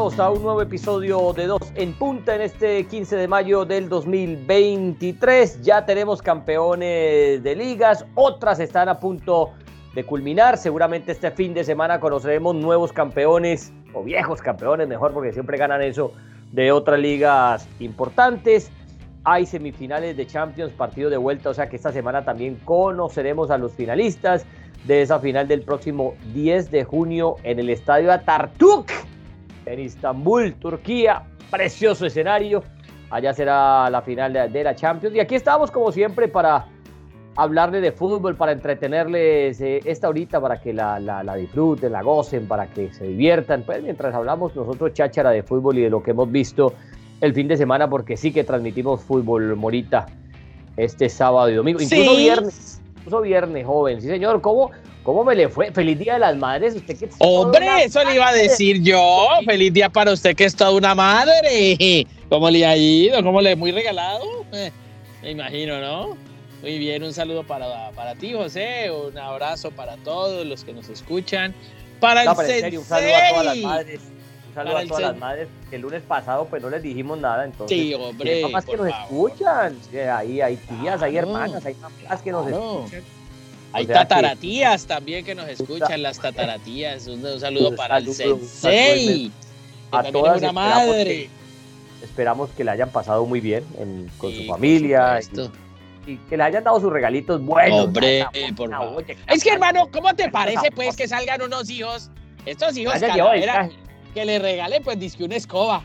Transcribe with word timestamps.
a 0.00 0.30
un 0.30 0.42
nuevo 0.42 0.62
episodio 0.62 1.34
de 1.34 1.46
Dos 1.46 1.72
en 1.74 1.92
Punta 1.92 2.34
en 2.34 2.40
este 2.40 2.86
15 2.86 3.16
de 3.16 3.28
mayo 3.28 3.66
del 3.66 3.90
2023. 3.90 5.60
Ya 5.60 5.84
tenemos 5.84 6.22
campeones 6.22 7.42
de 7.42 7.54
ligas, 7.54 8.06
otras 8.14 8.60
están 8.60 8.88
a 8.88 8.98
punto 8.98 9.50
de 9.94 10.02
culminar. 10.06 10.56
Seguramente 10.56 11.12
este 11.12 11.30
fin 11.30 11.52
de 11.52 11.64
semana 11.64 12.00
conoceremos 12.00 12.54
nuevos 12.54 12.94
campeones 12.94 13.74
o 13.92 14.02
viejos 14.02 14.40
campeones, 14.40 14.88
mejor 14.88 15.12
porque 15.12 15.34
siempre 15.34 15.58
ganan 15.58 15.82
eso 15.82 16.12
de 16.50 16.72
otras 16.72 16.98
ligas 16.98 17.68
importantes. 17.78 18.72
Hay 19.24 19.44
semifinales 19.44 20.16
de 20.16 20.26
Champions, 20.26 20.72
partido 20.72 21.10
de 21.10 21.18
vuelta, 21.18 21.50
o 21.50 21.54
sea 21.54 21.68
que 21.68 21.76
esta 21.76 21.92
semana 21.92 22.24
también 22.24 22.54
conoceremos 22.64 23.50
a 23.50 23.58
los 23.58 23.72
finalistas 23.72 24.46
de 24.86 25.02
esa 25.02 25.18
final 25.18 25.46
del 25.46 25.60
próximo 25.60 26.14
10 26.32 26.70
de 26.70 26.84
junio 26.84 27.36
en 27.42 27.58
el 27.58 27.68
estadio 27.68 28.10
Atartuk 28.10 28.90
en 29.66 29.80
Istambul, 29.80 30.54
Turquía. 30.54 31.22
Precioso 31.50 32.06
escenario. 32.06 32.62
Allá 33.10 33.32
será 33.32 33.90
la 33.90 34.02
final 34.02 34.32
de, 34.32 34.64
la 34.64 34.74
Champions. 34.74 35.14
Y 35.16 35.20
aquí 35.20 35.34
estamos 35.34 35.70
como 35.70 35.90
siempre 35.90 36.28
para 36.28 36.66
hablarle 37.36 37.80
de 37.80 37.90
fútbol, 37.90 38.36
para 38.36 38.52
entretenerles 38.52 39.60
eh, 39.60 39.80
esta 39.84 40.08
horita, 40.08 40.40
para 40.40 40.60
que 40.60 40.72
la, 40.72 41.00
la, 41.00 41.34
disfruten, 41.34 41.92
la 41.92 42.02
gocen, 42.02 42.46
para 42.46 42.68
que 42.68 42.92
se 42.92 43.04
diviertan. 43.04 43.64
Pues 43.64 43.82
mientras 43.82 44.14
hablamos 44.14 44.54
nosotros 44.54 44.92
cháchara 44.94 45.30
de 45.30 45.42
fútbol 45.42 45.78
y 45.78 45.82
de 45.82 45.90
lo 45.90 46.02
que 46.02 46.12
hemos 46.12 46.30
visto 46.30 46.74
el 47.20 47.34
fin 47.34 47.48
de 47.48 47.56
semana, 47.56 47.90
porque 47.90 48.16
sí 48.16 48.32
que 48.32 48.44
transmitimos 48.44 49.02
fútbol, 49.02 49.56
Morita, 49.56 50.06
este 50.76 51.08
sábado 51.08 51.50
y 51.50 51.54
domingo. 51.54 51.80
Incluso 51.80 52.16
viernes. 52.16 52.79
Incluso 53.00 53.22
viernes, 53.22 53.66
joven. 53.66 54.00
Sí, 54.00 54.08
señor. 54.08 54.40
¿Cómo, 54.40 54.70
¿Cómo 55.02 55.24
me 55.24 55.34
le 55.34 55.48
fue? 55.48 55.72
Feliz 55.72 55.98
Día 55.98 56.14
de 56.14 56.20
las 56.20 56.36
Madres. 56.36 56.74
¿Usted 56.74 56.98
qué 56.98 57.08
Hombre, 57.18 57.84
eso 57.84 58.04
le 58.04 58.14
iba 58.14 58.28
a 58.28 58.34
decir 58.34 58.82
yo. 58.82 59.26
Feliz 59.46 59.72
día 59.72 59.88
para 59.88 60.12
usted 60.12 60.36
que 60.36 60.44
es 60.44 60.54
toda 60.54 60.72
una 60.72 60.94
madre. 60.94 62.06
¿Cómo 62.28 62.50
le 62.50 62.66
ha 62.66 62.76
ido? 62.76 63.22
¿Cómo 63.22 63.40
le 63.40 63.56
muy 63.56 63.72
regalado? 63.72 64.24
Eh, 64.52 64.70
me 65.22 65.30
imagino, 65.30 65.80
¿no? 65.80 66.16
Muy 66.60 66.78
bien, 66.78 67.02
un 67.02 67.14
saludo 67.14 67.42
para, 67.42 67.90
para 67.92 68.14
ti, 68.14 68.34
José. 68.34 68.90
Un 68.90 69.16
abrazo 69.16 69.70
para 69.70 69.96
todos 69.98 70.44
los 70.46 70.62
que 70.62 70.74
nos 70.74 70.88
escuchan. 70.90 71.54
Para 71.98 72.22
el 72.22 72.28
un 72.28 72.84
saludo 72.84 73.14
a 73.14 73.30
todas 73.30 73.44
las 73.44 73.56
madres. 73.58 74.00
Un 74.50 74.54
saludo 74.54 74.76
a 74.76 74.84
todas 74.84 75.02
las 75.02 75.16
madres. 75.16 75.48
El 75.70 75.80
lunes 75.80 76.02
pasado 76.02 76.46
pues 76.46 76.62
no 76.62 76.70
les 76.70 76.82
dijimos 76.82 77.18
nada, 77.18 77.44
entonces. 77.44 77.76
Sí, 77.76 77.94
hombre. 77.94 78.34
Hay 78.34 78.42
mamás 78.42 78.64
que 78.64 78.76
nos 78.76 78.88
escuchan. 78.88 79.78
Ahí 80.12 80.40
hay 80.40 80.56
tías, 80.56 81.02
hay 81.02 81.16
hermanas, 81.16 81.64
hay 81.64 81.74
mamás 81.74 82.22
que 82.22 82.32
nos 82.32 82.46
escuchan 82.48 83.02
hay 83.72 83.86
tataratías 83.86 84.86
también 84.86 85.24
que 85.24 85.34
nos 85.34 85.48
escuchan, 85.48 86.02
las 86.02 86.18
tataratías. 86.18 87.06
Un, 87.06 87.22
saludo 87.40 87.74
para 87.76 87.98
el 87.98 88.12
sensei. 88.12 89.30
A 89.92 90.04
todas 90.04 90.38
una 90.38 90.52
madre. 90.52 91.28
esperamos 92.02 92.50
que 92.50 92.64
le 92.64 92.70
hayan 92.70 92.90
pasado 92.90 93.24
muy 93.26 93.40
bien 93.40 93.64
con 94.18 94.32
su 94.32 94.44
familia. 94.44 95.20
Y, 96.06 96.16
que 96.16 96.36
le 96.36 96.42
hayan 96.42 96.64
dado 96.64 96.80
sus 96.80 96.92
regalitos 96.92 97.42
buenos. 97.42 97.84
Hombre, 97.84 98.26
por 98.56 98.70
favor. 98.70 99.04
Es 99.28 99.44
que, 99.44 99.50
hermano, 99.50 99.88
¿cómo 99.92 100.14
te 100.14 100.30
parece, 100.30 100.70
pues, 100.74 100.96
que 100.96 101.06
salgan 101.06 101.42
unos 101.42 101.68
hijos? 101.70 102.10
Estos 102.46 102.76
hijos 102.76 102.94
que 104.14 104.24
le 104.24 104.38
regalen, 104.38 104.82
pues, 104.82 104.98
disque 104.98 105.24
una 105.24 105.36
escoba. 105.36 105.84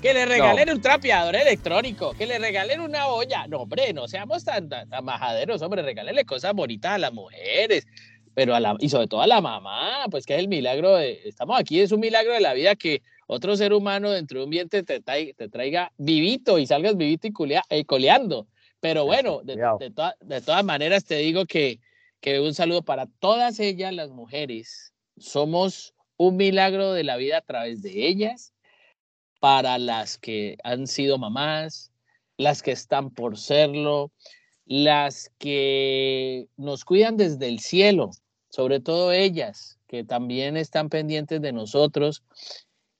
Que 0.00 0.12
le 0.12 0.26
regalen 0.26 0.68
un 0.68 0.82
trapeador 0.82 1.34
electrónico, 1.34 2.12
que 2.12 2.26
le 2.26 2.38
regalen 2.38 2.80
una 2.80 3.06
olla. 3.06 3.46
No, 3.46 3.60
hombre, 3.62 3.92
no 3.94 4.06
seamos 4.06 4.44
tan, 4.44 4.68
tan, 4.68 4.88
majaderos, 5.02 5.62
hombre, 5.62 5.80
regálenle 5.80 6.26
cosas 6.26 6.52
bonitas 6.52 6.92
a 6.92 6.98
las 6.98 7.12
mujeres, 7.12 7.86
pero 8.34 8.54
a 8.54 8.60
la, 8.60 8.76
y 8.80 8.90
sobre 8.90 9.06
todo 9.06 9.22
a 9.22 9.26
la 9.26 9.40
mamá, 9.40 10.04
pues 10.10 10.26
que 10.26 10.34
es 10.34 10.40
el 10.40 10.48
milagro 10.48 10.96
de, 10.96 11.22
estamos 11.24 11.58
aquí, 11.58 11.80
es 11.80 11.90
un 11.90 12.00
milagro 12.00 12.34
de 12.34 12.40
la 12.40 12.52
vida 12.52 12.74
que 12.74 13.00
otro 13.26 13.56
ser 13.56 13.72
humano 13.72 14.10
dentro 14.10 14.40
de 14.40 14.44
un 14.44 14.50
vientre 14.50 14.82
te, 14.82 15.00
te 15.00 15.48
traiga 15.48 15.90
vivito 15.96 16.58
y 16.58 16.66
salgas 16.66 16.98
vivito 16.98 17.26
y, 17.26 17.54
eh, 17.70 17.84
coleando. 17.86 18.46
Pero 18.80 19.06
bueno, 19.06 19.40
de, 19.42 19.56
de, 20.20 20.40
todas 20.42 20.64
maneras 20.64 21.06
te 21.06 21.16
digo 21.16 21.46
que, 21.46 21.80
que 22.20 22.40
un 22.40 22.52
saludo 22.52 22.82
para 22.82 23.06
todas 23.20 23.58
ellas, 23.58 23.94
las 23.94 24.10
mujeres. 24.10 24.92
Somos 25.16 25.93
un 26.16 26.36
milagro 26.36 26.92
de 26.92 27.04
la 27.04 27.16
vida 27.16 27.38
a 27.38 27.42
través 27.42 27.82
de 27.82 28.06
ellas 28.06 28.52
para 29.40 29.78
las 29.78 30.18
que 30.18 30.56
han 30.64 30.86
sido 30.86 31.18
mamás, 31.18 31.92
las 32.36 32.62
que 32.62 32.72
están 32.72 33.10
por 33.10 33.36
serlo, 33.36 34.10
las 34.64 35.30
que 35.38 36.48
nos 36.56 36.84
cuidan 36.84 37.16
desde 37.16 37.48
el 37.48 37.60
cielo, 37.60 38.10
sobre 38.48 38.80
todo 38.80 39.12
ellas, 39.12 39.78
que 39.86 40.04
también 40.04 40.56
están 40.56 40.88
pendientes 40.88 41.40
de 41.42 41.52
nosotros. 41.52 42.22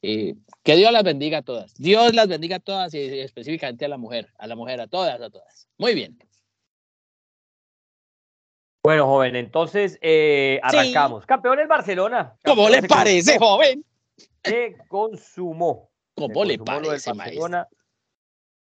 Eh, 0.03 0.35
que 0.63 0.77
Dios 0.77 0.93
las 0.93 1.03
bendiga 1.03 1.39
a 1.39 1.43
todas. 1.43 1.75
Dios 1.77 2.15
las 2.15 2.29
bendiga 2.29 2.57
a 2.57 2.61
todas 2.61 2.93
y 2.93 2.99
específicamente 2.99 3.87
a 3.87 3.89
la 3.89 3.97
mujer, 3.97 4.31
a 4.39 4.47
la 4.47 4.55
mujer, 4.55 4.81
a 4.81 4.87
todas, 4.87 5.21
a 5.21 5.31
todas. 5.31 5.67
Muy 5.79 5.95
bien. 5.95 6.19
Bueno, 8.85 9.07
joven, 9.07 9.35
entonces 9.35 9.99
eh, 10.03 10.61
arrancamos. 10.63 11.25
Campeón 11.25 11.59
el 11.59 11.67
Barcelona. 11.67 12.35
¿Cómo 12.45 12.69
le 12.69 12.83
parece, 12.83 13.39
joven? 13.39 13.83
Se 14.45 14.77
consumó 14.89 15.89
¿Cómo 16.15 16.45
le 16.45 16.59
parece, 16.59 17.11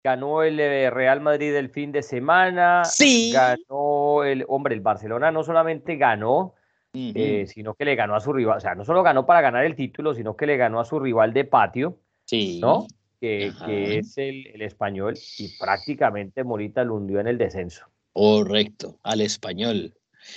Ganó 0.01 0.43
el 0.43 0.59
eh, 0.59 0.89
Real 0.89 1.19
Madrid 1.19 1.53
el 1.55 1.69
fin 1.69 1.91
de 1.91 2.01
semana. 2.01 2.85
Sí. 2.85 3.33
Ganó 3.33 4.23
el, 4.23 4.45
hombre, 4.47 4.75
el 4.75 4.81
Barcelona 4.81 5.29
no 5.31 5.43
solamente 5.43 5.97
ganó, 5.97 6.55
eh, 6.93 7.45
sino 7.47 7.73
que 7.73 7.83
le 7.83 7.95
ganó 7.95 8.15
a 8.15 8.21
su 8.21 8.31
rival. 8.31 8.57
O 8.57 8.61
sea, 8.61 8.75
no 8.75 8.85
solo 8.85 9.03
ganó 9.03 9.25
para 9.25 9.41
ganar 9.41 9.65
el 9.65 9.75
título, 9.75 10.13
sino 10.13 10.37
que 10.37 10.45
le 10.45 10.55
ganó 10.55 10.79
a 10.79 10.85
su 10.85 10.99
rival 10.99 11.33
de 11.33 11.43
patio. 11.43 11.99
Sí. 12.25 12.59
¿No? 12.61 12.87
Que, 13.19 13.53
es 13.97 14.17
el, 14.17 14.61
español 14.61 15.15
y 15.37 15.57
prácticamente 15.57 16.43
Morita 16.45 16.83
lo 16.85 16.95
hundió 16.95 17.19
en 17.19 17.27
el 17.27 17.37
descenso. 17.37 17.85
Correcto, 18.13 18.99
al 19.03 19.21
español. 19.21 19.93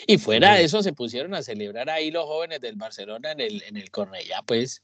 Y 0.07 0.19
fuera 0.19 0.55
de 0.55 0.65
eso 0.65 0.83
se 0.83 0.93
pusieron 0.93 1.35
a 1.35 1.43
celebrar 1.43 1.91
ahí 1.91 2.11
los 2.11 2.25
jóvenes 2.25 2.61
del 2.61 2.77
Barcelona 2.77 3.33
en 3.33 3.41
el, 3.41 3.63
en 3.63 3.77
el 3.77 3.91
Cornellá, 3.91 4.43
pues 4.43 4.83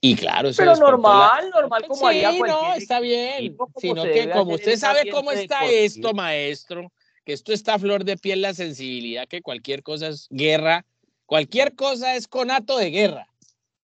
y 0.00 0.14
claro, 0.14 0.50
pero 0.56 0.76
normal, 0.76 1.50
normal 1.50 1.84
como 1.88 2.08
sí, 2.10 2.22
no, 2.46 2.74
está 2.74 3.00
bien. 3.00 3.56
Sino 3.78 4.04
que 4.04 4.30
como 4.30 4.54
usted 4.54 4.76
sabe 4.76 5.10
cómo 5.10 5.32
está 5.32 5.64
esto, 5.66 6.14
maestro, 6.14 6.92
que 7.24 7.32
esto 7.32 7.52
está 7.52 7.74
a 7.74 7.78
flor 7.80 8.04
de 8.04 8.16
piel 8.16 8.42
la 8.42 8.54
sensibilidad, 8.54 9.26
que 9.26 9.42
cualquier 9.42 9.82
cosa 9.82 10.08
es 10.08 10.28
guerra, 10.30 10.86
cualquier 11.26 11.74
cosa 11.74 12.14
es 12.14 12.28
conato 12.28 12.78
de 12.78 12.90
guerra. 12.90 13.26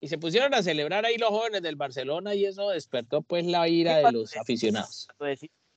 Y 0.02 0.08
se 0.08 0.18
pusieron 0.18 0.54
a 0.56 0.64
celebrar 0.64 1.06
ahí 1.06 1.18
los 1.18 1.30
jóvenes 1.30 1.62
del 1.62 1.76
Barcelona 1.76 2.34
y 2.34 2.46
eso 2.46 2.70
despertó 2.70 3.22
pues 3.22 3.46
la 3.46 3.68
ira 3.68 3.98
de 3.98 4.12
los 4.12 4.36
aficionados. 4.36 5.08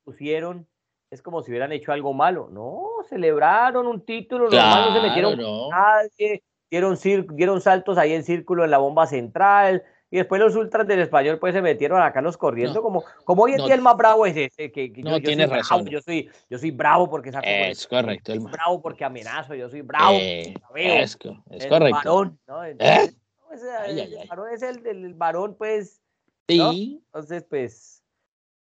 Pusieron, 0.05 0.67
es 1.13 1.21
como 1.21 1.43
si 1.43 1.51
hubieran 1.51 1.73
hecho 1.73 1.93
algo 1.93 2.15
malo. 2.15 2.49
No, 2.51 3.05
celebraron 3.07 3.87
un 3.87 4.01
título, 4.05 4.49
no 4.49 4.95
se 4.95 5.01
metieron 5.01 5.39
nadie, 5.71 6.43
dieron, 6.71 6.99
dieron 7.37 7.61
saltos 7.61 7.99
ahí 7.99 8.15
en 8.15 8.25
círculo 8.25 8.65
en 8.65 8.71
la 8.71 8.79
bomba 8.79 9.07
central, 9.07 9.83
y 10.11 10.17
después 10.17 10.41
los 10.41 10.57
ultras 10.57 10.87
del 10.87 11.01
español 11.01 11.39
pues 11.39 11.53
se 11.53 11.61
metieron 11.61 12.01
acá 12.01 12.23
los 12.23 12.39
corriendo 12.39 12.83
como, 12.83 13.05
como 13.25 13.43
hoy 13.43 13.53
en 13.53 13.65
día 13.65 13.75
el 13.75 13.83
más 13.83 13.97
bravo 13.97 14.25
es 14.25 14.37
ese, 14.37 14.73
que, 14.73 14.91
no, 14.99 15.21
tiene 15.21 15.47
razón. 15.47 15.87
yo 15.87 16.01
soy, 16.01 16.31
yo 16.49 16.59
soy 16.59 16.71
bravo 16.71 17.11
porque 17.11 17.31
saco 17.31 17.47
Es 17.47 17.87
correcto. 17.87 18.33
El 18.33 18.41
bravo 18.41 18.81
porque 18.81 19.05
amenazo, 19.05 19.55
yo 19.55 19.69
soy 19.69 19.83
bravo. 19.83 20.17
Eh, 20.19 20.55
es, 20.75 21.19
es 21.51 21.67
correcto. 21.67 21.97
Varón, 21.97 22.39
¿no? 22.47 22.65
¿Eh? 22.65 22.77
el, 22.79 24.29
varón 24.29 24.49
es 24.53 24.63
el 24.63 25.15
varón, 25.15 25.57
pues. 25.59 26.01
Sí. 26.49 27.03
Entonces, 27.07 27.45
pues. 27.49 28.03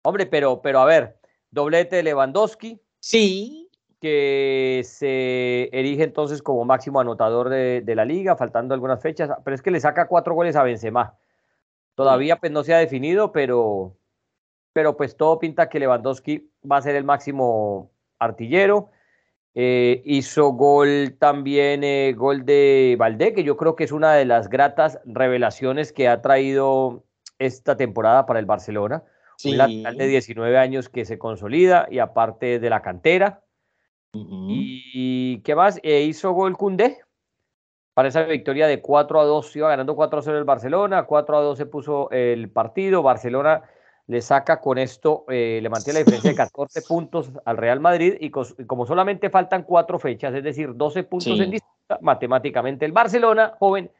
Hombre, 0.04 0.26
pero, 0.26 0.60
pero 0.60 0.80
a 0.80 0.84
ver, 0.84 1.16
doblete 1.52 1.96
de 1.96 2.02
Lewandowski. 2.02 2.80
Sí. 2.98 3.70
Que 4.00 4.82
se 4.84 5.68
erige 5.72 6.02
entonces 6.02 6.42
como 6.42 6.64
máximo 6.64 6.98
anotador 6.98 7.48
de, 7.48 7.82
de 7.82 7.94
la 7.94 8.04
liga, 8.04 8.34
faltando 8.34 8.74
algunas 8.74 9.00
fechas, 9.00 9.30
pero 9.44 9.54
es 9.54 9.62
que 9.62 9.70
le 9.70 9.78
saca 9.78 10.08
cuatro 10.08 10.34
goles 10.34 10.56
a 10.56 10.64
Benzema. 10.64 11.16
Todavía 11.94 12.36
pues 12.40 12.50
no 12.50 12.64
se 12.64 12.74
ha 12.74 12.78
definido, 12.78 13.30
pero, 13.30 13.96
pero 14.72 14.96
pues 14.96 15.16
todo 15.16 15.38
pinta 15.38 15.68
que 15.68 15.78
Lewandowski 15.78 16.50
va 16.68 16.78
a 16.78 16.82
ser 16.82 16.96
el 16.96 17.04
máximo 17.04 17.92
artillero. 18.18 18.90
Eh, 19.54 20.00
hizo 20.06 20.52
gol 20.52 21.16
también, 21.18 21.84
eh, 21.84 22.14
gol 22.16 22.46
de 22.46 22.96
Valdé, 22.98 23.34
que 23.34 23.44
yo 23.44 23.56
creo 23.58 23.76
que 23.76 23.84
es 23.84 23.92
una 23.92 24.14
de 24.14 24.24
las 24.24 24.48
gratas 24.48 24.98
revelaciones 25.04 25.92
que 25.92 26.08
ha 26.08 26.22
traído 26.22 27.04
esta 27.38 27.76
temporada 27.76 28.24
para 28.24 28.38
el 28.38 28.46
Barcelona. 28.46 29.04
Un 29.44 29.58
lateral 29.58 29.96
de 29.96 30.06
19 30.06 30.58
años 30.58 30.88
que 30.88 31.04
se 31.04 31.18
consolida 31.18 31.86
y 31.90 31.98
aparte 31.98 32.58
de 32.58 32.70
la 32.70 32.82
cantera. 32.82 33.42
¿Y 34.14 35.40
qué 35.40 35.54
más? 35.54 35.80
Eh, 35.82 36.02
hizo 36.02 36.32
gol 36.32 36.56
Cundé, 36.56 36.98
para 37.94 38.08
esa 38.08 38.22
victoria 38.24 38.66
de 38.66 38.80
4 38.80 39.20
a 39.20 39.24
2. 39.24 39.56
Iba 39.56 39.70
ganando 39.70 39.96
4 39.96 40.18
a 40.18 40.22
0 40.22 40.38
el 40.38 40.44
Barcelona, 40.44 41.04
4 41.04 41.36
a 41.36 41.40
2 41.40 41.58
se 41.58 41.66
puso 41.66 42.10
el 42.10 42.50
partido. 42.50 43.02
Barcelona 43.02 43.62
le 44.06 44.20
saca 44.20 44.60
con 44.60 44.78
esto, 44.78 45.24
eh, 45.28 45.60
le 45.62 45.68
mantiene 45.68 46.00
la 46.00 46.04
diferencia 46.04 46.30
de 46.30 46.36
14 46.52 46.82
puntos 46.82 47.30
al 47.44 47.56
Real 47.56 47.80
Madrid 47.80 48.14
y, 48.20 48.30
como 48.30 48.86
solamente 48.86 49.30
faltan 49.30 49.62
4 49.62 49.98
fechas, 49.98 50.34
es 50.34 50.44
decir, 50.44 50.74
12 50.74 51.04
puntos 51.04 51.38
en 51.40 51.50
disputa, 51.50 51.98
matemáticamente 52.00 52.84
el 52.84 52.92
Barcelona, 52.92 53.54
joven, 53.58 53.90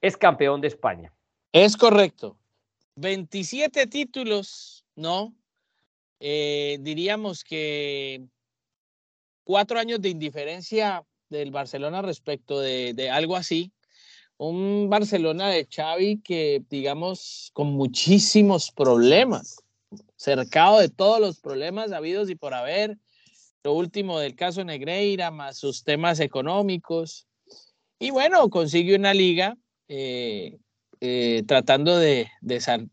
es 0.00 0.16
campeón 0.16 0.60
de 0.60 0.68
España. 0.68 1.12
Es 1.52 1.76
correcto. 1.76 2.36
27 2.96 3.86
títulos, 3.86 4.84
¿no? 4.98 5.34
Eh, 6.20 6.78
diríamos 6.80 7.44
que 7.44 8.26
cuatro 9.44 9.78
años 9.78 10.00
de 10.00 10.10
indiferencia 10.10 11.04
del 11.30 11.50
Barcelona 11.50 12.02
respecto 12.02 12.60
de, 12.60 13.10
algo 13.10 13.36
así. 13.36 13.72
Un 14.36 14.88
Barcelona 14.90 15.48
de 15.48 15.66
Xavi 15.66 16.20
que, 16.20 16.62
digamos, 16.68 17.50
con 17.54 17.68
muchísimos 17.68 18.70
problemas, 18.70 19.62
cercado 20.16 20.78
de 20.80 20.88
todos 20.88 21.20
los 21.20 21.40
problemas 21.40 21.92
habidos 21.92 22.28
y 22.30 22.34
por 22.34 22.54
haber. 22.54 22.98
Lo 23.64 23.74
último 23.74 24.18
del 24.18 24.36
caso 24.36 24.64
Negreira, 24.64 25.30
más 25.30 25.58
sus 25.58 25.82
temas 25.82 26.20
económicos. 26.20 27.26
Y 27.98 28.10
bueno, 28.10 28.48
consigue 28.48 28.94
una 28.94 29.12
liga 29.12 29.56
eh, 29.88 30.58
eh, 31.00 31.44
tratando 31.46 31.96
de, 31.96 32.28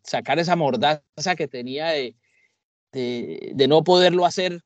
sacar 0.04 0.40
esa 0.40 0.56
mordaza 0.56 1.36
que 1.36 1.48
tenía 1.48 1.88
de, 1.90 2.16
no 3.68 3.84
poderlo 3.84 4.26
hacer 4.26 4.62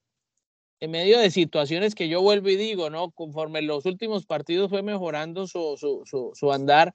en 0.81 0.91
medio 0.91 1.19
de 1.19 1.31
situaciones 1.31 1.95
que 1.95 2.07
yo 2.07 2.21
vuelvo 2.21 2.49
y 2.49 2.55
digo, 2.55 2.89
¿no? 2.89 3.11
Conforme 3.11 3.61
los 3.61 3.85
últimos 3.85 4.25
partidos 4.25 4.69
fue 4.69 4.81
mejorando 4.81 5.47
su, 5.47 6.51
andar, 6.51 6.93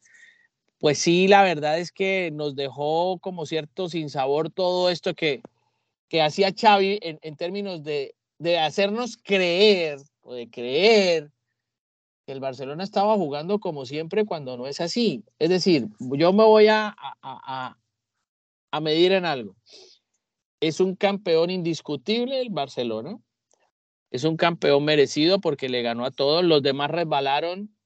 pues 0.78 0.98
sí, 0.98 1.28
la 1.28 1.42
verdad 1.42 1.78
es 1.78 1.92
que 1.92 2.30
nos 2.32 2.54
dejó 2.54 3.18
como 3.18 3.46
cierto 3.46 3.88
sinsabor 3.88 4.50
todo 4.50 4.90
esto 4.90 5.14
que, 5.14 5.42
hacía 6.22 6.54
Xavi 6.56 7.00
en, 7.02 7.18
en 7.22 7.36
términos 7.36 7.82
de, 7.82 8.14
de, 8.38 8.58
hacernos 8.60 9.16
creer 9.16 9.98
o 10.22 10.34
de 10.34 10.48
creer 10.48 11.33
el 12.26 12.40
Barcelona 12.40 12.84
estaba 12.84 13.14
jugando 13.14 13.58
como 13.58 13.84
siempre 13.84 14.24
cuando 14.24 14.56
no 14.56 14.66
es 14.66 14.80
así. 14.80 15.24
Es 15.38 15.50
decir, 15.50 15.88
yo 15.98 16.32
me 16.32 16.44
voy 16.44 16.68
a, 16.68 16.88
a, 16.88 17.16
a, 17.22 17.78
a 18.70 18.80
medir 18.80 19.12
en 19.12 19.24
algo. 19.24 19.56
Es 20.60 20.80
un 20.80 20.96
campeón 20.96 21.50
indiscutible 21.50 22.40
el 22.40 22.50
Barcelona. 22.50 23.18
Es 24.10 24.24
un 24.24 24.36
campeón 24.36 24.84
merecido 24.84 25.40
porque 25.40 25.68
le 25.68 25.82
ganó 25.82 26.04
a 26.04 26.10
todos. 26.10 26.44
Los 26.44 26.62
demás 26.62 26.90
resbalaron. 26.90 27.76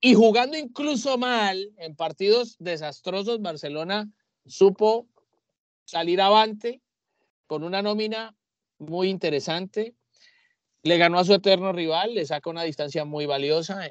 Y 0.00 0.14
jugando 0.14 0.56
incluso 0.56 1.18
mal 1.18 1.72
en 1.78 1.96
partidos 1.96 2.56
desastrosos, 2.58 3.40
Barcelona 3.40 4.10
supo 4.46 5.08
salir 5.84 6.20
avante 6.20 6.82
con 7.46 7.62
una 7.62 7.82
nómina 7.82 8.34
muy 8.78 9.08
interesante. 9.08 9.94
Le 10.84 10.98
ganó 10.98 11.18
a 11.18 11.24
su 11.24 11.34
eterno 11.34 11.72
rival, 11.72 12.14
le 12.14 12.24
saca 12.24 12.50
una 12.50 12.62
distancia 12.62 13.04
muy 13.04 13.26
valiosa. 13.26 13.90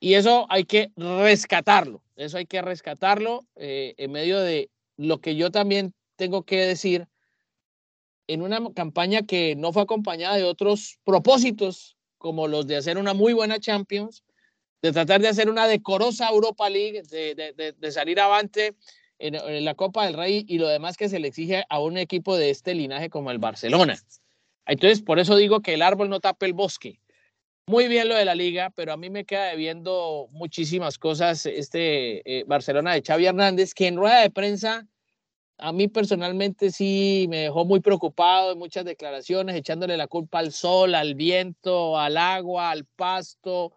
Y 0.00 0.14
eso 0.14 0.46
hay 0.48 0.64
que 0.64 0.90
rescatarlo. 0.96 2.02
Eso 2.16 2.38
hay 2.38 2.46
que 2.46 2.62
rescatarlo 2.62 3.44
eh, 3.56 3.94
en 3.98 4.12
medio 4.12 4.40
de 4.40 4.70
lo 4.96 5.20
que 5.20 5.36
yo 5.36 5.50
también 5.50 5.94
tengo 6.16 6.44
que 6.44 6.58
decir 6.64 7.08
en 8.28 8.42
una 8.42 8.60
campaña 8.72 9.22
que 9.22 9.56
no 9.56 9.72
fue 9.72 9.82
acompañada 9.82 10.36
de 10.36 10.44
otros 10.44 10.98
propósitos, 11.04 11.96
como 12.18 12.46
los 12.46 12.66
de 12.66 12.76
hacer 12.76 12.98
una 12.98 13.14
muy 13.14 13.32
buena 13.32 13.58
Champions, 13.58 14.22
de 14.80 14.92
tratar 14.92 15.20
de 15.20 15.28
hacer 15.28 15.50
una 15.50 15.66
decorosa 15.66 16.28
Europa 16.28 16.70
League, 16.70 17.02
de 17.02 17.92
salir 17.92 18.20
avante 18.20 18.76
en, 19.18 19.34
en, 19.34 19.64
la 19.64 19.74
Copa 19.74 20.04
del 20.04 20.14
Rey 20.14 20.44
y 20.48 20.58
lo 20.58 20.68
demás 20.68 20.96
que 20.96 21.08
se 21.08 21.18
le 21.18 21.28
exige 21.28 21.64
a 21.68 21.80
un 21.80 21.96
equipo 21.96 22.36
de 22.36 22.50
este 22.50 22.74
linaje 22.74 23.10
como 23.10 23.30
el 23.30 23.38
Barcelona. 23.38 23.98
Entonces, 24.66 25.02
por 25.02 25.18
eso 25.18 25.36
digo 25.36 25.60
que 25.60 25.74
el 25.74 25.82
árbol 25.82 26.08
no 26.08 26.20
tapa 26.20 26.46
el 26.46 26.52
bosque. 26.52 27.00
Muy 27.66 27.88
bien 27.88 28.08
lo 28.08 28.16
de 28.16 28.24
la 28.24 28.34
liga, 28.34 28.70
pero 28.70 28.92
a 28.92 28.96
mí 28.96 29.08
me 29.08 29.24
queda 29.24 29.46
debiendo 29.46 30.28
muchísimas 30.32 30.98
cosas 30.98 31.46
este 31.46 32.40
eh, 32.40 32.44
Barcelona 32.46 32.92
de 32.92 33.02
Xavi 33.02 33.26
Hernández, 33.26 33.72
que 33.72 33.86
en 33.86 33.96
rueda 33.96 34.20
de 34.20 34.30
prensa 34.30 34.86
a 35.58 35.72
mí 35.72 35.86
personalmente 35.86 36.72
sí 36.72 37.26
me 37.30 37.38
dejó 37.38 37.64
muy 37.64 37.80
preocupado 37.80 38.52
en 38.52 38.58
muchas 38.58 38.84
declaraciones, 38.84 39.54
echándole 39.54 39.96
la 39.96 40.08
culpa 40.08 40.40
al 40.40 40.50
sol, 40.52 40.94
al 40.96 41.14
viento, 41.14 41.98
al 41.98 42.16
agua, 42.16 42.70
al 42.72 42.84
pasto 42.84 43.72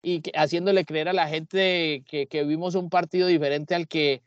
y 0.00 0.22
haciéndole 0.34 0.84
creer 0.84 1.08
a 1.08 1.12
la 1.12 1.26
gente 1.26 2.04
que, 2.08 2.28
que 2.28 2.44
vimos 2.44 2.76
un 2.76 2.88
partido 2.88 3.26
diferente 3.26 3.74
al 3.74 3.88
que, 3.88 4.22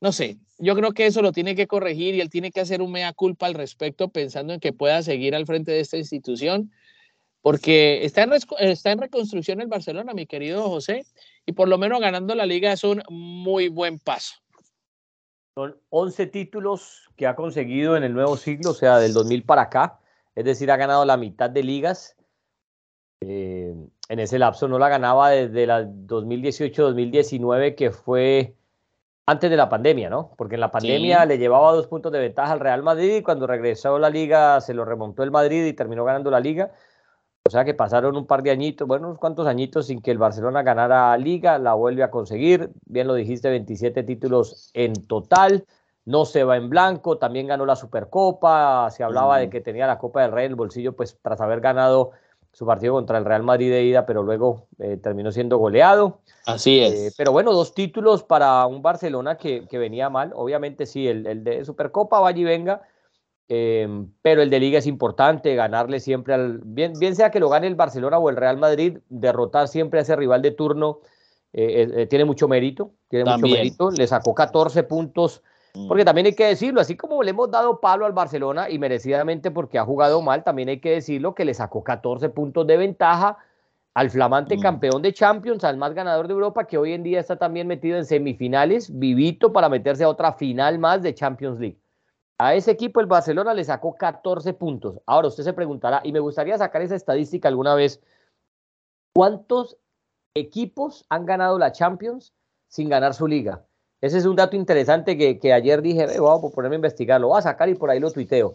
no 0.00 0.12
sé, 0.12 0.38
yo 0.60 0.76
creo 0.76 0.92
que 0.92 1.06
eso 1.06 1.22
lo 1.22 1.32
tiene 1.32 1.56
que 1.56 1.66
corregir 1.66 2.14
y 2.14 2.20
él 2.20 2.30
tiene 2.30 2.52
que 2.52 2.60
hacer 2.60 2.82
un 2.82 2.92
mea 2.92 3.12
culpa 3.12 3.46
al 3.46 3.54
respecto 3.54 4.08
pensando 4.08 4.52
en 4.52 4.60
que 4.60 4.72
pueda 4.72 5.02
seguir 5.02 5.34
al 5.34 5.46
frente 5.46 5.72
de 5.72 5.80
esta 5.80 5.96
institución 5.96 6.70
porque 7.42 8.04
está 8.04 8.22
en, 8.22 8.32
está 8.58 8.92
en 8.92 9.00
reconstrucción 9.00 9.60
el 9.60 9.68
Barcelona, 9.68 10.12
mi 10.12 10.26
querido 10.26 10.68
José, 10.68 11.06
y 11.46 11.52
por 11.52 11.68
lo 11.68 11.78
menos 11.78 12.00
ganando 12.00 12.34
la 12.34 12.44
liga 12.44 12.72
es 12.72 12.84
un 12.84 13.02
muy 13.08 13.68
buen 13.68 13.98
paso. 13.98 14.34
Son 15.54 15.76
11 15.88 16.26
títulos 16.26 17.08
que 17.16 17.26
ha 17.26 17.34
conseguido 17.34 17.96
en 17.96 18.04
el 18.04 18.12
nuevo 18.12 18.36
siglo, 18.36 18.70
o 18.70 18.74
sea, 18.74 18.98
del 18.98 19.14
2000 19.14 19.44
para 19.44 19.62
acá. 19.62 19.98
Es 20.34 20.44
decir, 20.44 20.70
ha 20.70 20.76
ganado 20.76 21.04
la 21.04 21.16
mitad 21.16 21.50
de 21.50 21.62
ligas. 21.62 22.14
Eh, 23.22 23.74
en 24.08 24.18
ese 24.18 24.38
lapso 24.38 24.68
no 24.68 24.78
la 24.78 24.88
ganaba 24.88 25.30
desde 25.30 25.66
la 25.66 25.82
2018-2019, 25.84 27.74
que 27.74 27.90
fue 27.90 28.54
antes 29.30 29.48
de 29.48 29.56
la 29.56 29.68
pandemia, 29.68 30.10
¿no? 30.10 30.32
Porque 30.36 30.56
en 30.56 30.60
la 30.60 30.72
pandemia 30.72 31.22
sí. 31.22 31.28
le 31.28 31.38
llevaba 31.38 31.70
dos 31.70 31.86
puntos 31.86 32.10
de 32.10 32.18
ventaja 32.18 32.52
al 32.52 32.58
Real 32.58 32.82
Madrid 32.82 33.14
y 33.14 33.22
cuando 33.22 33.46
regresó 33.46 33.94
a 33.94 34.00
la 34.00 34.10
liga 34.10 34.60
se 34.60 34.74
lo 34.74 34.84
remontó 34.84 35.22
el 35.22 35.30
Madrid 35.30 35.66
y 35.66 35.72
terminó 35.72 36.04
ganando 36.04 36.32
la 36.32 36.40
liga. 36.40 36.72
O 37.44 37.50
sea 37.50 37.64
que 37.64 37.72
pasaron 37.72 38.16
un 38.16 38.26
par 38.26 38.42
de 38.42 38.50
añitos, 38.50 38.88
bueno, 38.88 39.06
unos 39.06 39.20
cuantos 39.20 39.46
añitos 39.46 39.86
sin 39.86 40.02
que 40.02 40.10
el 40.10 40.18
Barcelona 40.18 40.64
ganara 40.64 41.16
liga, 41.16 41.58
la 41.58 41.74
vuelve 41.74 42.02
a 42.02 42.10
conseguir, 42.10 42.70
bien 42.86 43.06
lo 43.06 43.14
dijiste, 43.14 43.48
27 43.48 44.02
títulos 44.02 44.70
en 44.74 44.94
total, 45.06 45.64
no 46.04 46.24
se 46.24 46.42
va 46.42 46.56
en 46.56 46.68
blanco, 46.68 47.18
también 47.18 47.46
ganó 47.46 47.64
la 47.64 47.76
Supercopa, 47.76 48.90
se 48.90 49.04
hablaba 49.04 49.38
de 49.38 49.48
que 49.48 49.60
tenía 49.60 49.86
la 49.86 49.98
Copa 49.98 50.22
del 50.22 50.32
Rey 50.32 50.46
en 50.46 50.52
el 50.52 50.56
bolsillo, 50.56 50.96
pues 50.96 51.16
tras 51.22 51.40
haber 51.40 51.60
ganado 51.60 52.10
su 52.52 52.66
partido 52.66 52.94
contra 52.94 53.18
el 53.18 53.24
Real 53.24 53.42
Madrid 53.42 53.70
de 53.70 53.84
ida, 53.84 54.06
pero 54.06 54.22
luego 54.22 54.66
eh, 54.78 54.96
terminó 54.96 55.30
siendo 55.32 55.58
goleado. 55.58 56.20
Así 56.46 56.80
es. 56.80 56.92
Eh, 56.92 57.14
pero 57.16 57.32
bueno, 57.32 57.52
dos 57.52 57.74
títulos 57.74 58.22
para 58.22 58.66
un 58.66 58.82
Barcelona 58.82 59.36
que, 59.36 59.66
que 59.68 59.78
venía 59.78 60.10
mal, 60.10 60.32
obviamente 60.34 60.86
sí, 60.86 61.06
el, 61.06 61.26
el 61.26 61.44
de 61.44 61.64
Supercopa, 61.64 62.20
vaya 62.20 62.38
y 62.38 62.44
venga, 62.44 62.82
eh, 63.48 63.88
pero 64.22 64.42
el 64.42 64.50
de 64.50 64.60
Liga 64.60 64.78
es 64.78 64.86
importante, 64.86 65.54
ganarle 65.54 66.00
siempre 66.00 66.34
al. 66.34 66.60
Bien, 66.64 66.92
bien 66.98 67.16
sea 67.16 67.30
que 67.30 67.40
lo 67.40 67.48
gane 67.48 67.66
el 67.66 67.74
Barcelona 67.74 68.18
o 68.18 68.30
el 68.30 68.36
Real 68.36 68.58
Madrid, 68.58 68.98
derrotar 69.08 69.68
siempre 69.68 69.98
a 69.98 70.02
ese 70.02 70.14
rival 70.14 70.40
de 70.40 70.52
turno 70.52 71.00
eh, 71.52 72.06
tiene 72.08 72.24
mucho 72.24 72.46
mérito. 72.46 72.92
Tiene 73.08 73.24
también. 73.24 73.50
mucho 73.50 73.58
mérito. 73.58 73.90
Le 73.90 74.06
sacó 74.06 74.34
14 74.34 74.84
puntos. 74.84 75.42
Mm. 75.74 75.88
Porque 75.88 76.04
también 76.04 76.26
hay 76.26 76.34
que 76.34 76.46
decirlo, 76.46 76.80
así 76.80 76.96
como 76.96 77.22
le 77.22 77.30
hemos 77.30 77.50
dado 77.50 77.80
palo 77.80 78.06
al 78.06 78.12
Barcelona 78.12 78.68
y 78.70 78.78
merecidamente 78.78 79.50
porque 79.50 79.78
ha 79.78 79.84
jugado 79.84 80.20
mal, 80.22 80.44
también 80.44 80.68
hay 80.68 80.80
que 80.80 80.90
decirlo 80.90 81.34
que 81.34 81.44
le 81.44 81.54
sacó 81.54 81.84
14 81.84 82.28
puntos 82.30 82.66
de 82.66 82.76
ventaja 82.76 83.38
al 83.94 84.10
flamante 84.10 84.56
mm. 84.56 84.60
campeón 84.60 85.02
de 85.02 85.12
Champions, 85.12 85.64
al 85.64 85.76
más 85.76 85.94
ganador 85.94 86.28
de 86.28 86.34
Europa, 86.34 86.66
que 86.66 86.78
hoy 86.78 86.92
en 86.92 87.02
día 87.02 87.20
está 87.20 87.36
también 87.36 87.66
metido 87.66 87.96
en 87.96 88.04
semifinales, 88.04 88.98
vivito 88.98 89.52
para 89.52 89.68
meterse 89.68 90.04
a 90.04 90.08
otra 90.08 90.32
final 90.32 90.78
más 90.78 91.02
de 91.02 91.14
Champions 91.14 91.58
League. 91.58 91.78
A 92.38 92.54
ese 92.54 92.70
equipo 92.70 93.00
el 93.00 93.06
Barcelona 93.06 93.52
le 93.52 93.64
sacó 93.64 93.94
14 93.96 94.54
puntos. 94.54 94.98
Ahora 95.04 95.28
usted 95.28 95.44
se 95.44 95.52
preguntará, 95.52 96.00
y 96.04 96.12
me 96.12 96.20
gustaría 96.20 96.56
sacar 96.56 96.82
esa 96.82 96.94
estadística 96.94 97.48
alguna 97.48 97.74
vez, 97.74 98.00
¿cuántos 99.12 99.76
equipos 100.34 101.04
han 101.08 101.26
ganado 101.26 101.58
la 101.58 101.72
Champions 101.72 102.32
sin 102.68 102.88
ganar 102.88 103.12
su 103.12 103.26
liga? 103.26 103.64
Ese 104.00 104.18
es 104.18 104.26
un 104.26 104.36
dato 104.36 104.56
interesante 104.56 105.16
que, 105.16 105.52
ayer 105.52 105.82
dije, 105.82 106.06
vamos 106.18 106.52
a 106.52 106.54
ponerme 106.54 106.76
a 106.76 106.78
investigar, 106.78 107.20
lo 107.20 107.28
voy 107.28 107.38
a 107.38 107.42
sacar 107.42 107.68
y 107.68 107.74
por 107.74 107.90
ahí 107.90 108.00
lo 108.00 108.10
tuiteo. 108.10 108.54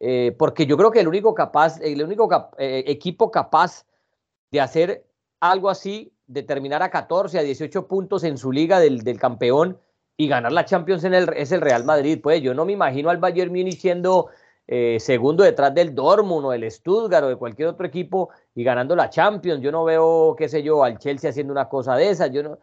Eh, 0.00 0.34
porque 0.38 0.66
yo 0.66 0.76
creo 0.76 0.90
que 0.90 1.00
el 1.00 1.08
único 1.08 1.34
capaz, 1.34 1.80
el 1.80 2.02
único 2.02 2.28
eh, 2.58 2.84
equipo 2.86 3.30
capaz 3.30 3.84
de 4.50 4.60
hacer 4.60 5.04
algo 5.40 5.70
así, 5.70 6.12
de 6.26 6.42
terminar 6.42 6.82
a 6.82 6.90
14, 6.90 7.38
a 7.38 7.42
18 7.42 7.86
puntos 7.86 8.24
en 8.24 8.38
su 8.38 8.50
liga 8.52 8.80
del, 8.80 9.02
del 9.02 9.18
campeón, 9.18 9.78
y 10.20 10.28
ganar 10.28 10.52
la 10.52 10.66
Champions 10.66 11.04
en 11.04 11.14
el, 11.14 11.30
es 11.34 11.50
el 11.50 11.62
Real 11.62 11.84
Madrid. 11.84 12.20
Pues 12.22 12.42
yo 12.42 12.52
no 12.52 12.66
me 12.66 12.72
imagino 12.72 13.08
al 13.08 13.16
Bayern 13.16 13.50
Múnich 13.50 13.80
siendo 13.80 14.28
eh, 14.66 14.98
segundo 15.00 15.42
detrás 15.44 15.74
del 15.74 15.94
Dortmund 15.94 16.44
o 16.44 16.50
del 16.50 16.70
Stuttgart 16.70 17.24
o 17.24 17.28
de 17.28 17.36
cualquier 17.36 17.68
otro 17.68 17.86
equipo 17.86 18.28
y 18.54 18.62
ganando 18.62 18.94
la 18.94 19.08
Champions. 19.08 19.62
Yo 19.62 19.72
no 19.72 19.82
veo, 19.82 20.36
qué 20.36 20.46
sé 20.46 20.62
yo, 20.62 20.84
al 20.84 20.98
Chelsea 20.98 21.30
haciendo 21.30 21.54
una 21.54 21.70
cosa 21.70 21.96
de 21.96 22.10
esas. 22.10 22.30
Yo 22.32 22.42
no, 22.42 22.58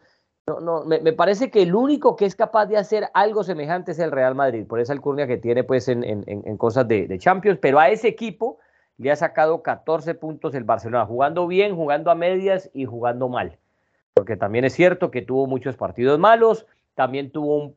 no, 0.48 0.60
no 0.60 0.84
me, 0.84 1.12
parece 1.12 1.50
que 1.50 1.62
el 1.62 1.74
único 1.74 2.16
que 2.16 2.24
es 2.24 2.34
capaz 2.34 2.66
de 2.66 2.76
hacer 2.76 3.08
algo 3.14 3.44
semejante 3.44 3.92
es 3.92 3.98
el 3.98 4.10
Real 4.10 4.34
Madrid, 4.34 4.66
por 4.66 4.80
esa 4.80 4.92
alcurnia 4.92 5.26
que 5.26 5.36
tiene 5.36 5.64
pues 5.64 5.88
en, 5.88 6.04
en, 6.04 6.24
en 6.26 6.56
cosas 6.56 6.88
de, 6.88 7.06
de 7.06 7.18
Champions, 7.18 7.58
pero 7.60 7.78
a 7.78 7.88
ese 7.88 8.08
equipo 8.08 8.58
le 8.98 9.12
ha 9.12 9.16
sacado 9.16 9.62
14 9.62 10.14
puntos 10.14 10.54
el 10.54 10.64
Barcelona, 10.64 11.06
jugando 11.06 11.46
bien, 11.46 11.76
jugando 11.76 12.10
a 12.10 12.14
medias 12.14 12.68
y 12.74 12.84
jugando 12.84 13.28
mal. 13.28 13.56
Porque 14.14 14.36
también 14.36 14.64
es 14.64 14.74
cierto 14.74 15.10
que 15.10 15.22
tuvo 15.22 15.46
muchos 15.46 15.76
partidos 15.76 16.18
malos, 16.18 16.66
también 16.94 17.30
tuvo 17.30 17.62
un, 17.62 17.76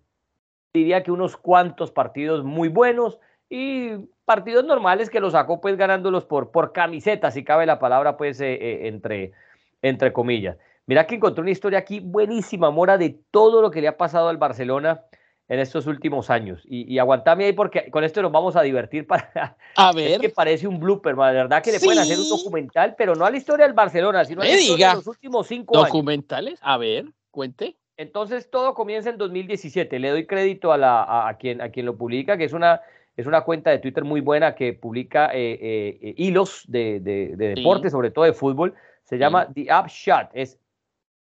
diría 0.74 1.04
que 1.04 1.12
unos 1.12 1.38
cuantos 1.38 1.92
partidos 1.92 2.44
muy 2.44 2.70
buenos 2.70 3.20
y 3.50 3.92
partidos 4.26 4.66
normales 4.66 5.10
que 5.10 5.20
los 5.20 5.34
sacó 5.34 5.62
pues 5.62 5.78
ganándolos 5.78 6.26
por, 6.26 6.52
por 6.52 6.72
camiseta, 6.72 7.30
si 7.30 7.44
cabe 7.44 7.66
la 7.66 7.80
palabra 7.80 8.18
pues 8.18 8.42
eh, 8.42 8.54
eh, 8.54 8.88
entre, 8.88 9.34
entre 9.82 10.14
comillas. 10.14 10.58
Mira 10.92 11.08
que 11.08 11.16
encontré 11.16 11.42
una 11.42 11.52
historia 11.52 11.80
aquí 11.80 12.02
buenísima, 12.02 12.70
Mora, 12.70 12.98
de 12.98 13.18
todo 13.32 13.62
lo 13.62 13.72
que 13.72 13.80
le 13.80 13.88
ha 13.88 13.96
pasado 13.96 14.28
al 14.28 14.36
Barcelona 14.36 15.06
en 15.48 15.62
estos 15.62 15.88
últimos 15.88 16.30
años. 16.30 16.64
Y, 16.66 16.94
y 16.94 17.00
aguantame 17.00 17.46
ahí 17.46 17.54
porque 17.54 17.90
con 17.90 18.04
esto 18.04 18.22
nos 18.22 18.30
vamos 18.30 18.58
a 18.58 18.62
divertir 18.62 19.08
para... 19.08 19.56
A 19.78 19.94
ver. 19.94 20.12
Es 20.12 20.20
que 20.20 20.28
parece 20.32 20.68
un 20.68 20.82
blooper, 20.82 21.16
la 21.16 21.32
verdad 21.32 21.64
que 21.64 21.72
le 21.72 21.80
pueden 21.80 22.00
hacer 22.00 22.20
un 22.20 22.28
documental, 22.28 22.96
pero 22.98 23.16
no 23.16 23.26
a 23.26 23.32
la 23.32 23.38
historia 23.38 23.66
del 23.66 23.74
Barcelona, 23.74 24.26
sino 24.26 24.42
a 24.42 24.44
la 24.44 24.52
historia 24.52 24.90
de 24.90 24.96
los 24.96 25.08
últimos 25.08 25.48
cinco 25.48 25.78
años. 25.78 25.88
¿Documentales? 25.88 26.60
A 26.62 26.78
ver, 26.78 27.06
cuente. 27.30 27.78
Entonces 27.96 28.52
todo 28.52 28.74
comienza 28.74 29.12
en 29.12 29.18
2017. 29.18 29.98
Le 29.98 30.10
doy 30.10 30.26
crédito 30.26 30.74
a, 30.74 30.78
la, 30.78 31.26
a, 31.26 31.38
quien, 31.38 31.62
a 31.62 31.70
quien 31.70 31.86
lo 31.86 31.96
publica, 31.96 32.36
que 32.36 32.44
es 32.44 32.52
una, 32.52 32.82
es 33.16 33.28
una 33.28 33.46
cuenta 33.46 33.70
de 33.70 33.80
Twitter 33.80 34.04
muy 34.04 34.20
buena 34.20 34.56
que 34.56 34.74
publica 34.74 35.28
eh, 35.34 35.54
eh, 35.54 36.00
eh, 36.02 36.14
hilos 36.18 36.66
de, 36.68 37.00
de, 37.00 37.56
deporte, 37.56 37.90
sobre 37.90 38.12
todo 38.12 38.26
de 38.26 38.34
fútbol. 38.34 38.74
Se 39.06 39.18
llama 39.18 39.48
The 39.54 39.68
Upshot. 39.74 40.32
Es 40.34 40.58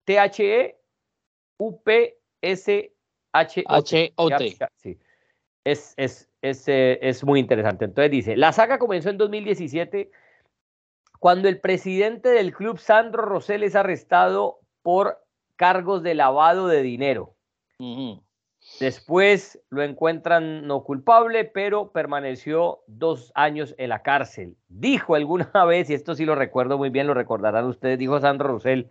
T-H-E-U-P-S 0.09 0.81
H-O-T. 3.31 4.57
Sí. 4.77 4.97
Es, 5.63 5.93
es, 5.97 6.27
es, 6.41 6.67
eh, 6.67 6.97
es 6.99 7.23
muy 7.23 7.39
interesante. 7.39 7.85
Entonces 7.85 8.09
dice, 8.09 8.35
la 8.35 8.51
saga 8.51 8.79
comenzó 8.79 9.11
en 9.11 9.19
2017 9.19 10.09
cuando 11.19 11.47
el 11.47 11.59
presidente 11.59 12.29
del 12.29 12.55
club, 12.55 12.79
Sandro 12.79 13.21
Rosell, 13.21 13.61
es 13.61 13.75
arrestado 13.75 14.61
por 14.81 15.23
cargos 15.57 16.01
de 16.01 16.15
lavado 16.15 16.65
de 16.67 16.81
dinero. 16.81 17.35
Después 18.79 19.61
lo 19.69 19.83
encuentran 19.83 20.65
no 20.65 20.83
culpable, 20.83 21.45
pero 21.45 21.91
permaneció 21.91 22.79
dos 22.87 23.31
años 23.35 23.75
en 23.77 23.89
la 23.89 24.01
cárcel. 24.01 24.57
Dijo 24.69 25.13
alguna 25.13 25.51
vez, 25.67 25.87
y 25.91 25.93
esto 25.93 26.15
sí 26.15 26.25
lo 26.25 26.33
recuerdo 26.33 26.79
muy 26.79 26.89
bien, 26.89 27.05
lo 27.05 27.13
recordarán 27.13 27.65
ustedes, 27.65 27.99
dijo 27.99 28.19
Sandro 28.19 28.47
Rosell, 28.47 28.89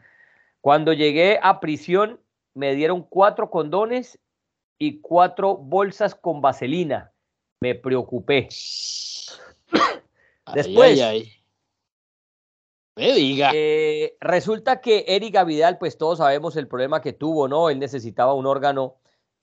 cuando 0.60 0.92
llegué 0.92 1.38
a 1.42 1.60
prisión 1.60 2.20
me 2.54 2.74
dieron 2.74 3.02
cuatro 3.02 3.50
condones 3.50 4.18
y 4.78 5.00
cuatro 5.00 5.56
bolsas 5.56 6.14
con 6.14 6.40
vaselina. 6.40 7.12
Me 7.60 7.74
preocupé. 7.74 8.48
Después, 10.54 11.00
me 12.98 13.12
diga. 13.12 13.52
Eh, 13.54 14.16
resulta 14.20 14.80
que 14.80 15.04
Erika 15.06 15.44
Vidal, 15.44 15.78
pues 15.78 15.96
todos 15.98 16.18
sabemos 16.18 16.56
el 16.56 16.66
problema 16.66 17.00
que 17.00 17.12
tuvo, 17.12 17.46
¿no? 17.46 17.70
Él 17.70 17.78
necesitaba 17.78 18.34
un 18.34 18.44
órgano, 18.44 18.96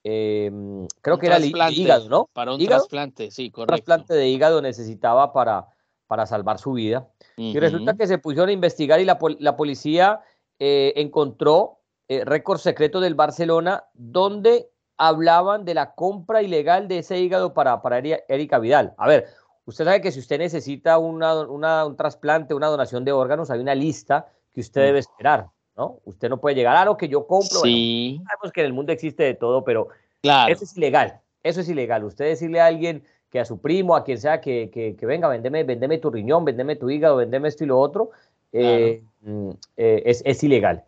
em, 0.04 0.86
creo 1.02 1.18
que 1.18 1.28
era 1.28 1.38
el 1.38 1.46
hígado, 1.46 2.10
¿no? 2.10 2.30
Para 2.34 2.54
un 2.54 2.66
trasplante, 2.66 3.32
sí, 3.32 3.52
correcto. 3.52 3.74
Un 3.74 3.78
trasplante 3.78 4.14
de 4.14 4.28
hígado 4.28 4.62
necesitaba 4.62 5.32
para, 5.32 5.68
para 6.08 6.26
salvar 6.26 6.60
su 6.60 6.74
vida. 6.74 7.08
Y 7.38 7.58
resulta 7.58 7.96
que 7.96 8.08
se 8.08 8.18
pusieron 8.18 8.50
a 8.50 8.52
investigar 8.54 9.00
y 9.00 9.06
la, 9.06 9.18
policía 9.56 10.20
eh, 10.60 10.94
encontró 10.96 11.80
eh, 12.08 12.24
récord 12.24 12.60
secreto 12.60 13.00
del 13.00 13.16
Barcelona 13.16 13.86
donde 13.94 14.70
hablaban 14.98 15.66
de 15.66 15.74
la 15.74 15.94
compra 15.96 16.42
ilegal 16.42 16.88
de 16.88 17.00
ese 17.00 17.20
hígado 17.20 17.54
para, 17.54 17.82
para 17.82 18.00
Erika 18.00 18.60
Vidal. 18.60 18.94
A 18.98 19.08
ver, 19.08 19.28
usted 19.66 19.86
sabe 19.86 20.02
que 20.02 20.12
si 20.12 20.20
usted 20.20 20.38
necesita 20.38 20.98
una, 20.98 21.44
un 21.44 21.96
trasplante, 21.98 22.54
una 22.54 22.68
donación 22.68 23.04
de 23.04 23.12
órganos, 23.12 23.50
hay 23.50 23.60
una 23.60 23.76
lista 23.76 24.28
que 24.54 24.62
usted 24.62 24.82
debe 24.82 25.00
esperar, 25.00 25.48
¿no? 25.76 26.00
Usted 26.06 26.30
no 26.30 26.40
puede 26.40 26.56
llegar 26.56 26.78
a 26.78 26.86
lo 26.86 26.96
que 26.96 27.10
yo 27.10 27.28
compro. 27.28 27.60
Sí. 27.62 28.22
sabemos 28.26 28.54
que 28.54 28.62
en 28.62 28.68
el 28.68 28.74
mundo 28.74 28.94
existe 28.94 29.24
de 29.24 29.34
todo, 29.34 29.64
pero 29.64 29.90
claro. 30.22 30.54
eso 30.54 30.64
es 30.64 30.78
ilegal. 30.78 31.20
Eso 31.44 31.62
es 31.62 31.70
ilegal. 31.70 32.04
Usted 32.06 32.26
decirle 32.26 32.62
a 32.62 32.68
alguien 32.68 33.04
que 33.30 33.40
a 33.40 33.46
su 33.46 33.60
primo, 33.60 33.96
a 33.96 34.04
quien 34.04 34.18
sea, 34.18 34.40
que, 34.40 34.70
que, 34.72 35.06
venga, 35.06 35.28
vendeme, 35.28 35.64
vendeme 35.64 35.98
tu 35.98 36.10
riñón, 36.10 36.46
vendeme 36.46 36.78
tu 36.78 36.90
hígado, 36.90 37.18
vendeme 37.18 37.50
esto 37.50 37.66
y 37.66 37.68
lo 37.68 37.80
otro, 37.80 38.12
eh, 38.54 39.04
mm, 39.04 39.15
eh, 39.26 40.04
es, 40.06 40.22
es 40.26 40.44
ilegal. 40.44 40.84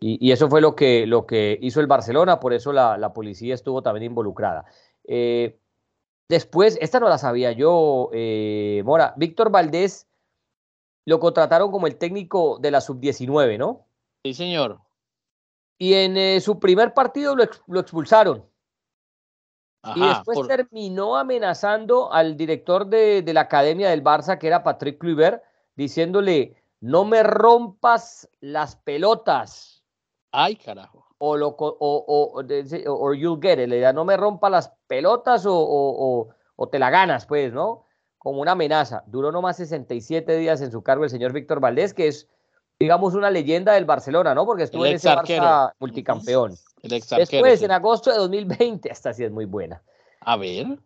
Y, 0.00 0.30
eso 0.30 0.48
fue 0.48 0.60
lo 0.60 0.76
que, 0.76 1.06
lo 1.06 1.26
que 1.26 1.58
hizo 1.60 1.80
el 1.80 1.88
Barcelona, 1.88 2.38
por 2.38 2.52
eso 2.52 2.72
la, 2.72 3.12
policía 3.12 3.54
estuvo 3.54 3.82
también 3.82 4.04
involucrada. 4.04 4.64
Eh, 5.04 5.58
después, 6.28 6.78
esta 6.80 7.00
no 7.00 7.08
la 7.08 7.18
sabía 7.18 7.52
yo, 7.52 8.10
eh, 8.12 8.82
Mora, 8.84 9.14
Víctor 9.16 9.50
Valdés 9.50 10.06
lo 11.04 11.18
contrataron 11.18 11.72
como 11.72 11.86
el 11.86 11.96
técnico 11.96 12.58
de 12.60 12.70
la 12.70 12.80
sub-19, 12.80 13.58
¿no? 13.58 13.86
Sí, 14.22 14.34
señor. 14.34 14.78
Y 15.78 15.94
en 15.94 16.40
su 16.40 16.60
primer 16.60 16.94
partido 16.94 17.34
lo, 17.34 17.80
expulsaron. 17.80 18.44
y 19.96 20.00
después 20.00 20.46
terminó 20.46 21.16
amenazando 21.16 22.12
al 22.12 22.36
director 22.36 22.86
de, 22.86 23.22
de, 23.22 23.32
la 23.32 23.42
academia 23.42 23.88
del 23.88 24.04
Barça, 24.04 24.38
que 24.38 24.48
era 24.48 24.62
Patrick 24.62 24.98
Kluivert, 24.98 25.42
diciéndole, 25.76 26.57
no 26.80 27.04
me 27.04 27.22
rompas 27.22 28.28
las 28.40 28.76
pelotas 28.76 29.78
Ay, 30.32 30.56
carajo. 30.56 31.06
O, 31.18 31.36
lo, 31.36 31.48
o, 31.48 31.76
o, 31.80 32.42
o, 32.86 33.14
you'll 33.14 33.40
get 33.40 33.58
it. 33.58 33.68
Le 33.68 33.80
da, 33.80 33.92
no 33.92 34.04
me 34.04 34.16
rompa 34.16 34.50
las 34.50 34.72
pelotas 34.86 35.46
o, 35.46 36.28
o, 36.56 36.68
te 36.68 36.78
la 36.78 36.90
ganas, 36.90 37.26
pues, 37.26 37.52
¿no? 37.52 37.86
Como 38.18 38.40
una 38.40 38.52
amenaza. 38.52 39.02
Duró 39.06 39.32
nomás 39.32 39.56
67 39.56 40.36
días 40.36 40.60
en 40.60 40.70
su 40.70 40.82
cargo 40.82 41.04
el 41.04 41.10
señor 41.10 41.32
Víctor 41.32 41.60
Valdés, 41.60 41.94
que 41.94 42.08
es, 42.08 42.28
digamos, 42.78 43.14
una 43.14 43.30
leyenda 43.30 43.72
del 43.72 43.84
Barcelona, 43.84 44.34
¿no? 44.34 44.44
Porque 44.44 44.64
estuvo 44.64 44.86
en 44.86 44.96
ese 44.96 45.08
Barça 45.08 45.72
multicampeón. 45.80 46.54
Después, 46.82 47.62
en 47.62 47.70
agosto 47.72 48.10
de 48.10 48.18
2020, 48.18 48.88
esta 48.92 49.12
sí 49.12 49.24
es 49.24 49.32
muy 49.32 49.44
buena. 49.44 49.82
A 50.20 50.36
ver. 50.36 50.78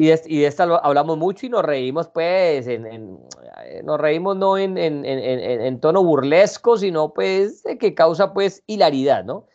Y 0.00 0.06
de, 0.06 0.22
y 0.28 0.44
esta 0.44 0.62
hablamos 0.62 1.18
mucho 1.18 1.44
y 1.44 1.50
nos 1.50 1.62
reímos, 1.62 2.08
pues, 2.08 2.66
en, 2.66 2.86
eh, 3.66 3.82
nos 3.84 4.00
reímos 4.00 4.34
no 4.34 4.56
en, 4.56 4.78
en, 4.78 5.80
tono 5.80 6.02
burlesco, 6.02 6.78
sino 6.78 7.12
pues 7.12 7.62
que 7.78 7.94
causa 7.94 8.32
pues 8.32 8.62
hilaridad, 8.66 9.24
¿no? 9.24 9.46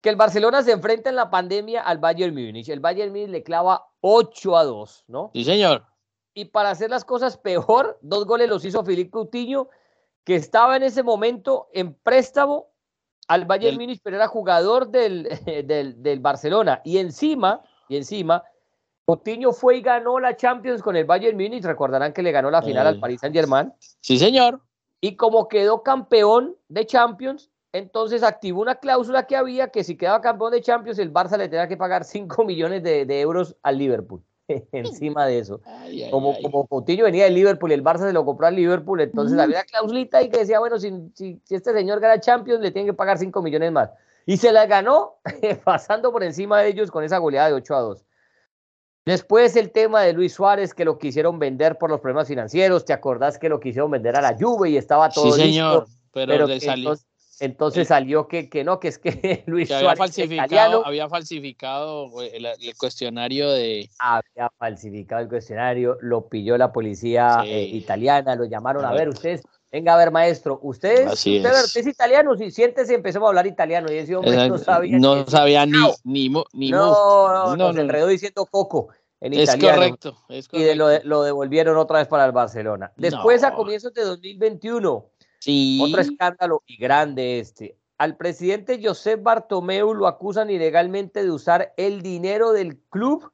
Que 0.00 0.08
el 0.08 0.16
Barcelona 0.16 0.64
se 0.64 0.72
enfrenta 0.72 1.08
en 1.08 1.14
la 1.14 1.30
pandemia 1.30 1.82
al 1.82 1.98
Bayern 1.98 2.34
Múnich. 2.34 2.68
El 2.68 2.80
Bayern 2.80 3.12
Múnich 3.12 3.28
le 3.28 3.44
clava 3.44 3.86
8 4.00 4.56
a 4.56 4.64
2, 4.64 5.04
¿no? 5.06 5.30
Sí, 5.34 5.44
señor. 5.44 5.86
Y 6.34 6.46
para 6.46 6.70
hacer 6.70 6.90
las 6.90 7.04
cosas 7.04 7.36
peor, 7.36 7.96
dos 8.02 8.26
goles 8.26 8.48
los 8.48 8.64
hizo 8.64 8.84
Filipe 8.84 9.12
Coutinho, 9.12 9.68
que 10.24 10.34
estaba 10.34 10.76
en 10.78 10.82
ese 10.82 11.04
momento 11.04 11.68
en 11.72 11.94
préstamo 11.94 12.72
al 13.28 13.44
Bayern 13.44 13.76
Múnich, 13.76 14.00
pero 14.02 14.16
era 14.16 14.26
jugador 14.26 14.88
del, 14.88 15.28
del, 15.64 16.02
del 16.02 16.18
Barcelona. 16.18 16.80
Y 16.84 16.98
encima, 16.98 17.62
y 17.88 17.96
encima, 17.96 18.42
Coutinho 19.10 19.52
fue 19.52 19.78
y 19.78 19.80
ganó 19.80 20.20
la 20.20 20.36
Champions 20.36 20.82
con 20.82 20.94
el 20.94 21.04
Bayern 21.04 21.36
Múnich. 21.36 21.64
Recordarán 21.64 22.12
que 22.12 22.22
le 22.22 22.30
ganó 22.30 22.48
la 22.48 22.62
final 22.62 22.86
al 22.86 22.96
eh, 22.96 23.00
Paris 23.00 23.20
Saint-Germain. 23.20 23.72
Sí, 24.00 24.18
señor. 24.18 24.60
Y 25.00 25.16
como 25.16 25.48
quedó 25.48 25.82
campeón 25.82 26.54
de 26.68 26.86
Champions, 26.86 27.50
entonces 27.72 28.22
activó 28.22 28.60
una 28.62 28.76
cláusula 28.76 29.26
que 29.26 29.34
había 29.34 29.68
que 29.68 29.82
si 29.82 29.96
quedaba 29.96 30.20
campeón 30.20 30.52
de 30.52 30.60
Champions, 30.60 31.00
el 31.00 31.12
Barça 31.12 31.36
le 31.36 31.48
tenía 31.48 31.66
que 31.66 31.76
pagar 31.76 32.04
5 32.04 32.44
millones 32.44 32.84
de, 32.84 33.20
euros 33.20 33.56
al 33.64 33.78
Liverpool. 33.78 34.22
Encima 34.72 35.26
de 35.26 35.40
eso. 35.40 35.60
como, 36.12 36.40
como 36.40 36.68
Coutinho 36.68 37.04
venía 37.04 37.24
del 37.24 37.34
Liverpool 37.34 37.72
y 37.72 37.74
el 37.74 37.82
Barça 37.82 38.06
se 38.06 38.12
lo 38.12 38.24
compró 38.24 38.46
al 38.46 38.54
Liverpool, 38.54 39.00
entonces 39.00 39.36
había 39.38 39.56
una 39.56 39.64
clausulita 39.64 40.22
y 40.22 40.28
que 40.28 40.38
decía, 40.38 40.60
bueno, 40.60 40.78
si, 40.78 40.92
si, 41.14 41.40
este 41.50 41.72
señor 41.72 41.98
gana 41.98 42.20
Champions, 42.20 42.60
le 42.60 42.70
tienen 42.70 42.86
que 42.86 42.96
pagar 42.96 43.18
5 43.18 43.42
millones 43.42 43.72
más. 43.72 43.90
Y 44.24 44.36
se 44.36 44.52
la 44.52 44.66
ganó 44.66 45.16
pasando 45.64 46.12
por 46.12 46.22
encima 46.22 46.60
de 46.60 46.68
ellos 46.68 46.92
con 46.92 47.02
esa 47.02 47.18
goleada 47.18 47.48
de 47.48 47.54
8 47.54 47.74
a 47.74 47.80
2. 47.80 48.04
Después 49.04 49.56
el 49.56 49.70
tema 49.70 50.02
de 50.02 50.12
Luis 50.12 50.34
Suárez, 50.34 50.74
que 50.74 50.84
lo 50.84 50.98
quisieron 50.98 51.38
vender 51.38 51.78
por 51.78 51.90
los 51.90 52.00
problemas 52.00 52.28
financieros. 52.28 52.84
¿Te 52.84 52.92
acordás 52.92 53.38
que 53.38 53.48
lo 53.48 53.58
quisieron 53.58 53.90
vender 53.90 54.16
a 54.16 54.20
la 54.20 54.36
Juve 54.38 54.70
y 54.70 54.76
estaba 54.76 55.08
todo 55.08 55.32
sí, 55.32 55.40
señor, 55.40 55.86
pero, 56.12 56.46
le 56.46 56.60
salió. 56.60 56.94
Entonces, 57.40 57.88
salió 57.88 58.28
que, 58.28 58.50
que, 58.50 58.64
no, 58.64 58.78
que 58.78 58.88
es 58.88 58.98
que 58.98 59.42
Luis 59.46 59.70
había 59.70 59.96
falsificado, 59.96 60.86
había 60.86 61.08
falsificado 61.08 62.10
el, 62.20 62.46
cuestionario 62.76 63.50
de... 63.50 63.88
Había 63.98 64.50
falsificado 64.58 65.22
el 65.22 65.28
cuestionario, 65.28 65.96
lo 66.02 66.28
pilló 66.28 66.58
la 66.58 66.70
policía 66.70 67.42
eh, 67.46 67.62
italiana, 67.62 68.36
lo 68.36 68.44
llamaron 68.44 68.84
a 68.84 68.92
ver, 68.92 69.08
ustedes 69.08 69.42
Venga, 69.72 69.94
a 69.94 69.96
ver, 69.96 70.10
maestro, 70.10 70.58
usted, 70.62 71.08
usted, 71.12 71.76
es. 71.76 71.86
italiano, 71.86 72.36
si 72.36 72.50
siéntese 72.50 72.92
y 72.92 72.96
empezamos 72.96 73.26
a 73.26 73.30
hablar 73.30 73.46
italiano. 73.46 73.90
Y 73.92 73.98
ese 73.98 74.16
hombre 74.16 74.48
no 74.48 74.58
sabía. 74.58 74.98
No 74.98 75.24
sabía 75.26 75.64
ni, 75.64 75.78
ni, 76.02 76.28
ni 76.52 76.70
No, 76.70 77.54
no, 77.54 77.72
no, 77.72 77.80
enredó 77.80 78.08
diciendo 78.08 78.46
coco 78.46 78.88
en 79.20 79.34
es 79.34 79.44
italiano. 79.44 79.76
Correcto, 79.76 80.16
es 80.28 80.48
correcto. 80.48 80.72
Y 80.72 80.74
lo, 80.74 80.88
lo, 81.04 81.22
devolvieron 81.22 81.76
otra 81.76 82.00
vez 82.00 82.08
para 82.08 82.24
el 82.24 82.32
Barcelona. 82.32 82.92
Después, 82.96 83.44
a 83.44 83.54
comienzos 83.54 83.94
de 83.94 84.02
2021, 84.02 85.06
sí. 85.38 85.80
otro 85.84 86.00
escándalo 86.00 86.62
y 86.66 86.76
grande 86.76 87.38
este. 87.38 87.76
Al 87.96 88.16
presidente 88.16 88.80
Josep 88.82 89.22
Bartomeu 89.22 89.94
lo 89.94 90.08
acusan 90.08 90.50
ilegalmente 90.50 91.22
de 91.22 91.30
usar 91.30 91.74
el 91.76 92.02
dinero 92.02 92.52
del 92.52 92.78
club 92.88 93.30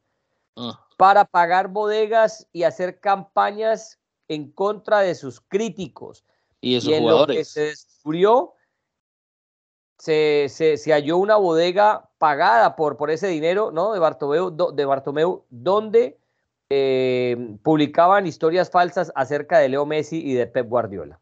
ah. 0.56 0.84
para 0.98 1.24
pagar 1.24 1.68
bodegas 1.68 2.46
y 2.52 2.64
hacer 2.64 3.00
campañas 3.00 4.00
en 4.28 4.50
contra 4.50 5.00
de 5.00 5.14
sus 5.14 5.40
críticos. 5.40 6.24
Y 6.60 6.76
esos 6.76 6.92
jugadores. 6.98 7.36
Lo 7.36 7.40
que 7.40 7.44
se 7.44 7.60
descubrió, 7.60 8.54
se, 9.98 10.48
se, 10.48 10.92
halló 10.92 11.18
una 11.18 11.36
bodega 11.36 12.10
pagada 12.18 12.76
por, 12.76 12.96
por 12.96 13.10
ese 13.10 13.28
dinero 13.28 13.70
¿no? 13.70 13.92
de, 13.92 13.98
Bartomeu, 13.98 14.50
de 14.50 14.84
Bartomeu, 14.84 15.44
donde 15.50 16.18
eh, 16.68 17.56
publicaban 17.62 18.26
historias 18.26 18.70
falsas 18.70 19.12
acerca 19.14 19.58
de 19.58 19.68
Leo 19.68 19.86
Messi 19.86 20.20
y 20.24 20.34
de 20.34 20.46
Pep 20.46 20.68
Guardiola. 20.68 21.20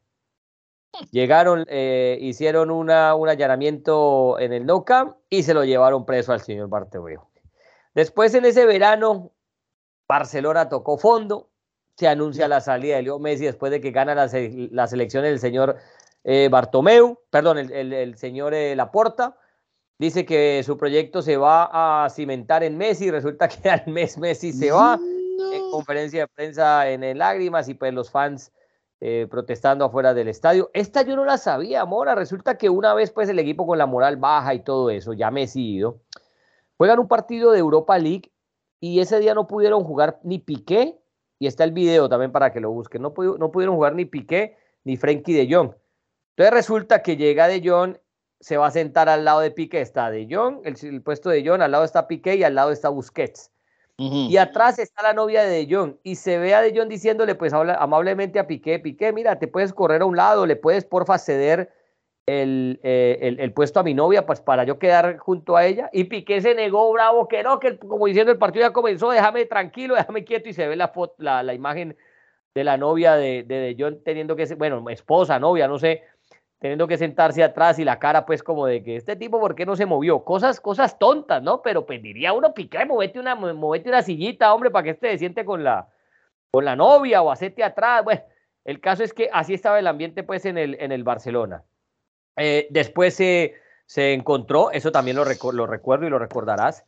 Llegaron, 1.11 1.65
eh, 1.69 2.19
hicieron 2.21 2.71
una, 2.71 3.15
un 3.15 3.29
allanamiento 3.29 4.39
en 4.39 4.53
el 4.53 4.65
No 4.65 4.85
Camp 4.85 5.17
y 5.29 5.43
se 5.43 5.53
lo 5.53 5.65
llevaron 5.65 6.07
preso 6.07 6.33
al 6.33 6.41
señor 6.41 6.69
Bartomeu. 6.69 7.21
Después 7.95 8.35
en 8.35 8.45
ese 8.45 8.65
verano, 8.65 9.33
Barcelona 10.09 10.69
tocó 10.69 10.99
fondo, 10.99 11.51
se 11.97 12.09
anuncia 12.09 12.49
la 12.49 12.61
salida 12.61 12.97
de 12.97 13.03
Leo 13.03 13.19
Messi 13.19 13.45
después 13.45 13.71
de 13.71 13.81
que 13.81 13.91
gana 13.91 14.15
las, 14.15 14.35
las 14.71 14.93
elecciones 14.93 15.31
del 15.31 15.39
señor 15.39 15.77
eh, 16.25 16.49
Bartomeu, 16.51 17.19
perdón, 17.31 17.59
el, 17.59 18.17
señor 18.17 18.55
eh, 18.55 18.75
Laporta. 18.75 19.37
Dice 19.99 20.25
que 20.25 20.63
su 20.65 20.77
proyecto 20.77 21.23
se 21.23 21.37
va 21.37 22.05
a 22.05 22.11
cimentar 22.11 22.65
en 22.65 22.77
Messi, 22.77 23.11
resulta 23.11 23.49
que 23.49 23.71
al 23.71 23.87
mes 23.87 24.19
Messi 24.19 24.53
se 24.53 24.73
va 24.73 24.99
en 24.99 25.71
conferencia 25.71 26.23
de 26.23 26.29
prensa 26.29 26.89
en, 26.91 27.17
lágrimas 27.17 27.69
y 27.69 27.75
pues 27.75 27.93
los 27.93 28.11
fans 28.11 28.53
eh, 29.01 29.29
protestando 29.31 29.85
afuera 29.85 30.15
del 30.15 30.29
estadio. 30.29 30.71
Esta 30.73 31.03
yo 31.03 31.15
no 31.15 31.25
la 31.25 31.39
sabía, 31.39 31.85
Mora. 31.85 32.15
Resulta 32.15 32.59
que 32.59 32.71
una 32.71 32.95
vez 32.95 33.13
pues 33.13 33.29
el 33.29 33.39
equipo 33.39 33.67
con 33.67 33.79
la 33.79 33.87
moral 33.87 34.17
baja 34.17 34.55
y 34.55 34.61
todo 34.61 34.91
eso, 34.91 35.13
ya 35.13 35.31
Messi 35.31 35.77
ido, 35.77 36.01
juegan 36.77 36.99
un 36.99 37.09
partido 37.09 37.53
de 37.53 37.61
Europa 37.61 37.99
League 37.99 38.33
y 38.81 39.01
ese 39.01 39.21
día 39.21 39.35
no 39.35 39.47
pudieron 39.47 39.85
jugar 39.85 40.19
ni 40.25 40.39
Piqué 40.39 40.99
y 41.45 41.47
está 41.47 41.63
el 41.65 41.73
video 41.73 42.09
también 42.09 42.33
para 42.33 42.55
que 42.55 42.59
lo 42.59 42.71
busquen. 42.71 43.03
No, 43.03 43.13
no 43.39 43.53
pudieron 43.53 43.77
jugar 43.77 43.95
ni 43.95 44.07
Piqué 44.07 44.57
ni 44.83 44.97
Frenkie 44.97 45.35
de 45.35 45.55
Jong. 45.55 45.75
Entonces 46.31 46.55
resulta 46.55 47.03
que 47.03 47.19
llega 47.19 47.49
de 47.49 47.61
Jong, 47.63 47.99
se 48.41 48.57
va 48.57 48.69
a 48.69 48.71
sentar 48.71 49.11
al 49.11 49.27
lado 49.27 49.41
de 49.41 49.51
Piqué, 49.51 49.83
está 49.83 50.11
de 50.11 50.27
Jong, 50.31 50.63
el, 50.65 51.03
puesto 51.03 51.29
de 51.29 51.47
Jong, 51.47 51.61
al 51.61 51.71
lado 51.71 51.85
está 51.85 52.09
Piqué 52.09 52.37
y 52.37 52.45
al 52.45 52.55
lado 52.55 52.73
está 52.73 52.89
Busquets. 52.89 53.51
Y 53.99 54.39
atrás 54.39 54.79
está 54.79 55.03
la 55.03 55.13
novia 55.13 55.45
de 55.45 55.51
De 55.51 55.75
Jong 55.75 55.97
y 56.03 56.17
se 56.17 56.39
ve 56.39 56.55
a 56.55 56.63
De 56.63 56.75
Jong 56.75 56.89
diciéndole 56.89 57.35
pues 57.35 57.53
amablemente 57.53 58.39
a 58.39 58.47
Piqué, 58.47 58.79
Piqué, 58.79 59.13
mira, 59.13 59.39
te 59.39 59.47
puedes 59.47 59.75
correr 59.75 60.01
a 60.01 60.07
un 60.07 60.17
lado, 60.17 60.47
le 60.47 60.57
puedes 60.57 60.87
porfa 60.87 61.19
ceder 61.19 61.71
eh, 62.27 63.19
el, 63.21 63.39
el, 63.39 63.53
puesto 63.53 63.81
a 63.81 63.83
mi 63.83 63.93
novia, 63.93 64.25
pues 64.25 64.41
para 64.41 64.65
yo 64.65 64.79
quedar 64.79 65.19
junto 65.19 65.57
a 65.57 65.67
ella. 65.67 65.91
Y 65.93 66.05
Piqué 66.05 66.41
se 66.41 66.55
negó 66.55 66.91
bravo, 66.93 67.29
que 67.29 67.43
no, 67.43 67.61
que 67.61 67.79
como 67.79 68.07
diciendo 68.07 68.33
el 68.33 68.39
partido 68.39 68.67
ya 68.67 68.73
comenzó, 68.73 69.11
déjame 69.11 69.45
tranquilo, 69.45 69.95
déjame 69.97 70.25
quieto. 70.25 70.49
Y 70.49 70.55
se 70.55 70.67
ve 70.67 70.77
la, 70.77 70.89
foto, 70.89 71.15
la, 71.19 71.53
imagen 71.53 71.97
de 72.55 72.65
la 72.65 72.77
novia 72.77 73.17
de, 73.17 73.43
de, 73.43 73.77
John 73.79 74.03
teniendo 74.05 74.37
que, 74.37 74.47
bueno, 74.55 74.89
esposa, 74.89 75.39
novia, 75.39 75.69
no 75.69 75.79
sé, 75.79 76.05
teniendo 76.61 76.89
que 76.89 76.97
sentarse 76.97 77.43
atrás 77.43 77.79
y 77.79 77.85
la 77.85 77.99
cara 77.99 78.25
pues 78.25 78.43
como 78.43 78.65
de 78.67 78.83
que 78.83 78.97
este 78.97 79.17
tipo, 79.17 79.39
¿por 79.39 79.55
qué 79.55 79.67
no 79.67 79.77
se 79.77 79.85
movió? 79.85 80.25
Cosas, 80.25 80.61
cosas 80.61 80.99
tontas, 80.99 81.43
¿no? 81.43 81.61
Pero 81.61 81.85
pues, 81.85 82.01
uno, 82.35 82.55
Piqué, 82.55 82.87
movete 82.87 83.19
una, 83.19 83.35
movete 83.35 83.91
una 83.91 84.03
sillita, 84.03 84.55
hombre, 84.55 84.71
para 84.71 84.85
que 84.85 84.91
este 84.91 85.11
se 85.11 85.19
siente 85.19 85.45
con 85.45 85.63
la, 85.63 85.89
con 86.51 86.65
la 86.65 86.75
novia 86.75 87.21
o 87.21 87.31
hacete 87.31 87.63
atrás. 87.63 88.03
Bueno, 88.03 88.23
el 88.65 88.81
caso 88.81 89.03
es 89.05 89.13
que 89.13 89.29
así 89.31 89.53
estaba 89.53 89.79
el 89.79 89.87
ambiente 89.87 90.23
pues 90.23 90.47
en 90.47 90.57
el, 90.57 90.79
en 90.81 90.91
el 90.91 91.05
Barcelona. 91.05 91.65
Eh, 92.37 92.67
después 92.71 93.15
se, 93.15 93.55
se, 93.87 94.13
encontró, 94.13 94.71
eso 94.71 94.93
también 94.93 95.17
lo, 95.17 95.25
lo, 95.25 95.67
recuerdo 95.67 96.07
y 96.07 96.11
lo 96.11 96.19
recordarás, 96.19 96.85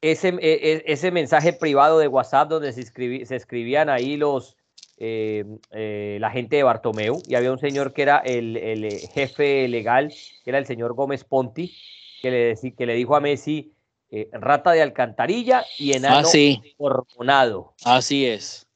ese, 0.00 0.28
e, 0.28 0.38
e, 0.40 0.82
ese 0.86 1.10
mensaje 1.10 1.52
privado 1.52 1.98
de 1.98 2.08
WhatsApp 2.08 2.48
donde 2.48 2.72
se, 2.72 2.82
se 2.82 3.36
escribían 3.36 3.88
ahí 3.88 4.16
los, 4.16 4.56
eh, 4.96 5.44
eh, 5.72 6.18
la 6.20 6.30
gente 6.30 6.56
de 6.56 6.62
Bartomeu 6.62 7.20
y 7.26 7.34
había 7.34 7.52
un 7.52 7.58
señor 7.58 7.92
que 7.92 8.02
era 8.02 8.18
el, 8.18 8.56
el, 8.56 8.90
jefe 9.12 9.66
legal, 9.68 10.12
que 10.44 10.50
era 10.50 10.58
el 10.58 10.66
señor 10.66 10.94
Gómez 10.94 11.24
Ponti, 11.24 11.74
que 12.22 12.30
le, 12.30 12.72
que 12.72 12.86
le 12.86 12.94
dijo 12.94 13.16
a 13.16 13.20
Messi 13.20 13.72
rata 14.32 14.70
de 14.72 14.80
alcantarilla 14.80 15.66
y 15.76 15.92
enano 15.92 16.26
ah, 16.26 16.62
hormonado. 16.78 17.74
Así 17.84 18.24
es. 18.24 18.67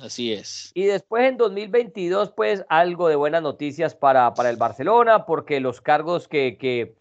Así 0.00 0.32
es. 0.32 0.72
Y 0.74 0.84
después 0.84 1.24
en 1.24 1.38
2022, 1.38 2.30
pues 2.32 2.66
algo 2.68 3.08
de 3.08 3.16
buenas 3.16 3.42
noticias 3.42 3.94
para, 3.94 4.34
para 4.34 4.50
el 4.50 4.56
Barcelona, 4.56 5.24
porque 5.24 5.58
los 5.58 5.80
cargos 5.80 6.28
que, 6.28 6.58
que, 6.58 6.96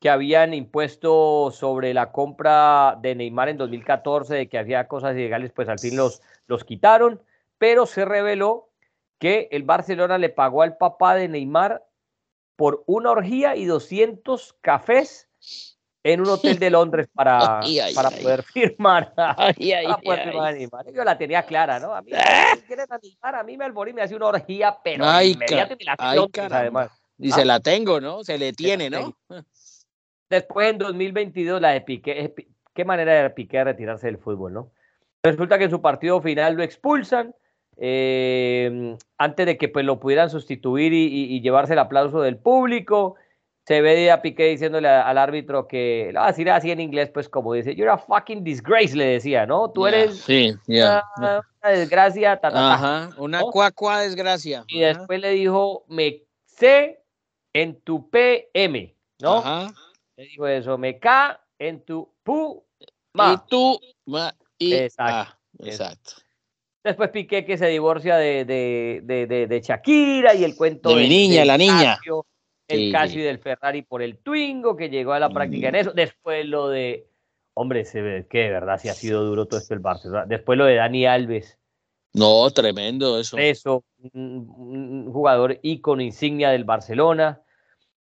que, 0.00 0.08
habían 0.08 0.54
impuesto 0.54 1.50
sobre 1.50 1.92
la 1.92 2.10
compra 2.10 2.98
de 3.02 3.14
Neymar 3.14 3.50
en 3.50 3.58
2014, 3.58 4.34
de 4.34 4.48
que 4.48 4.56
había 4.56 4.88
cosas 4.88 5.14
ilegales, 5.14 5.52
pues 5.52 5.68
al 5.68 5.78
fin 5.78 5.96
los, 5.96 6.22
los 6.46 6.64
quitaron, 6.64 7.22
pero 7.58 7.84
se 7.84 8.06
reveló 8.06 8.70
que 9.18 9.48
el 9.50 9.64
Barcelona 9.64 10.16
le 10.16 10.30
pagó 10.30 10.62
al 10.62 10.78
papá 10.78 11.16
de 11.16 11.28
Neymar 11.28 11.84
por 12.56 12.82
una 12.86 13.10
orgía 13.10 13.56
y 13.56 13.66
200 13.66 14.54
cafés 14.62 15.28
en 16.12 16.20
un 16.20 16.28
hotel 16.28 16.58
de 16.58 16.70
Londres 16.70 17.08
para, 17.12 17.60
para 17.94 18.10
poder 18.10 18.42
firmar. 18.42 19.12
Yo 20.94 21.04
la 21.04 21.18
tenía 21.18 21.42
clara, 21.42 21.78
¿no? 21.78 21.94
A 21.94 22.02
mí, 22.02 22.12
si 22.54 22.62
quieres 22.62 22.90
animar, 22.90 23.34
a 23.34 23.42
mí 23.42 23.56
me 23.56 23.64
alborí 23.64 23.92
me 23.92 24.02
hace 24.02 24.16
una 24.16 24.26
orgía, 24.26 24.78
pero 24.82 25.04
inmediatamente 25.22 25.84
la 25.84 25.96
además. 25.98 26.90
Dice, 27.16 27.44
la 27.44 27.60
tengo, 27.60 28.00
¿no? 28.00 28.22
Se 28.22 28.38
le 28.38 28.52
tiene, 28.52 28.90
¿no? 28.90 29.16
Después 30.30 30.70
en 30.70 30.78
2022 30.78 31.60
la 31.60 31.70
de 31.70 31.80
Piqué, 31.80 32.34
qué 32.74 32.84
manera 32.84 33.22
de 33.22 33.30
Piqué 33.30 33.64
retirarse 33.64 34.06
del 34.06 34.18
fútbol, 34.18 34.52
¿no? 34.52 34.70
Resulta 35.22 35.58
que 35.58 35.64
en 35.64 35.70
su 35.70 35.82
partido 35.82 36.20
final 36.22 36.54
lo 36.54 36.62
expulsan, 36.62 37.34
eh, 37.76 38.96
antes 39.16 39.46
de 39.46 39.56
que 39.58 39.68
pues, 39.68 39.84
lo 39.84 39.98
pudieran 39.98 40.30
sustituir 40.30 40.92
y, 40.92 41.34
y 41.34 41.40
llevarse 41.40 41.72
el 41.72 41.78
aplauso 41.80 42.20
del 42.20 42.36
público 42.36 43.16
se 43.68 43.82
ve 43.82 44.10
a 44.10 44.22
Piqué 44.22 44.44
diciéndole 44.46 44.88
al 44.88 45.18
árbitro 45.18 45.68
que, 45.68 46.08
lo 46.14 46.20
va 46.20 46.28
a 46.28 46.30
decir 46.30 46.50
así 46.50 46.70
en 46.70 46.80
inglés, 46.80 47.10
pues 47.12 47.28
como 47.28 47.52
dice, 47.52 47.74
you're 47.74 47.90
a 47.90 47.98
fucking 47.98 48.42
disgrace, 48.42 48.96
le 48.96 49.04
decía, 49.04 49.44
¿no? 49.44 49.70
Tú 49.70 49.86
eres 49.86 50.26
una, 50.26 51.44
desgracia, 51.62 52.40
Ajá, 52.42 53.10
una 53.18 53.42
cuacua 53.42 54.00
desgracia. 54.00 54.64
Y 54.68 54.80
después 54.80 55.20
le 55.20 55.32
dijo, 55.32 55.84
me 55.86 56.22
sé 56.46 57.02
en 57.52 57.78
tu 57.82 58.08
PM, 58.08 58.96
¿no? 59.20 59.36
Ajá. 59.40 59.74
Le 60.16 60.24
dijo 60.24 60.46
eso, 60.46 60.78
me 60.78 60.98
ca 60.98 61.38
en 61.58 61.84
tu 61.84 62.10
pu, 62.22 62.64
ma. 63.12 63.34
Y 63.34 63.50
tú, 63.50 63.78
ma, 64.06 64.34
y 64.56 64.72
exacto. 64.72 65.36
exacto. 65.58 66.12
Después 66.82 67.10
Piqué 67.10 67.44
que 67.44 67.58
se 67.58 67.66
divorcia 67.66 68.16
de, 68.16 68.46
de, 68.46 69.02
de, 69.26 69.46
de 69.46 69.60
Shakira 69.60 70.34
y 70.34 70.44
el 70.44 70.56
cuento 70.56 70.88
de 70.88 71.02
mi 71.02 71.08
niña, 71.10 71.44
la 71.44 71.58
niña 71.58 71.98
el 72.68 72.92
Casio 72.92 73.24
del 73.24 73.38
Ferrari 73.38 73.82
por 73.82 74.02
el 74.02 74.18
Twingo, 74.18 74.76
que 74.76 74.90
llegó 74.90 75.12
a 75.12 75.18
la 75.18 75.30
práctica 75.30 75.68
en 75.68 75.74
eso. 75.74 75.92
Después 75.92 76.46
lo 76.46 76.68
de, 76.68 77.08
hombre, 77.54 77.84
se 77.84 78.02
ve 78.02 78.26
que 78.28 78.38
de 78.38 78.50
verdad 78.50 78.78
sí 78.80 78.88
ha 78.88 78.94
sido 78.94 79.24
duro 79.24 79.46
todo 79.46 79.58
esto 79.58 79.74
el 79.74 79.80
Barcelona. 79.80 80.26
Después 80.26 80.56
lo 80.58 80.64
de 80.66 80.76
Dani 80.76 81.06
Alves. 81.06 81.58
No, 82.14 82.50
tremendo 82.50 83.18
eso. 83.18 83.36
Eso, 83.36 83.84
un, 84.12 85.10
jugador 85.12 85.58
ícono, 85.62 86.02
insignia 86.02 86.50
del 86.50 86.64
Barcelona. 86.64 87.42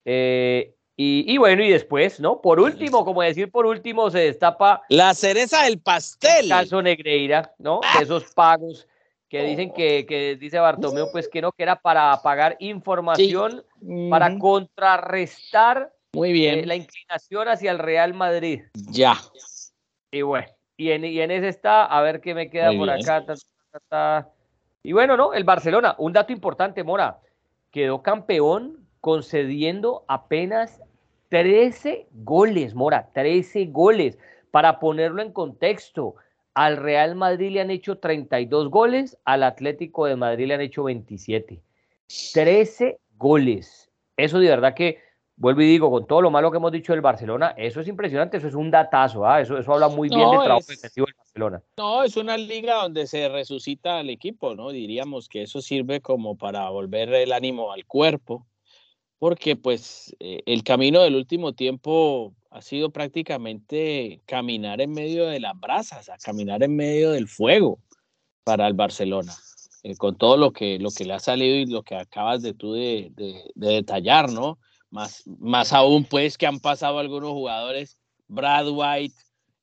Eh, 0.03 0.75
y, 0.97 1.37
bueno, 1.37 1.61
y 1.61 1.69
después, 1.69 2.21
¿no? 2.21 2.39
Por 2.39 2.59
último, 2.61 3.03
como 3.03 3.21
decir 3.21 3.51
por 3.51 3.65
último, 3.65 4.09
se 4.09 4.19
destapa. 4.19 4.83
La 4.87 5.13
cereza 5.13 5.63
del 5.63 5.79
pastel. 5.79 6.45
El 6.45 6.49
caso 6.49 6.81
Negreira, 6.81 7.53
¿no? 7.57 7.81
De 7.97 8.03
esos 8.03 8.33
pagos 8.33 8.87
que 9.29 9.43
dicen 9.43 9.73
que, 9.73 10.05
que, 10.05 10.35
dice 10.35 10.59
Bartomeu, 10.59 11.11
pues 11.11 11.27
que 11.27 11.41
no, 11.41 11.51
que 11.51 11.63
era 11.63 11.75
para 11.75 12.21
pagar 12.21 12.55
información, 12.59 13.63
para 14.09 14.37
contrarrestar 14.37 15.91
Muy 16.13 16.31
bien. 16.31 16.59
Eh, 16.59 16.65
la 16.65 16.75
inclinación 16.75 17.47
hacia 17.47 17.71
el 17.71 17.79
Real 17.79 18.13
Madrid. 18.13 18.63
Ya. 18.73 19.15
Y 20.11 20.21
bueno, 20.21 20.47
y 20.77 20.91
en, 20.91 21.05
y 21.05 21.19
en 21.19 21.31
ese 21.31 21.47
está, 21.47 21.85
a 21.85 22.01
ver 22.01 22.21
qué 22.21 22.33
me 22.33 22.49
queda 22.49 22.71
por 22.71 22.89
acá. 22.89 24.29
y 24.83 24.93
bueno, 24.93 25.17
¿no? 25.17 25.33
El 25.33 25.43
Barcelona, 25.43 25.95
un 25.97 26.13
dato 26.13 26.31
importante, 26.31 26.83
Mora, 26.83 27.19
quedó 27.71 28.01
campeón 28.01 28.87
concediendo 29.01 30.05
apenas 30.07 30.81
13 31.29 32.07
goles, 32.11 32.75
Mora, 32.75 33.09
13 33.13 33.65
goles. 33.65 34.17
Para 34.51 34.79
ponerlo 34.79 35.21
en 35.21 35.33
contexto, 35.33 36.15
al 36.55 36.77
Real 36.77 37.15
Madrid 37.15 37.51
le 37.51 37.61
han 37.61 37.69
hecho 37.69 37.99
32 37.99 38.69
goles, 38.69 39.17
al 39.25 39.43
Atlético 39.43 40.05
de 40.05 40.15
Madrid 40.15 40.47
le 40.47 40.55
han 40.55 40.61
hecho 40.61 40.83
27. 40.83 41.61
13 42.33 42.99
goles. 43.17 43.91
Eso 44.15 44.39
de 44.39 44.47
verdad 44.47 44.73
que, 44.73 44.99
vuelvo 45.35 45.61
y 45.61 45.65
digo, 45.65 45.91
con 45.91 46.07
todo 46.07 46.21
lo 46.21 46.31
malo 46.31 46.49
que 46.49 46.57
hemos 46.57 46.71
dicho 46.71 46.93
del 46.93 47.01
Barcelona, 47.01 47.53
eso 47.57 47.81
es 47.81 47.87
impresionante, 47.89 48.37
eso 48.37 48.47
es 48.47 48.55
un 48.55 48.71
datazo, 48.71 49.27
¿ah? 49.27 49.41
eso, 49.41 49.57
eso 49.57 49.73
habla 49.73 49.89
muy 49.89 50.07
bien 50.07 50.29
del 50.29 50.43
trabajo 50.43 50.65
defensivo 50.65 51.07
del 51.07 51.15
Barcelona. 51.17 51.61
No, 51.77 52.03
es 52.03 52.15
una 52.15 52.37
liga 52.37 52.75
donde 52.75 53.05
se 53.05 53.27
resucita 53.27 53.99
al 53.99 54.09
equipo, 54.09 54.55
¿no? 54.55 54.69
Diríamos 54.69 55.27
que 55.27 55.41
eso 55.41 55.61
sirve 55.61 55.99
como 55.99 56.37
para 56.37 56.69
volver 56.69 57.13
el 57.13 57.33
ánimo 57.33 57.73
al 57.73 57.85
cuerpo, 57.85 58.47
porque 59.25 59.55
pues 59.55 60.15
eh, 60.19 60.43
el 60.45 60.63
camino 60.63 61.01
del 61.01 61.15
último 61.15 61.53
tiempo 61.53 62.35
ha 62.51 62.61
sido 62.61 62.91
prácticamente 62.91 64.21
caminar 64.27 64.81
en 64.81 64.91
medio 64.91 65.25
de 65.25 65.39
las 65.39 65.59
brasas, 65.59 66.09
a 66.09 66.17
caminar 66.19 66.61
en 66.61 66.75
medio 66.75 67.09
del 67.09 67.27
fuego 67.27 67.79
para 68.43 68.67
el 68.67 68.75
Barcelona, 68.75 69.33
eh, 69.81 69.95
con 69.95 70.15
todo 70.15 70.37
lo 70.37 70.53
que, 70.53 70.77
lo 70.77 70.91
que 70.91 71.05
le 71.05 71.13
ha 71.13 71.19
salido 71.19 71.55
y 71.55 71.65
lo 71.65 71.81
que 71.81 71.95
acabas 71.95 72.43
de 72.43 72.53
tú 72.53 72.73
de, 72.73 73.11
detallar, 73.55 74.31
¿no? 74.31 74.59
Más, 74.91 75.23
más 75.39 75.73
aún, 75.73 76.05
pues, 76.05 76.37
que 76.37 76.45
han 76.45 76.59
pasado 76.59 76.99
algunos 76.99 77.31
jugadores, 77.31 77.97
Brad 78.27 78.67
White, 78.69 79.15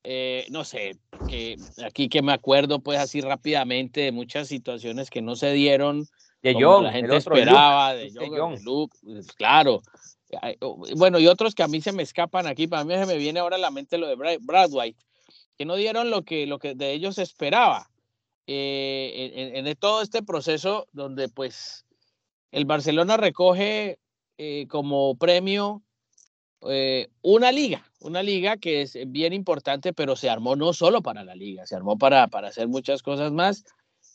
eh, 0.03 0.45
no 0.49 0.65
sé, 0.65 0.97
que 1.29 1.55
aquí 1.85 2.09
que 2.09 2.21
me 2.21 2.33
acuerdo, 2.33 2.81
pues, 2.81 2.99
así 2.99 3.21
rápidamente 3.21 4.01
de 4.01 4.11
muchas 4.11 4.49
situaciones 4.49 5.09
que 5.09 5.21
no 5.21 5.37
se 5.37 5.53
dieron. 5.53 6.05
De 6.43 6.55
John, 6.59 6.83
la 6.83 6.91
gente 6.91 7.15
esperaba, 7.15 7.95
de, 7.95 8.11
John, 8.13 8.59
pues, 9.01 9.27
claro, 9.31 9.81
bueno, 10.95 11.19
y 11.19 11.27
otros 11.27 11.55
que 11.55 11.63
a 11.63 11.67
mí 11.67 11.81
se 11.81 11.91
me 11.91 12.03
escapan 12.03 12.47
aquí, 12.47 12.67
para 12.67 12.83
mí 12.83 12.93
se 12.95 13.05
me 13.05 13.17
viene 13.17 13.39
ahora 13.39 13.55
a 13.55 13.59
la 13.59 13.71
mente 13.71 13.97
lo 13.97 14.07
de 14.07 14.15
Brad 14.15 14.69
White, 14.71 14.99
que 15.57 15.65
no 15.65 15.75
dieron 15.75 16.09
lo 16.09 16.23
que, 16.23 16.45
lo 16.45 16.59
que 16.59 16.75
de 16.75 16.91
ellos 16.91 17.17
esperaba 17.17 17.89
eh, 18.45 19.51
en, 19.55 19.75
todo 19.77 20.01
este 20.01 20.21
proceso 20.21 20.87
donde 20.91 21.29
pues 21.29 21.85
el 22.51 22.65
Barcelona 22.65 23.15
recoge 23.15 23.99
eh, 24.37 24.67
como 24.67 25.15
premio 25.17 25.81
eh, 26.69 27.07
una 27.21 27.51
liga, 27.51 27.89
una 27.99 28.21
liga 28.21 28.57
que 28.57 28.81
es 28.81 28.97
bien 29.07 29.31
importante, 29.31 29.93
pero 29.93 30.15
se 30.15 30.29
armó 30.29 30.55
no 30.55 30.73
solo 30.73 31.01
para 31.01 31.23
la 31.23 31.35
liga, 31.35 31.65
se 31.65 31.75
armó 31.75 31.97
para, 31.97 32.27
para 32.27 32.49
hacer 32.49 32.67
muchas 32.67 33.01
cosas 33.01 33.31
más 33.31 33.63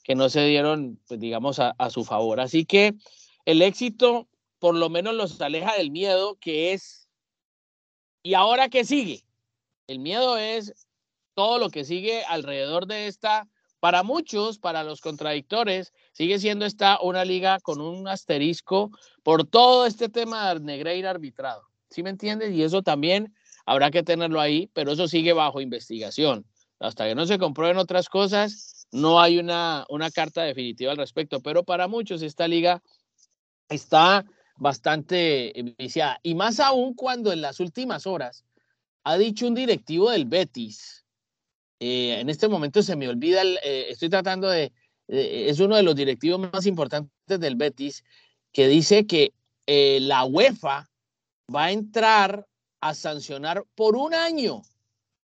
que 0.09 0.15
no 0.15 0.31
se 0.31 0.43
dieron, 0.47 0.99
pues, 1.07 1.21
digamos, 1.21 1.61
a, 1.61 1.91
su 1.91 2.03
favor. 2.03 2.41
Así 2.41 2.65
que 2.65 2.95
el 3.45 3.61
éxito 3.61 4.27
por 4.59 4.75
lo 4.75 4.89
menos 4.89 5.15
los 5.15 5.39
aleja 5.43 5.77
del 5.77 5.91
miedo 5.91 6.39
que 6.41 6.73
es, 6.73 7.11
¿y 8.23 8.33
ahora 8.33 8.71
qué 8.71 8.87
sigue? 8.87 9.23
El 9.87 9.99
miedo 9.99 10.39
es 10.39 10.73
todo 11.35 11.59
lo 11.59 11.69
que 11.69 11.85
sigue 11.85 12.25
alrededor 12.25 12.87
de 12.87 13.07
esta, 13.07 13.49
para 13.81 14.03
muchos, 14.03 14.59
para 14.59 14.83
los 14.83 15.03
contradictores, 15.03 15.93
sigue 16.13 16.39
siendo 16.39 16.65
esta 16.65 16.99
una 17.03 17.27
liga 17.27 17.61
con 17.61 17.83
un 17.83 18.09
asterisco 18.09 18.91
por 19.23 19.45
todo 19.45 19.85
este 19.85 20.09
tema 20.09 20.55
de 20.55 20.61
Negreira 20.61 21.11
arbitrado. 21.11 21.69
¿Sí 21.91 22.03
me 22.03 22.09
entiendes? 22.09 22.55
Y 22.55 22.63
eso 22.63 22.83
también 22.83 23.35
habrá 23.67 23.91
que 23.91 24.03
tenerlo 24.03 24.41
ahí, 24.41 24.71
pero 24.73 24.91
eso 24.91 25.07
sigue 25.07 25.35
bajo 25.35 25.61
investigación. 25.61 26.47
Hasta 26.81 27.07
que 27.07 27.15
no 27.15 27.27
se 27.27 27.39
comprueben 27.39 27.77
otras 27.77 28.09
cosas, 28.09 28.78
no 28.93 29.21
hay 29.21 29.39
una, 29.39 29.85
una 29.89 30.11
carta 30.11 30.43
definitiva 30.43 30.93
al 30.93 30.99
respecto. 30.99 31.41
Pero 31.41 31.65
para 31.65 31.89
muchos 31.89 32.23
esta 32.23 32.49
liga 32.49 32.83
está 33.69 34.25
bastante 34.57 35.75
viciada. 35.79 36.19
Y 36.23 36.35
más 36.35 36.61
aún 36.61 36.95
cuando 36.95 37.33
en 37.33 37.41
las 37.41 37.61
últimas 37.61 38.07
horas 38.07 38.45
ha 39.05 39.17
dicho 39.17 39.47
un 39.47 39.55
directivo 39.55 40.11
del 40.11 40.27
Betis, 40.27 41.05
eh, 41.81 42.19
en 42.21 42.29
este 42.29 42.49
momento 42.49 42.83
se 42.83 42.97
me 42.97 43.09
olvida, 43.09 43.43
eh, 43.43 43.87
estoy 43.91 44.09
tratando 44.09 44.49
de, 44.49 44.73
es 45.07 45.61
uno 45.61 45.77
de 45.77 45.83
los 45.83 45.95
directivos 45.95 46.41
más 46.53 46.67
importantes 46.67 47.11
del 47.27 47.57
Betis, 47.57 48.05
que 48.53 48.67
dice 48.67 49.07
que 49.07 49.33
eh, 49.67 49.99
la 50.01 50.25
UEFA 50.25 50.91
va 51.55 51.65
a 51.67 51.73
entrar 51.73 52.47
a 52.81 52.95
sancionar 52.95 53.65
por 53.75 53.97
un 53.97 54.15
año, 54.15 54.63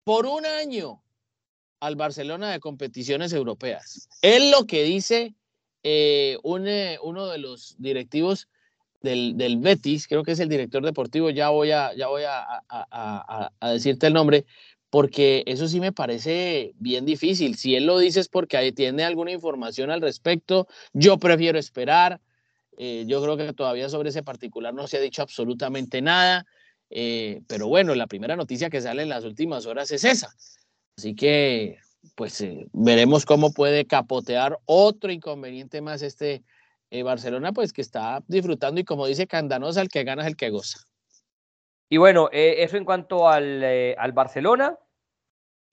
por 0.05 0.27
un 0.27 0.47
año 0.47 1.03
al 1.81 1.97
Barcelona 1.97 2.51
de 2.51 2.61
competiciones 2.61 3.33
europeas. 3.33 4.09
Es 4.23 4.51
lo 4.51 4.67
que 4.67 4.85
dice 4.85 5.35
uno 6.43 7.29
de 7.29 7.39
los 7.39 7.77
directivos 7.79 8.49
del, 9.03 9.37
del, 9.37 9.59
Betis, 9.59 10.09
creo 10.09 10.25
que 10.25 10.33
es 10.33 10.41
el 10.41 10.49
director 10.49 10.85
deportivo, 10.85 11.31
ya 11.31 11.51
voy 11.51 11.71
a, 11.71 11.95
ya 11.95 12.09
voy 12.09 12.23
a, 12.25 12.65
a, 12.69 13.71
decirte 13.71 14.09
el 14.09 14.15
nombre, 14.15 14.47
porque 14.91 15.45
eso 15.47 15.69
sí 15.69 15.81
me 15.81 15.93
parece 15.93 16.73
bien 16.79 17.05
difícil. 17.05 17.57
Si 17.57 17.77
él 17.77 17.87
lo 17.87 17.99
dice 17.99 18.21
es 18.21 18.29
porque 18.29 18.73
tiene 18.73 19.05
alguna 19.05 19.33
información 19.33 19.91
al 19.91 20.01
respecto, 20.01 20.67
yo 20.93 21.19
prefiero 21.19 21.59
esperar. 21.59 22.21
Eh, 22.79 23.05
yo 23.07 23.23
creo 23.23 23.37
que 23.37 23.53
todavía 23.53 23.89
sobre 23.89 24.11
ese 24.11 24.23
particular 24.23 24.75
no 24.75 24.87
se 24.87 24.99
ha 24.99 25.01
dicho 25.01 25.23
absolutamente 25.23 26.03
nada, 26.03 26.47
eh, 26.91 27.41
pero 27.47 27.69
bueno, 27.69 27.95
la 27.95 28.07
primera 28.07 28.37
noticia 28.37 28.71
que 28.71 28.83
sale 28.83 29.03
en 29.03 29.09
las 29.09 29.25
últimas 29.25 29.67
horas 29.67 29.91
es 29.91 30.05
esa. 30.05 30.35
Así 30.99 31.15
que, 31.15 31.79
pues 32.15 32.41
eh, 32.41 32.69
veremos 32.73 33.27
cómo 33.27 33.53
puede 33.53 33.85
capotear 33.85 34.59
otro 34.65 35.13
inconveniente 35.13 35.83
más 35.83 36.01
este 36.01 36.43
eh, 36.91 37.03
Barcelona 37.03 37.53
pues 37.53 37.75
que 37.75 37.83
está 37.83 38.23
disfrutando 38.29 38.81
y 38.81 38.85
como 38.85 39.07
dice 39.07 39.27
Candanosa, 39.27 39.83
el 39.83 39.91
que 39.91 40.05
gana 40.05 40.23
es 40.23 40.29
el 40.29 40.37
que 40.37 40.49
goza. 40.49 40.87
Y 41.91 41.99
bueno, 41.99 42.31
eh, 42.33 42.57
eso 42.61 42.79
en 42.79 42.87
cuanto 42.87 43.29
al, 43.29 43.63
al 43.63 44.13
Barcelona. 44.13 44.79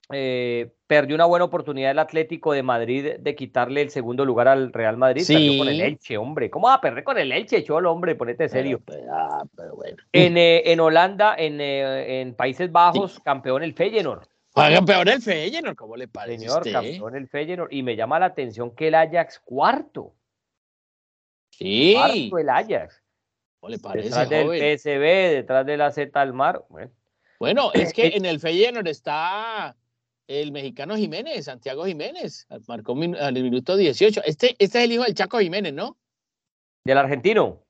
perdió 0.06 1.14
una 1.14 1.24
buena 1.24 1.46
oportunidad 1.46 1.92
el 1.92 1.98
Atlético 2.00 2.52
de 2.52 2.62
Madrid 2.62 3.14
de 3.18 3.34
quitarle 3.34 3.80
el 3.80 3.88
segundo 3.88 4.26
lugar 4.26 4.46
al 4.46 4.74
Real 4.74 4.98
Madrid. 4.98 5.24
Perdió 5.26 5.58
con 5.58 5.68
el 5.68 5.80
Elche, 5.80 6.18
hombre. 6.18 6.50
¿Cómo 6.50 6.66
va 6.66 6.74
a 6.74 6.80
perder 6.82 7.02
con 7.02 7.16
el 7.16 7.32
Elche, 7.32 7.64
Cholo, 7.64 7.90
hombre? 7.90 8.14
Ponete 8.14 8.46
serio. 8.50 8.82
Ah, 9.10 9.42
en, 10.12 10.36
en, 10.36 10.80
Holanda, 10.80 11.34
en, 11.38 11.62
en, 11.62 12.34
Países 12.34 12.70
Bajos, 12.70 13.18
campeón 13.20 13.62
el 13.62 13.72
Feyenoord. 13.72 14.33
Campeón 14.54 15.08
el 15.08 15.22
Feyenoord, 15.22 15.76
¿cómo 15.76 15.96
le 15.96 16.08
parece? 16.08 16.48
Señor, 16.48 16.70
campeón 16.70 17.16
el 17.16 17.28
Feyenoord. 17.28 17.72
Y 17.72 17.82
me 17.82 17.96
llama 17.96 18.18
la 18.18 18.26
atención 18.26 18.74
que 18.74 18.88
el 18.88 18.94
Ajax 18.94 19.40
cuarto. 19.40 20.14
Sí. 21.50 21.96
el 21.96 22.48
Ajax. 22.48 23.02
¿Cómo 23.60 23.70
le 23.70 23.78
parece, 23.78 24.08
detrás 24.08 24.28
del 24.28 24.46
PSB, 24.46 25.34
detrás 25.34 25.66
de 25.66 25.76
la 25.76 25.90
Z 25.90 26.20
al 26.20 26.32
mar. 26.32 26.64
Bueno. 27.38 27.70
es 27.72 27.92
que 27.92 28.06
en 28.16 28.24
el 28.26 28.40
Feyenoord 28.40 28.86
está 28.88 29.76
el 30.26 30.52
mexicano 30.52 30.96
Jiménez, 30.96 31.44
Santiago 31.44 31.84
Jiménez, 31.84 32.46
marcó 32.66 32.92
al 32.92 33.34
minuto 33.34 33.76
18. 33.76 34.22
Este, 34.24 34.56
este 34.58 34.78
es 34.78 34.84
el 34.84 34.92
hijo 34.92 35.04
del 35.04 35.14
Chaco 35.14 35.38
Jiménez, 35.38 35.72
¿no? 35.72 35.98
Del 36.84 36.98
argentino. 36.98 37.62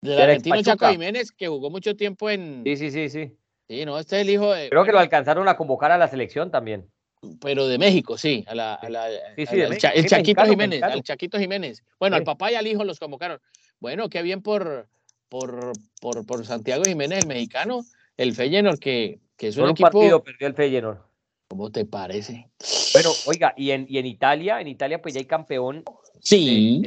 Del, 0.00 0.20
argentino 0.20 0.62
Chaco 0.62 0.88
Jiménez, 0.88 1.32
que 1.32 1.48
jugó 1.48 1.70
mucho 1.70 1.96
tiempo 1.96 2.28
en. 2.28 2.62
Sí, 2.64 2.76
sí, 2.76 2.90
sí, 2.90 3.08
sí. 3.08 3.36
Sí, 3.68 3.84
no, 3.84 3.98
este 3.98 4.16
es 4.16 4.22
el 4.26 4.30
hijo 4.30 4.52
de. 4.52 4.68
Creo 4.68 4.84
que 4.84 4.92
lo 4.92 4.98
alcanzaron 4.98 5.48
a 5.48 5.56
convocar 5.56 5.90
a 5.90 5.98
la 5.98 6.08
selección 6.08 6.50
también 6.50 6.90
pero 7.40 7.66
de 7.66 7.78
México, 7.78 8.16
sí, 8.18 8.44
a 8.46 8.54
la, 8.54 8.78
el 9.36 9.78
Chaquito 10.06 10.44
Jiménez, 10.44 10.82
al 10.82 11.02
Chaquito 11.02 11.38
Jiménez. 11.38 11.82
Bueno, 11.98 12.16
al 12.16 12.24
papá 12.24 12.52
y 12.52 12.54
al 12.54 12.66
hijo 12.66 12.84
los 12.84 12.98
convocaron. 12.98 13.40
Bueno, 13.80 14.08
qué 14.08 14.22
bien 14.22 14.42
por, 14.42 14.88
por, 15.28 15.72
por, 16.00 16.26
por 16.26 16.46
Santiago 16.46 16.84
Jiménez, 16.84 17.22
el 17.22 17.28
mexicano, 17.28 17.84
el 18.16 18.34
Feyenoord, 18.34 18.78
que, 18.78 19.20
que 19.36 19.48
es 19.48 19.56
un, 19.56 19.70
equipo... 19.70 19.90
partido 19.90 20.22
perdió 20.22 20.48
el 20.48 20.54
Feyenoord. 20.54 20.98
¿Cómo 21.48 21.70
te 21.70 21.84
parece? 21.84 22.48
Bueno, 22.94 23.10
oiga, 23.26 23.54
y 23.56 23.70
en, 23.70 23.86
y 23.88 23.98
en 23.98 24.06
Italia, 24.06 24.60
en 24.60 24.68
Italia 24.68 25.00
pues 25.00 25.14
ya 25.14 25.20
hay 25.20 25.26
campeón 25.26 25.84
Sí. 26.24 26.82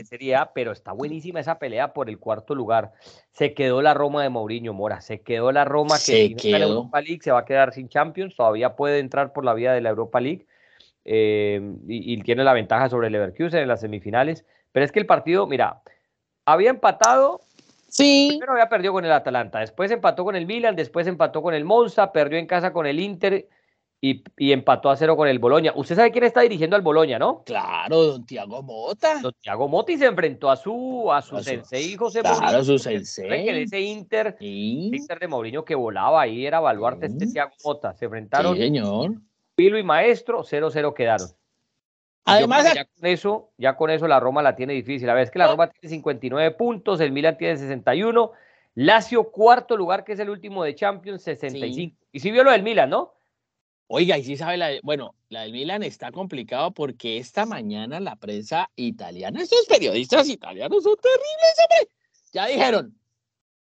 pero 0.56 0.72
está 0.72 0.94
buenísima 0.94 1.40
esa 1.40 1.60
pelea 1.60 1.94
por 1.94 2.10
el 2.10 2.18
cuarto 2.18 2.56
lugar. 2.56 2.92
Se 3.32 3.54
quedó 3.54 3.84
la 3.84 3.94
Roma 3.94 4.24
de 4.24 4.30
Mourinho 4.30 4.74
Mora, 4.74 5.00
se 5.00 5.22
quedó 5.22 5.52
la 5.52 5.64
Roma 5.64 5.98
que 6.04 6.36
en 6.44 6.52
la 6.52 6.66
Europa 6.66 7.02
League 7.02 7.22
se 7.22 7.32
va 7.32 7.40
a 7.40 7.46
quedar 7.46 7.72
sin 7.72 7.88
Champions, 7.88 8.36
todavía 8.36 8.76
puede 8.76 8.98
entrar 8.98 9.34
por 9.34 9.46
la 9.46 9.54
vía 9.54 9.74
de 9.74 9.82
la 9.82 9.90
Europa 9.90 10.20
League 10.20 10.48
eh, 11.06 11.62
y, 11.88 12.20
tiene 12.24 12.44
la 12.44 12.54
ventaja 12.54 12.90
sobre 12.90 13.08
el 13.08 13.14
Leverkusen 13.14 13.62
en 13.62 13.68
las 13.68 13.82
semifinales. 13.82 14.44
Pero 14.72 14.84
es 14.84 14.92
que 14.92 15.00
el 15.00 15.06
partido, 15.06 15.46
mira, 15.46 15.82
había 16.44 16.72
empatado. 16.72 17.42
Sí. 17.88 18.30
Primero 18.32 18.54
había 18.54 18.70
perdido 18.70 18.92
con 18.92 19.06
el 19.06 19.12
Atalanta, 19.12 19.60
después 19.60 19.92
empató 19.92 20.26
con 20.26 20.36
el 20.36 20.48
Milan, 20.48 20.76
después 20.76 21.06
empató 21.06 21.44
con 21.44 21.54
el 21.54 21.64
Monza, 21.64 22.12
perdió 22.12 22.40
en 22.40 22.48
casa 22.48 22.74
con 22.74 22.88
el 22.88 23.00
Inter 23.00 23.48
y, 24.00 24.24
empató 24.52 24.90
a 24.90 24.96
cero 24.96 25.18
con 25.18 25.28
el 25.28 25.40
Boloña. 25.40 25.74
Usted 25.76 25.96
sabe 25.96 26.12
quién 26.12 26.24
está 26.24 26.42
dirigiendo 26.42 26.76
al 26.76 26.82
Boloña, 26.82 27.18
¿no? 27.18 27.44
Claro, 27.44 28.04
don 28.04 28.26
Tiago 28.26 28.62
Mota. 28.62 29.20
Don 29.22 29.34
Tiago 29.42 29.68
Mota 29.68 29.92
y 29.92 29.98
se 29.98 30.06
enfrentó 30.06 30.52
a 30.52 30.56
su, 30.56 31.12
a 31.12 31.22
su 31.22 31.42
sensei 31.42 31.96
José 31.96 32.22
Claro, 32.22 32.60
a 32.60 32.64
su 32.64 32.78
sensei. 32.78 33.28
Que 33.28 33.62
ese 33.64 33.82
Inter, 33.82 34.38
Inter 34.40 35.20
de 35.20 35.28
Mourinho 35.28 35.66
que 35.66 35.76
volaba 35.76 36.22
ahí 36.22 36.46
era 36.46 36.60
baluarte 36.60 37.08
este 37.08 37.28
Tiago 37.28 37.54
Mota. 37.64 37.94
Se 37.94 38.06
enfrentaron. 38.06 38.56
Sí, 38.56 38.62
señor. 38.62 39.14
Pilo 39.56 39.80
y 39.80 39.84
Maestro, 39.84 40.44
0-0 40.44 40.94
quedaron. 40.94 41.28
Además, 42.26 42.74
ya 42.76 42.86
con, 42.86 43.06
eso, 43.06 43.52
ya 43.58 43.76
con 43.78 43.90
eso 43.90 44.08
la 44.08 44.20
Roma 44.20 44.44
la 44.44 44.56
tiene 44.56 44.74
difícil. 44.74 45.10
A 45.10 45.14
ver, 45.14 45.24
es 45.24 45.32
que 45.32 45.40
la 45.40 45.48
Roma 45.48 45.70
tiene 45.70 45.90
59 45.90 46.52
puntos, 46.52 47.00
el 47.00 47.12
Milan 47.12 47.38
tiene 47.38 47.58
61, 47.58 48.32
Lazio 48.76 49.32
cuarto 49.32 49.76
lugar, 49.76 50.04
que 50.04 50.12
es 50.12 50.20
el 50.20 50.30
último 50.30 50.64
de 50.64 50.76
Champions, 50.76 51.24
65. 51.24 51.96
Y 52.12 52.20
sí 52.20 52.30
vio 52.30 52.44
lo 52.44 52.52
del 52.52 52.64
Milan, 52.64 52.90
¿no? 52.90 53.17
Oiga, 53.90 54.18
y 54.18 54.24
sí 54.24 54.36
sabe 54.36 54.58
la 54.58 54.72
bueno, 54.84 55.16
la 55.30 55.44
del 55.44 55.54
Milan 55.54 55.82
está 55.82 56.12
complicado 56.12 56.74
porque 56.74 57.18
esta 57.18 57.46
mañana 57.46 58.02
la 58.02 58.18
prensa 58.18 58.70
italiana, 58.76 59.42
estos 59.42 59.66
periodistas 59.66 60.28
italianos 60.28 60.84
son 60.84 60.96
terribles, 60.98 61.56
hombre. 61.64 61.94
Ya 62.34 62.48
dijeron, 62.48 63.00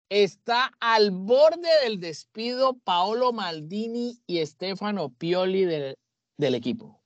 está 0.09 0.73
al 0.79 1.11
borde 1.11 1.69
del 1.83 1.99
despido 1.99 2.79
Paolo 2.79 3.31
Maldini 3.33 4.19
y 4.25 4.43
Stefano 4.43 5.13
Pioli 5.13 5.65
del, 5.65 5.95
del 6.37 6.55
equipo. 6.55 7.03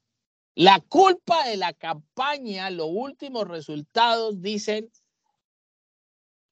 La 0.56 0.80
culpa 0.80 1.46
de 1.48 1.58
la 1.58 1.74
campaña, 1.74 2.70
los 2.70 2.88
últimos 2.90 3.50
resultados 3.50 4.42
dicen 4.42 4.90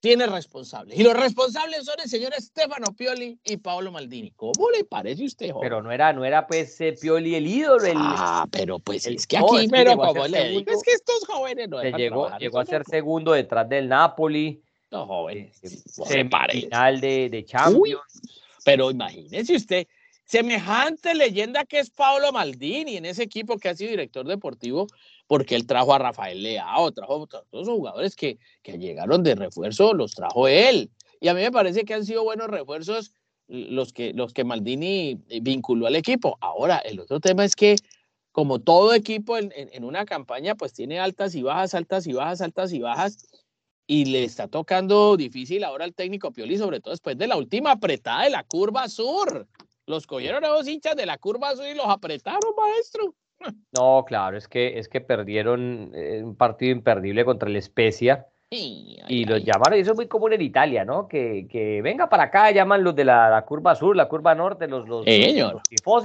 tiene 0.02 0.26
responsables. 0.26 1.00
Y 1.00 1.04
los 1.04 1.14
responsables 1.14 1.86
son 1.86 1.96
el 2.04 2.10
señor 2.10 2.34
Stefano 2.34 2.88
Pioli 2.98 3.40
y 3.46 3.58
Paolo 3.58 3.92
Maldini. 3.92 4.32
¿Cómo 4.32 4.70
le 4.76 4.84
parece 4.84 5.24
a 5.24 5.26
usted, 5.28 5.52
joven? 5.52 5.70
Pero 5.70 5.82
no 5.84 5.92
era, 5.92 6.12
no 6.12 6.26
era 6.26 6.48
pues 6.48 6.82
eh, 6.82 6.96
Pioli 7.00 7.36
el 7.36 7.48
ídolo. 7.48 7.84
Ah, 7.96 8.48
pero 8.52 8.80
pues 8.80 9.06
es 9.06 9.28
que 9.28 9.38
aquí, 9.38 9.68
pero 9.70 9.96
como 9.96 10.28
le 10.28 10.50
digo, 10.50 10.72
es 10.72 10.82
que 10.84 10.92
estos 10.92 11.24
jóvenes 11.28 11.70
no 11.70 11.82
llegó, 11.84 12.36
llegó 12.40 12.60
a 12.60 12.66
ser 12.66 12.84
segundo 12.84 13.32
detrás 13.34 13.70
del 13.70 13.88
Napoli. 13.88 14.62
No, 14.90 15.06
joven, 15.06 15.52
Final 16.52 17.00
de, 17.00 17.30
de 17.30 17.46
Champions. 17.46 18.22
pero 18.66 18.92
imagínese 18.92 19.56
usted, 19.56 19.88
semejante 20.26 21.14
leyenda 21.14 21.64
que 21.64 21.80
es 21.80 21.92
Paolo 21.92 22.32
Maldini 22.32 22.98
en 22.98 23.06
ese 23.06 23.24
equipo 23.24 23.58
que 23.58 23.70
ha 23.70 23.76
sido 23.76 23.92
director 23.92 24.28
deportivo 24.28 24.88
porque 25.32 25.56
él 25.56 25.66
trajo 25.66 25.94
a 25.94 25.98
Rafael 25.98 26.44
Leao, 26.44 26.92
trajo 26.92 27.24
a 27.24 27.26
todos 27.26 27.66
los 27.66 27.78
jugadores 27.78 28.18
que, 28.18 28.38
llegaron 28.66 29.24
de 29.24 29.34
refuerzo, 29.34 29.94
los 29.94 30.14
trajo 30.14 30.50
él. 30.50 30.92
Y 31.22 31.30
a 31.30 31.34
mí 31.34 31.40
me 31.40 31.54
parece 31.54 31.86
que 31.86 31.94
han 31.94 32.06
sido 32.06 32.26
buenos 32.26 32.50
refuerzos 32.50 33.14
los 33.48 33.94
que, 33.94 34.44
Maldini 34.44 35.22
vinculó 35.42 35.88
al 35.88 35.96
equipo. 35.96 36.38
Ahora, 36.42 36.80
el 36.80 37.00
otro 37.00 37.22
tema 37.22 37.46
es 37.46 37.56
que 37.56 37.78
como 38.34 38.60
todo 38.60 38.94
equipo 38.94 39.38
en, 39.38 39.54
en, 39.56 39.86
una 39.86 40.04
campaña, 40.04 40.56
pues 40.56 40.74
tiene 40.74 41.00
altas 41.00 41.34
y 41.34 41.44
bajas, 41.44 41.76
altas 41.76 42.08
y 42.08 42.12
bajas, 42.12 42.42
altas 42.42 42.74
y 42.74 42.80
bajas, 42.80 43.26
y 43.88 44.04
le 44.04 44.26
está 44.26 44.50
tocando 44.50 45.16
difícil 45.16 45.64
ahora 45.64 45.86
al 45.86 45.94
técnico 45.94 46.34
Pioli, 46.34 46.58
sobre 46.58 46.82
todo 46.82 46.92
después 46.92 47.18
de 47.18 47.28
la 47.28 47.38
última 47.38 47.72
apretada 47.72 48.26
de 48.26 48.32
la 48.32 48.44
curva 48.44 48.90
sur. 48.90 49.48
Los 49.86 50.08
cogieron 50.08 50.44
a 50.44 50.50
dos 50.50 50.68
hinchas 50.68 50.98
de 50.98 51.06
la 51.06 51.18
curva 51.18 51.56
sur 51.56 51.68
y 51.68 51.74
los 51.74 51.88
apretaron, 51.88 52.54
maestro. 52.58 53.16
No, 53.78 54.04
claro, 54.06 54.38
es 54.38 54.48
que, 54.48 54.78
es 54.80 54.90
que 54.90 55.02
perdieron 55.02 55.92
eh, 55.94 56.22
un 56.24 56.36
partido 56.36 56.72
imperdible 56.72 57.26
contra 57.26 57.50
el 57.50 57.56
Especia. 57.56 58.28
y 59.08 59.24
los 59.26 59.44
llamaron, 59.46 59.78
y 59.78 59.82
eso 59.82 59.92
es 59.92 59.98
muy 59.98 60.08
común 60.08 60.34
en 60.34 60.42
Italia, 60.42 60.84
¿no? 60.84 61.08
Que, 61.08 61.48
que 61.50 61.82
venga 61.82 62.10
para 62.10 62.24
acá, 62.24 62.52
llaman 62.52 62.84
los 62.84 62.94
de 62.96 63.06
la, 63.06 63.44
curva 63.48 63.76
sur, 63.76 63.96
la 63.96 64.10
curva 64.10 64.36
norte, 64.36 64.68
los, 64.68 64.88
los, 64.90 65.06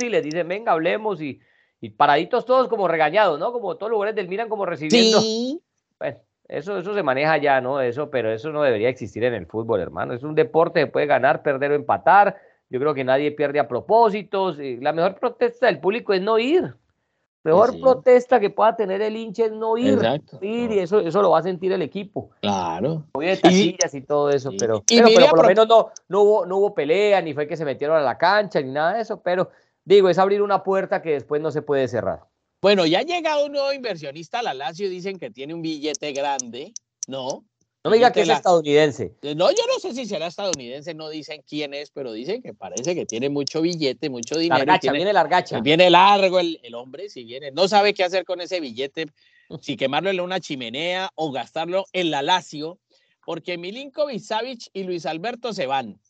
les 0.09 0.23
dicen, 0.23 0.47
venga, 0.47 0.71
hablemos 0.71 1.21
y 1.21 1.41
y 1.81 1.91
paraditos 1.91 2.47
todos 2.47 2.69
como 2.69 2.89
regañados, 2.89 3.39
¿no? 3.39 3.53
Como 3.53 3.77
todos 3.77 3.91
los 3.91 3.97
lugares 3.97 4.15
del 4.15 4.29
Miran 4.29 4.49
como 4.49 4.67
recibiendo. 4.67 5.21
Sí. 5.21 5.61
Bueno, 5.99 6.19
eso, 6.49 6.79
eso 6.79 6.95
se 6.95 7.03
maneja 7.03 7.37
ya, 7.39 7.61
¿no? 7.61 7.81
Eso, 7.81 8.11
pero 8.11 8.33
eso 8.33 8.51
no 8.51 8.63
debería 8.63 8.89
existir 8.89 9.25
en 9.25 9.35
el 9.35 9.47
fútbol, 9.47 9.81
hermano. 9.81 10.15
Es 10.15 10.23
un 10.23 10.35
deporte 10.35 10.81
que 10.81 10.87
puede 10.87 11.07
ganar, 11.07 11.43
perder 11.43 11.73
o 11.73 11.75
empatar. 11.75 12.37
Yo 12.71 12.81
creo 12.81 12.95
que 12.95 13.05
nadie 13.05 13.31
pierde 13.33 13.61
a 13.61 13.69
propósitos. 13.69 14.59
La 14.59 14.93
mejor 14.93 15.17
protesta 15.17 15.67
del 15.67 15.81
público 15.81 16.13
es 16.13 16.23
no 16.23 16.39
ir. 16.39 16.75
Mejor 17.47 17.81
protesta 17.81 18.39
que 18.41 18.51
pueda 18.51 18.77
tener 18.77 19.03
el 19.03 19.17
hincha 19.17 19.47
es 19.47 19.53
no 19.53 19.77
ir. 19.79 19.95
Exacto. 19.95 20.39
Ir 20.43 20.71
y 20.73 20.79
eso, 20.81 21.01
eso 21.01 21.23
lo 21.23 21.31
va 21.31 21.39
a 21.39 21.43
sentir 21.43 21.73
el 21.73 21.83
equipo. 21.83 22.31
Claro. 22.41 23.05
De 23.19 23.37
taquillas 23.37 23.95
y, 23.95 24.03
todo 24.03 24.31
eso, 24.31 24.51
pero, 24.59 24.83
pero, 24.87 25.09
pero, 25.15 25.27
por 25.29 25.43
lo 25.43 25.49
menos 25.49 25.69
no, 25.69 25.91
no, 26.09 26.23
hubo, 26.23 26.47
no 26.47 26.57
hubo 26.59 26.75
pelea, 26.75 27.21
ni 27.23 27.35
fue 27.35 27.47
que 27.47 27.57
se 27.57 27.65
metieron 27.65 27.97
a 27.97 28.01
la 28.01 28.19
cancha, 28.19 28.61
ni 28.61 28.73
nada 28.73 28.95
de 28.95 29.03
eso, 29.03 29.21
pero 29.21 29.51
Digo, 29.87 30.09
es 30.09 30.19
abrir 30.19 30.43
una 30.43 30.65
puerta 30.65 31.01
que 31.01 31.13
después 31.13 31.41
no 31.41 31.53
se 31.53 31.63
puede 31.63 31.87
cerrar. 31.87 32.25
Bueno, 32.61 32.87
ya 32.87 32.99
ha 32.99 33.03
llegado 33.03 33.47
un 33.47 33.53
nuevo 33.53 33.73
inversionista 33.73 34.41
a 34.41 34.43
la 34.43 34.53
Lazio, 34.53 34.91
dicen 34.91 35.17
que 35.17 35.31
tiene 35.31 35.55
un 35.55 35.63
billete 35.63 36.13
grande, 36.13 36.75
¿no? 37.07 37.45
No 37.87 37.91
me 37.91 37.99
diga 37.99 38.11
que 38.11 38.23
es 38.23 38.29
estadounidense. 38.29 39.15
No, 39.23 39.49
yo 39.53 39.63
no 39.73 39.79
sé 39.79 39.95
si 39.95 40.07
será 40.07 40.27
estadounidense, 40.27 40.93
no 40.93 41.09
dicen 41.09 41.45
quién 41.49 41.73
es, 41.73 41.93
pero 41.93 42.13
dicen 42.13 42.43
que 42.43 42.53
parece 42.53 42.97
que 42.97 43.07
tiene 43.07 43.29
mucho 43.29 43.63
billete, 43.63 44.11
mucho 44.11 44.37
dinero. 44.37 44.59
Largacha, 44.59 44.91
viene 44.91 45.13
largacha. 45.13 45.61
Viene 45.61 45.89
largo 45.89 46.41
el, 46.41 46.59
el, 46.65 46.75
hombre, 46.75 47.09
si 47.09 47.23
viene, 47.23 47.53
no 47.53 47.69
sabe 47.69 47.95
qué 47.95 48.03
hacer 48.03 48.25
con 48.25 48.41
ese 48.41 48.59
billete, 48.59 49.07
si 49.63 49.77
quemarlo 49.77 50.11
en 50.11 50.19
una 50.19 50.41
chimenea 50.41 51.11
o 51.15 51.31
gastarlo 51.31 51.85
en 51.93 52.11
la 52.11 52.23
Lazio, 52.23 52.81
porque 53.25 53.57
Milinkovic, 53.57 54.21
Savic 54.21 54.69
y 54.73 54.83
Luis 54.83 55.07
Alberto 55.07 55.53
se 55.53 55.67
van. 55.67 56.01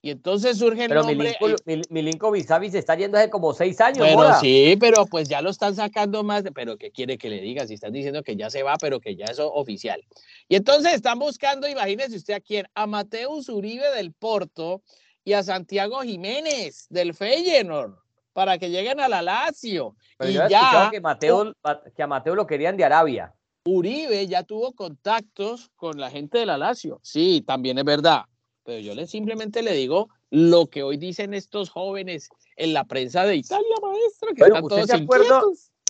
Y 0.00 0.10
entonces 0.10 0.58
surge 0.58 0.84
el 0.84 0.88
pero 0.88 1.02
nombre. 1.02 1.36
Pero 1.40 1.56
Milinko 1.90 2.32
se 2.34 2.78
está 2.78 2.94
yendo 2.94 3.18
hace 3.18 3.30
como 3.30 3.52
seis 3.52 3.80
años. 3.80 3.98
Bueno, 3.98 4.38
sí, 4.40 4.76
pero 4.78 5.06
pues 5.06 5.28
ya 5.28 5.42
lo 5.42 5.50
están 5.50 5.74
sacando 5.74 6.22
más. 6.22 6.44
Pero 6.54 6.76
¿qué 6.76 6.92
quiere 6.92 7.18
que 7.18 7.28
le 7.28 7.40
diga? 7.40 7.66
Si 7.66 7.74
están 7.74 7.92
diciendo 7.92 8.22
que 8.22 8.36
ya 8.36 8.48
se 8.48 8.62
va, 8.62 8.76
pero 8.80 9.00
que 9.00 9.16
ya 9.16 9.24
es 9.24 9.40
oficial. 9.40 10.00
Y 10.48 10.54
entonces 10.54 10.94
están 10.94 11.18
buscando, 11.18 11.68
imagínese 11.68 12.16
usted 12.16 12.34
a 12.34 12.40
quién, 12.40 12.66
a 12.74 12.86
Mateus 12.86 13.48
Uribe 13.48 13.90
del 13.96 14.12
Porto 14.12 14.82
y 15.24 15.32
a 15.32 15.42
Santiago 15.42 16.00
Jiménez 16.02 16.86
del 16.90 17.12
Feyenoord 17.12 17.96
para 18.32 18.56
que 18.56 18.70
lleguen 18.70 19.00
a 19.00 19.08
la 19.08 19.20
Lazio. 19.20 19.96
y 20.20 20.34
ya 20.34 20.90
que, 20.92 21.00
Mateo, 21.00 21.52
que 21.96 22.02
a 22.04 22.06
Mateo 22.06 22.36
lo 22.36 22.46
querían 22.46 22.76
de 22.76 22.84
Arabia. 22.84 23.34
Uribe 23.64 24.28
ya 24.28 24.44
tuvo 24.44 24.72
contactos 24.74 25.70
con 25.74 25.98
la 25.98 26.08
gente 26.08 26.38
de 26.38 26.46
la 26.46 26.56
Lazio. 26.56 27.00
Sí, 27.02 27.42
también 27.44 27.78
es 27.78 27.84
verdad 27.84 28.22
pero 28.68 28.80
yo 28.80 28.94
le, 28.94 29.06
simplemente 29.06 29.62
le 29.62 29.72
digo 29.72 30.10
lo 30.28 30.66
que 30.66 30.82
hoy 30.82 30.98
dicen 30.98 31.32
estos 31.32 31.70
jóvenes 31.70 32.28
en 32.54 32.74
la 32.74 32.84
prensa 32.84 33.24
de 33.24 33.36
Italia, 33.36 33.74
maestro, 33.80 34.34
que 34.34 34.42
están 34.42 34.68
todos 34.68 34.86
se 34.86 35.06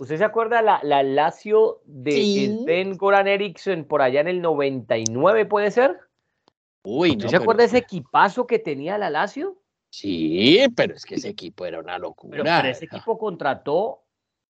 ¿Usted 0.00 0.16
se 0.16 0.22
acuerda 0.22 0.62
la, 0.62 0.78
la 0.84 1.02
Lazio 1.02 1.80
de 1.86 2.56
Ben 2.64 2.96
Goran 2.96 3.26
Eriksson 3.26 3.84
por 3.84 4.00
allá 4.00 4.20
en 4.20 4.28
el 4.28 4.40
99, 4.40 5.46
puede 5.46 5.72
ser? 5.72 5.98
Uy, 6.84 7.16
¿Usted 7.16 7.30
se 7.30 7.36
acuerda 7.36 7.62
de 7.62 7.66
ese 7.66 7.78
equipazo 7.78 8.46
que 8.46 8.60
tenía 8.60 8.96
la 8.96 9.10
Lazio? 9.10 9.58
Sí, 9.90 10.64
pero 10.76 10.94
es 10.94 11.04
que 11.04 11.16
ese 11.16 11.30
equipo 11.30 11.66
era 11.66 11.80
una 11.80 11.98
locura. 11.98 12.44
Pero, 12.44 12.68
ese 12.68 12.84
equipo 12.84 13.18
contrató 13.18 14.04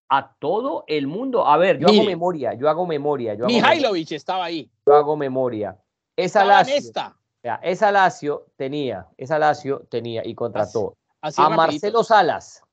a 0.07 0.35
todo 0.37 0.83
el 0.85 1.07
mundo. 1.07 1.47
A 1.47 1.57
ver, 1.57 1.79
yo 1.79 1.87
hago 1.87 2.03
memoria, 2.03 2.53
yo 2.53 2.69
hago 2.69 2.85
memoria. 2.85 3.33
Yo 3.33 3.47
Mihailovic 3.47 4.11
estaba 4.11 4.45
ahí. 4.45 4.69
Yo 4.85 4.93
hago 4.93 5.17
memoria. 5.17 5.79
Esa 6.15 6.45
Lazio, 6.45 6.75
esta 6.75 7.18
esa 7.61 7.91
Lazio 7.91 8.47
tenía, 8.55 9.07
esa 9.17 9.39
Lazio 9.39 9.87
tenía 9.89 10.25
y 10.25 10.35
contrató 10.35 10.95
a 11.21 11.49
Marcelo 11.49 12.03
Salas. 12.03 12.63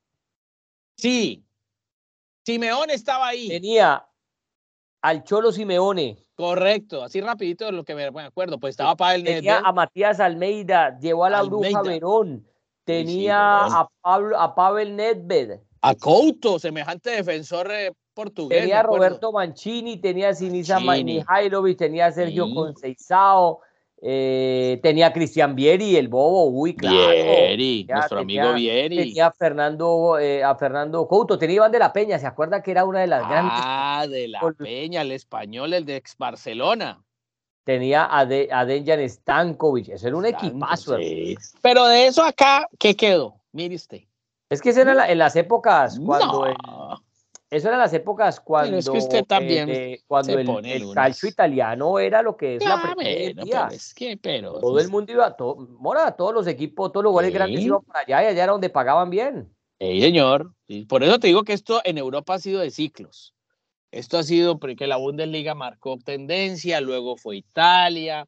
Sí. 0.96 1.44
Simeone 2.44 2.94
estaba 2.94 3.28
ahí. 3.28 3.48
Tenía 3.48 4.06
al 5.02 5.24
Cholo 5.24 5.52
Simeone. 5.52 6.26
Correcto, 6.34 7.02
así 7.02 7.20
rapidito 7.20 7.64
de 7.64 7.72
lo 7.72 7.84
que 7.84 7.94
me 7.94 8.04
acuerdo, 8.04 8.60
pues 8.60 8.72
estaba 8.72 8.94
para 8.94 9.14
el 9.14 9.24
Tenía 9.24 9.60
a 9.60 9.72
Matías 9.72 10.20
Almeida, 10.20 10.98
llevó 10.98 11.24
a 11.24 11.30
la 11.30 11.42
Bruja 11.42 11.80
Verón, 11.80 12.46
tenía 12.84 13.64
a 13.64 13.88
Pablo 14.02 14.38
a 14.38 14.54
Pavel 14.54 14.94
Nedved. 14.96 15.60
A 15.80 15.94
Couto, 15.94 16.58
semejante 16.58 17.10
defensor 17.10 17.70
eh, 17.70 17.92
portugués. 18.12 18.60
Tenía 18.60 18.80
a 18.80 18.82
Roberto 18.82 19.32
Mancini, 19.32 19.96
tenía 19.96 20.30
a 20.30 20.34
Sinisa 20.34 20.78
Mihailovic, 20.78 21.78
tenía 21.78 22.06
a 22.06 22.12
Sergio 22.12 22.52
Conceizao, 22.52 23.60
eh, 24.02 24.78
tenía 24.82 25.08
a 25.08 25.12
Cristian 25.12 25.54
Vieri, 25.54 25.96
el 25.96 26.08
bobo, 26.08 26.46
uy, 26.46 26.76
claro. 26.76 27.08
Vieri, 27.08 27.86
nuestro 27.88 28.20
amigo 28.20 28.52
Vieri. 28.52 28.96
Tenía 28.96 29.28
a 29.28 29.32
Fernando, 29.32 30.18
eh, 30.18 30.44
a 30.44 30.54
Fernando 30.54 31.06
Couto, 31.08 31.38
tenía 31.38 31.56
Iván 31.56 31.72
de 31.72 31.78
la 31.78 31.92
Peña, 31.92 32.18
¿se 32.18 32.26
acuerda 32.26 32.62
que 32.62 32.70
era 32.70 32.84
una 32.84 33.00
de 33.00 33.06
las 33.06 33.26
grandes? 33.28 33.54
Ah, 33.56 34.06
de 34.08 34.28
la 34.28 34.40
Peña, 34.58 35.02
el 35.02 35.12
español, 35.12 35.72
el 35.72 35.84
de 35.84 35.96
ex 35.96 36.16
Barcelona. 36.18 37.02
Tenía 37.64 38.06
a, 38.16 38.24
de, 38.26 38.48
a 38.52 38.64
Dejan 38.64 39.08
Stankovic, 39.08 39.88
eso 39.88 40.06
era 40.06 40.16
un 40.16 40.26
equipazo. 40.26 40.96
Pero 41.62 41.86
de 41.86 42.06
eso 42.06 42.22
acá, 42.22 42.68
¿qué 42.78 42.94
quedó? 42.94 43.40
Mire 43.52 43.74
usted. 43.74 44.02
Es 44.48 44.62
que 44.62 44.70
eso 44.70 44.82
era 44.82 45.10
en 45.10 45.18
las 45.18 45.34
épocas 45.34 45.98
cuando 45.98 46.46
eso 47.56 47.68
eran 47.68 47.80
las 47.80 47.92
épocas 47.92 48.40
cuando, 48.40 48.76
es 48.76 48.88
que 48.88 48.98
usted 48.98 49.24
también 49.24 49.68
eh, 49.68 50.00
cuando 50.06 50.38
el, 50.38 50.92
calcio 50.94 51.28
italiano 51.28 51.98
era 51.98 52.22
lo 52.22 52.36
que 52.36 52.56
es 52.56 52.64
la 52.64 52.94
pero 52.96 53.68
es 53.70 53.94
que, 53.94 54.16
pero, 54.16 54.60
todo 54.60 54.78
el 54.78 54.88
mundo 54.88 55.12
iba, 55.12 55.36
todo, 55.36 55.56
Mora, 55.56 56.12
todos 56.12 56.34
los 56.34 56.46
equipos, 56.46 56.92
todos 56.92 57.04
los 57.04 57.12
lugares 57.12 57.32
grandes 57.32 57.60
iban 57.60 57.82
para 57.82 58.00
allá 58.00 58.22
y 58.22 58.26
allá 58.26 58.42
era 58.44 58.52
donde 58.52 58.70
pagaban 58.70 59.10
bien. 59.10 59.52
Sí, 59.78 60.00
señor. 60.00 60.52
Por 60.88 61.04
eso 61.04 61.18
te 61.18 61.28
digo 61.28 61.44
que 61.44 61.52
esto 61.52 61.80
en 61.84 61.98
Europa 61.98 62.34
ha 62.34 62.38
sido 62.38 62.60
de 62.60 62.70
ciclos. 62.70 63.34
Esto 63.90 64.18
ha 64.18 64.22
sido 64.22 64.58
porque 64.58 64.86
la 64.86 64.96
Bundesliga 64.96 65.54
marcó 65.54 65.98
tendencia, 65.98 66.80
luego 66.80 67.16
fue 67.16 67.36
Italia, 67.36 68.26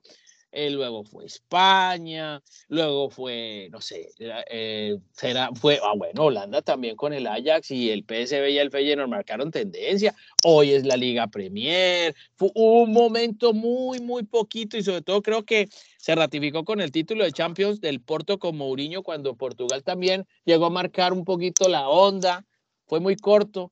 eh, 0.51 0.71
luego 0.71 1.05
fue 1.05 1.27
España, 1.27 2.43
luego 2.69 3.11
fue, 3.11 3.69
no 3.71 3.81
sé, 3.83 4.09
eh, 4.19 4.97
será, 5.13 5.51
fue, 5.55 5.79
ah, 5.83 5.93
bueno, 5.97 6.25
Holanda 6.25 6.63
también 6.63 6.97
con 6.97 7.13
el 7.13 7.27
Ajax 7.27 7.71
y 7.71 7.91
el 7.91 8.05
PSV 8.05 8.49
y 8.51 8.59
el 8.59 8.71
Feyenoord 8.71 9.09
marcaron 9.09 9.51
tendencia. 9.51 10.15
Hoy 10.45 10.73
es 10.73 10.87
la 10.87 10.97
Liga 10.97 11.27
Premier. 11.27 12.15
Fue, 12.37 12.51
un 12.55 12.93
momento 12.93 13.53
muy, 13.53 14.01
muy 14.01 14.23
poquito 14.25 14.79
y 14.79 14.83
sobre 14.83 15.03
todo 15.03 15.23
creo 15.23 15.45
que 15.45 15.69
se 15.99 16.15
ratificó 16.15 16.65
con 16.65 16.81
el 16.81 16.93
título 16.93 17.25
de 17.25 17.33
Champions 17.33 17.81
del 17.81 18.01
Porto 18.01 18.39
con 18.39 18.57
Mourinho 18.57 19.03
cuando 19.03 19.37
Portugal 19.37 19.83
también 19.85 20.27
llegó 20.45 20.67
a 20.67 20.71
marcar 20.71 21.13
un 21.13 21.25
poquito 21.25 21.69
la 21.69 21.89
onda. 21.89 22.47
Fue 22.87 23.01
muy 23.01 23.17
corto. 23.17 23.71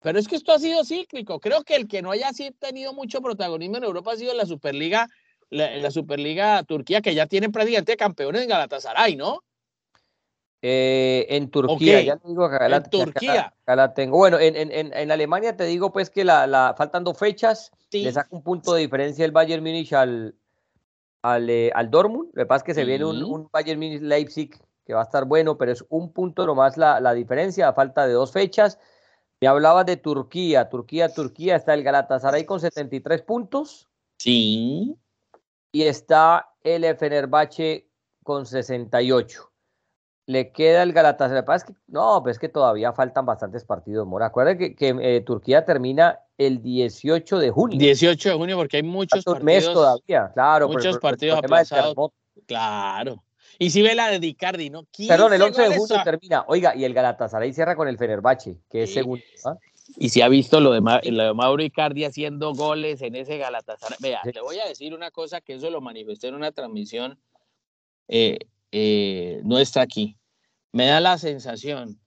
Pero 0.00 0.18
es 0.18 0.28
que 0.28 0.36
esto 0.36 0.52
ha 0.52 0.58
sido 0.58 0.84
cíclico. 0.84 1.40
Creo 1.40 1.64
que 1.64 1.74
el 1.74 1.88
que 1.88 2.02
no 2.02 2.12
haya 2.12 2.30
tenido 2.58 2.92
mucho 2.92 3.20
protagonismo 3.20 3.78
en 3.78 3.84
Europa 3.84 4.12
ha 4.12 4.16
sido 4.16 4.32
la 4.34 4.46
Superliga 4.46 5.08
la, 5.50 5.76
la 5.76 5.90
Superliga 5.90 6.62
Turquía, 6.62 7.00
que 7.00 7.14
ya 7.14 7.26
tienen 7.26 7.52
prácticamente 7.52 7.96
campeones 7.96 8.42
en 8.42 8.48
Galatasaray, 8.48 9.16
¿no? 9.16 9.42
Eh, 10.60 11.26
en 11.30 11.50
Turquía, 11.50 12.02
ya 12.02 12.16
te 12.16 12.26
digo 12.26 12.50
que 12.50 12.56
en 12.56 12.82
Turquía. 12.82 13.54
la 13.64 13.94
tengo. 13.94 14.16
Bueno, 14.16 14.40
en, 14.40 14.56
en, 14.56 14.92
en, 14.92 15.12
Alemania 15.12 15.56
te 15.56 15.64
digo 15.64 15.92
pues 15.92 16.10
que 16.10 16.24
la, 16.24 16.48
la 16.48 16.74
faltan 16.76 17.04
dos 17.04 17.16
fechas, 17.16 17.70
le 17.92 18.10
saca 18.10 18.28
un 18.32 18.42
punto 18.42 18.74
de 18.74 18.80
diferencia 18.80 19.24
el 19.24 19.30
Bayern 19.30 19.62
Múnich 19.62 19.92
al, 19.92 20.34
al, 21.22 21.48
eh, 21.48 21.70
al 21.74 21.90
Dortmund. 21.90 22.30
Lo 22.32 22.42
que 22.42 22.46
pasa 22.46 22.58
es 22.58 22.62
que 22.64 22.74
se 22.74 22.84
viene 22.84 23.04
un, 23.04 23.22
un, 23.22 23.48
Bayern 23.52 23.78
Múnich 23.78 24.02
Leipzig 24.02 24.50
que 24.84 24.94
va 24.94 25.02
a 25.02 25.04
estar 25.04 25.26
bueno, 25.26 25.56
pero 25.56 25.70
es 25.70 25.84
un 25.90 26.12
punto 26.12 26.44
nomás 26.44 26.76
la, 26.76 26.98
la 26.98 27.14
diferencia, 27.14 27.68
a 27.68 27.72
falta 27.72 28.08
de 28.08 28.14
dos 28.14 28.32
fechas. 28.32 28.80
Me 29.40 29.46
hablaba 29.46 29.84
de 29.84 29.96
Turquía, 29.96 30.68
Turquía, 30.68 31.08
Turquía, 31.08 31.54
está 31.54 31.74
el 31.74 31.84
Galatasaray 31.84 32.44
con 32.44 32.58
73 32.58 33.22
puntos. 33.22 33.86
Sí 34.18 34.98
y 35.78 35.84
está 35.84 36.48
el 36.64 36.96
Fenerbahce 36.96 37.86
con 38.24 38.46
68. 38.46 39.48
Le 40.26 40.50
queda 40.50 40.82
el 40.82 40.92
Galatasaray. 40.92 41.44
no, 41.86 42.20
pues 42.20 42.34
es 42.34 42.40
que 42.40 42.48
todavía 42.48 42.92
faltan 42.92 43.24
bastantes 43.24 43.64
partidos, 43.64 44.04
Mora. 44.04 44.26
Acuérdense 44.26 44.74
que, 44.74 44.96
eh, 45.00 45.20
Turquía 45.20 45.64
termina 45.64 46.18
el 46.36 46.62
18 46.62 47.38
de 47.38 47.50
junio. 47.50 47.78
18 47.78 48.30
de 48.30 48.34
junio, 48.34 48.56
porque 48.56 48.78
hay 48.78 48.82
muchos 48.82 49.22
partidos. 49.24 49.44
mes 49.44 49.72
todavía, 49.72 50.32
claro. 50.34 50.68
Muchos 50.68 50.98
partidos 50.98 51.38
aplazados. 51.38 51.94
Claro. 52.48 53.22
Y 53.60 53.70
si 53.70 53.80
ve 53.80 53.94
la 53.94 54.08
de 54.08 54.18
Dicardi, 54.18 54.70
¿no? 54.70 54.84
Perdón, 55.06 55.34
el 55.34 55.42
11 55.42 55.62
de 55.62 55.76
junio 55.76 55.96
termina. 56.02 56.44
Oiga, 56.48 56.74
y 56.74 56.84
el 56.86 56.92
Galatasaray 56.92 57.52
cierra 57.52 57.76
con 57.76 57.86
el 57.86 57.98
Fenerbahce, 57.98 58.58
que 58.68 58.82
es 58.82 58.92
segundo. 58.92 59.22
¿ah? 59.44 59.56
Y 59.96 60.10
si 60.10 60.20
ha 60.20 60.28
visto 60.28 60.60
lo 60.60 60.72
de, 60.72 60.80
Mauro 60.80 61.62
Icardi 61.62 62.04
haciendo 62.04 62.52
goles 62.52 63.02
en 63.02 63.16
ese 63.16 63.38
Galatasaray. 63.38 63.98
Vea, 64.00 64.20
le 64.24 64.40
voy 64.40 64.58
a 64.58 64.66
decir 64.66 64.94
una 64.94 65.10
cosa 65.10 65.40
que 65.40 65.54
eso 65.54 65.70
lo 65.70 65.80
manifesté 65.80 66.28
en 66.28 66.34
una 66.34 66.52
transmisión 66.52 67.18
eh, 68.08 68.38
eh, 68.72 69.40
nuestra 69.44 69.82
aquí. 69.82 70.16
Me 70.72 70.86
da 70.86 71.00
la 71.00 71.18
sensación 71.18 71.98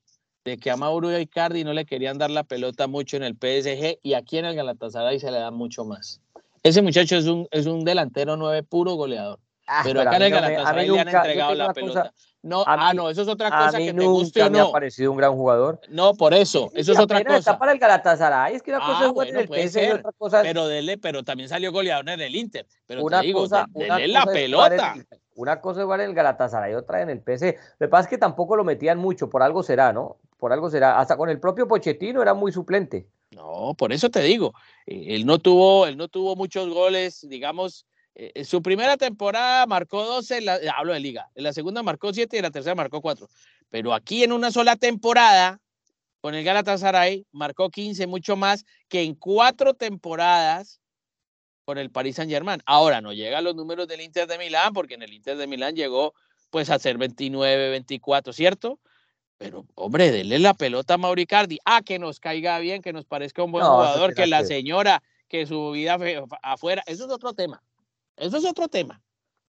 de 0.45 0.57
que 0.57 0.71
a 0.71 0.77
Mauro 0.77 1.17
Icardi 1.17 1.63
no 1.63 1.73
le 1.73 1.85
querían 1.85 2.17
dar 2.17 2.31
la 2.31 2.43
pelota 2.43 2.87
mucho 2.87 3.17
en 3.17 3.23
el 3.23 3.33
PSG 3.33 3.99
y 4.01 4.13
aquí 4.13 4.37
en 4.37 4.45
el 4.45 4.55
Galatasaray 4.55 5.19
se 5.19 5.31
le 5.31 5.39
da 5.39 5.51
mucho 5.51 5.85
más. 5.85 6.21
Ese 6.63 6.81
muchacho 6.81 7.17
es 7.17 7.25
un, 7.25 7.47
es 7.51 7.65
un 7.65 7.83
delantero 7.83 8.37
nueve 8.37 8.63
puro 8.63 8.93
goleador. 8.93 9.39
Ah, 9.67 9.81
pero, 9.83 10.01
acá 10.01 10.17
en 10.17 10.23
el 10.23 10.31
Galatasaray 10.31 10.89
le 10.89 10.99
han 10.99 11.07
entregado 11.07 11.55
la 11.55 11.73
pelota. 11.73 12.13
No, 12.43 12.63
ah, 12.65 12.91
no, 12.95 13.09
eso 13.09 13.21
es 13.21 13.27
otra 13.27 13.51
cosa 13.51 13.77
que 13.77 13.93
te 13.93 14.05
guste 14.05 14.41
o 14.41 14.45
no. 14.45 14.51
me 14.51 14.59
ha 14.59 14.71
parecido 14.71 15.11
un 15.11 15.17
gran 15.17 15.33
jugador. 15.33 15.79
No, 15.89 16.15
por 16.15 16.33
eso, 16.33 16.71
eso 16.73 16.93
es 16.93 16.99
otra 16.99 17.23
cosa. 17.23 17.37
Está 17.37 17.59
para 17.59 17.71
el 17.71 17.77
Galatasaray, 17.77 18.55
es 18.55 18.63
que 18.63 18.71
una 18.71 18.79
cosa 18.79 18.99
ah, 18.99 19.05
es 19.05 19.09
jugar 19.11 19.27
en 19.27 19.37
el 19.37 19.47
PSG 19.47 19.83
y 19.83 19.91
otra 19.91 20.11
cosa 20.17 20.41
es... 20.41 20.47
Pero 20.47 20.67
dele, 20.67 20.97
pero 20.97 21.23
también 21.23 21.49
salió 21.49 21.71
goleador 21.71 22.09
en 22.09 22.19
el 22.19 22.35
Inter. 22.35 22.65
Pero 22.87 23.03
una 23.03 23.21
te 23.21 23.27
digo, 23.27 23.41
cosa, 23.41 23.67
dele 23.75 24.07
la 24.07 24.25
pelota. 24.25 24.95
una 25.35 25.61
cosa 25.61 25.81
es 25.81 25.83
jugar 25.83 26.01
en 26.01 26.09
el 26.09 26.15
Galatasaray, 26.15 26.73
otra 26.73 27.03
en 27.03 27.11
el 27.11 27.19
PSG. 27.19 27.55
Lo 27.77 27.85
que 27.85 27.89
pasa 27.89 28.03
es 28.03 28.09
que 28.09 28.17
tampoco 28.17 28.55
lo 28.55 28.63
metían 28.63 28.97
mucho, 28.97 29.29
por 29.29 29.43
algo 29.43 29.61
será, 29.61 29.93
¿no? 29.93 30.17
Por 30.37 30.51
algo 30.51 30.71
será. 30.71 30.99
Hasta 30.99 31.17
con 31.17 31.29
el 31.29 31.39
propio 31.39 31.67
Pochettino 31.67 32.23
era 32.23 32.33
muy 32.33 32.51
suplente. 32.51 33.07
No, 33.29 33.75
por 33.77 33.93
eso 33.93 34.09
te 34.09 34.21
digo, 34.21 34.53
eh, 34.87 35.05
él 35.09 35.27
no 35.27 35.37
tuvo, 35.37 35.85
él 35.85 35.95
no 35.95 36.07
tuvo 36.07 36.35
muchos 36.35 36.67
goles, 36.69 37.25
digamos, 37.29 37.85
en 38.21 38.31
eh, 38.35 38.45
su 38.45 38.61
primera 38.61 38.97
temporada 38.97 39.65
marcó 39.65 40.05
12, 40.05 40.41
la, 40.41 40.59
hablo 40.77 40.93
de 40.93 40.99
liga, 40.99 41.29
en 41.33 41.43
la 41.43 41.53
segunda 41.53 41.81
marcó 41.81 42.13
7 42.13 42.35
y 42.35 42.39
en 42.39 42.43
la 42.43 42.51
tercera 42.51 42.75
marcó 42.75 43.01
4. 43.01 43.27
Pero 43.69 43.95
aquí 43.95 44.23
en 44.23 44.31
una 44.31 44.51
sola 44.51 44.75
temporada, 44.75 45.59
con 46.19 46.35
el 46.35 46.43
Galatasaray, 46.43 47.25
marcó 47.31 47.71
15, 47.71 48.05
mucho 48.05 48.35
más 48.35 48.63
que 48.89 49.01
en 49.01 49.15
cuatro 49.15 49.73
temporadas 49.73 50.79
con 51.65 51.79
el 51.79 51.89
Paris 51.89 52.17
Saint 52.17 52.31
Germain. 52.31 52.61
Ahora 52.67 53.01
no 53.01 53.11
llega 53.11 53.39
a 53.39 53.41
los 53.41 53.55
números 53.55 53.87
del 53.87 54.01
Inter 54.01 54.27
de 54.27 54.37
Milán, 54.37 54.73
porque 54.73 54.93
en 54.93 55.01
el 55.01 55.13
Inter 55.13 55.37
de 55.37 55.47
Milán 55.47 55.75
llegó 55.75 56.13
pues 56.51 56.69
a 56.69 56.77
ser 56.77 56.99
29, 56.99 57.71
24, 57.71 58.33
¿cierto? 58.33 58.79
Pero, 59.39 59.65
hombre, 59.73 60.11
denle 60.11 60.37
la 60.37 60.53
pelota 60.53 60.93
a 60.93 60.97
Mauricardi. 60.97 61.57
Ah, 61.65 61.81
que 61.81 61.97
nos 61.97 62.19
caiga 62.19 62.59
bien, 62.59 62.83
que 62.83 62.93
nos 62.93 63.05
parezca 63.05 63.41
un 63.41 63.51
buen 63.51 63.65
jugador, 63.65 64.13
que 64.13 64.27
la 64.27 64.45
señora, 64.45 65.01
que 65.27 65.47
su 65.47 65.71
vida 65.71 65.97
afuera. 66.43 66.83
Eso 66.85 67.05
es 67.05 67.11
otro 67.11 67.33
tema. 67.33 67.63
Eso 68.21 68.37
es 68.37 68.45
otro 68.45 68.67
tema. 68.67 69.01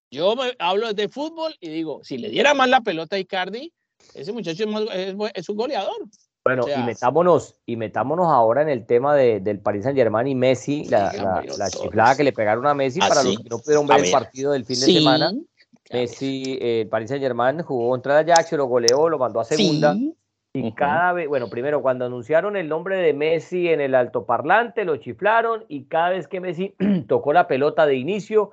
Yo 0.09 0.33
hablo 0.57 0.93
de 0.93 1.07
fútbol 1.07 1.55
y 1.59 1.69
digo, 1.69 2.03
si 2.03 2.17
le 2.17 2.29
diera 2.29 2.55
más 2.55 2.67
la 2.69 2.81
pelota 2.81 3.15
a 3.15 3.19
Icardi, 3.19 3.71
ese 4.15 4.33
muchacho 4.33 4.63
es, 4.63 5.49
un 5.49 5.55
goleador. 5.55 5.95
Bueno, 6.43 6.65
y 6.67 6.83
metámonos, 6.83 7.55
y 7.67 7.77
metámonos 7.77 8.27
ahora 8.27 8.63
en 8.63 8.69
el 8.69 8.85
tema 8.85 9.15
del 9.15 9.59
Paris 9.59 9.83
Saint 9.83 9.97
Germain 9.97 10.27
y 10.27 10.35
Messi, 10.35 10.85
la, 10.85 11.13
la, 11.57 11.69
chiflada 11.69 12.17
que 12.17 12.23
le 12.23 12.33
pegaron 12.33 12.65
a 12.65 12.73
Messi, 12.73 12.99
para 12.99 13.23
los 13.23 13.37
que 13.37 13.49
no 13.49 13.59
pudieron 13.59 13.85
ver 13.85 14.05
el 14.05 14.11
partido 14.11 14.51
del 14.51 14.65
fin 14.65 14.79
de 14.79 14.85
semana. 14.87 15.31
Messi, 15.91 16.57
eh, 16.59 16.81
el 16.81 16.87
Paris 16.89 17.09
Saint 17.09 17.23
Germain 17.23 17.61
jugó 17.61 17.91
contra 17.91 18.19
el 18.19 18.29
Ajax, 18.29 18.51
lo 18.53 18.65
goleó, 18.65 19.07
lo 19.07 19.19
mandó 19.19 19.39
a 19.39 19.45
segunda. 19.45 19.95
Y 20.55 20.71
cada 20.73 21.13
vez, 21.13 21.27
bueno, 21.27 21.49
primero 21.49 21.81
cuando 21.81 22.05
anunciaron 22.05 22.55
el 22.55 22.69
nombre 22.69 22.97
de 22.97 23.13
Messi 23.13 23.69
en 23.69 23.81
el 23.81 23.95
altoparlante, 23.95 24.85
lo 24.85 24.97
chiflaron 24.97 25.65
y 25.67 25.85
cada 25.85 26.09
vez 26.09 26.27
que 26.27 26.39
Messi 26.39 26.75
tocó 27.07 27.33
la 27.33 27.47
pelota 27.47 27.87
de 27.87 27.95
inicio, 27.95 28.51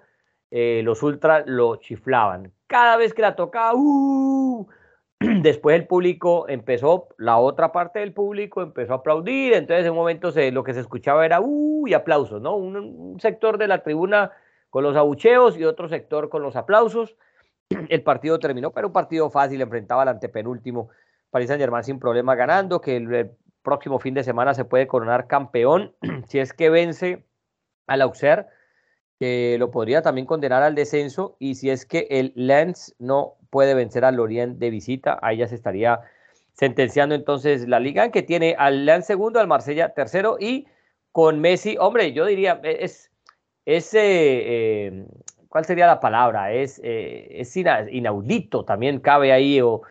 eh, 0.51 0.83
los 0.85 1.03
ultras 1.03 1.45
lo 1.47 1.77
chiflaban. 1.77 2.53
Cada 2.67 2.97
vez 2.97 3.15
que 3.15 3.23
la 3.23 3.37
tocaba, 3.37 3.73
¡uh! 3.75 4.67
después 5.43 5.77
el 5.77 5.87
público 5.87 6.49
empezó, 6.49 7.09
la 7.19 7.39
otra 7.39 7.73
parte 7.73 8.01
del 8.01 8.13
público 8.13 8.63
empezó 8.63 8.95
a 8.95 8.97
aplaudir, 8.97 9.53
entonces 9.53 9.85
en 9.85 9.93
un 9.93 9.99
momento 9.99 10.33
lo 10.53 10.65
que 10.65 10.75
se 10.75 10.81
escuchaba 10.81 11.25
era 11.25 11.41
¡uh! 11.41 11.87
y 11.87 11.95
aplausos, 11.95 12.41
¿no? 12.41 12.57
Un, 12.57 13.19
sector 13.21 13.59
de 13.59 13.69
la 13.69 13.83
tribuna 13.83 14.33
con 14.71 14.83
los 14.85 14.97
abucheos 14.97 15.57
y 15.57 15.65
otro 15.65 15.89
sector 15.89 16.29
con 16.29 16.43
los 16.43 16.57
aplausos. 16.57 17.17
El 17.89 18.03
partido 18.03 18.39
terminó, 18.39 18.73
pero 18.73 18.89
un 18.89 18.93
partido 18.93 19.31
fácil, 19.31 19.61
enfrentaba 19.61 20.03
al 20.03 20.09
antepenúltimo 20.09 20.89
Paris 21.31 21.49
Saint 21.49 21.61
Germain 21.61 21.85
sin 21.85 21.99
problema 21.99 22.35
ganando, 22.35 22.81
que 22.81 22.97
el, 22.97 23.31
próximo 23.63 23.99
fin 23.99 24.15
de 24.15 24.25
semana 24.25 24.55
se 24.55 24.65
puede 24.65 24.87
coronar 24.87 25.27
campeón 25.27 25.95
si 26.27 26.39
es 26.39 26.53
que 26.53 26.71
vence 26.71 27.27
al 27.87 28.03
Auxerre, 28.03 28.47
que 29.21 29.57
lo 29.59 29.71
podría 29.71 30.01
también 30.01 30.27
condenar 30.27 30.63
al 30.63 30.75
descenso, 30.75 31.37
y 31.39 31.55
si 31.55 31.69
es 31.69 31.85
que 31.85 32.07
el 32.09 32.33
Lens 32.35 32.97
no 32.99 33.35
puede 33.51 33.75
vencer 33.75 34.03
al 34.07 34.17
Lorient 34.17 34.57
de 34.59 34.71
visita, 34.71 35.19
ahí 35.21 35.37
ya 35.37 35.47
se 35.47 35.57
estaría 35.57 36.01
sentenciando 36.55 37.15
entonces 37.15 37.69
la 37.69 37.81
liga, 37.81 38.11
que 38.11 38.23
tiene 38.23 38.57
al 38.59 38.87
Lens 38.87 39.05
segundo, 39.05 39.39
al 39.39 39.47
Marsella 39.47 39.93
tercero, 39.93 40.39
y 40.41 40.67
con 41.13 41.39
Messi, 41.39 41.77
hombre, 41.79 42.15
yo 42.15 42.25
diría, 42.25 42.63
e, 42.65 42.83
es, 42.83 43.11
es 43.67 43.91
eh, 43.93 45.05
¿cuál 45.51 45.67
sería 45.67 45.87
la 45.87 46.01
palabra? 46.01 46.55
Es, 46.55 46.81
eh, 46.83 47.29
es 47.43 47.55
inaudito, 47.57 48.65
también 48.65 49.01
cabe 49.01 49.33
ahí, 49.33 49.61
o 49.61 49.83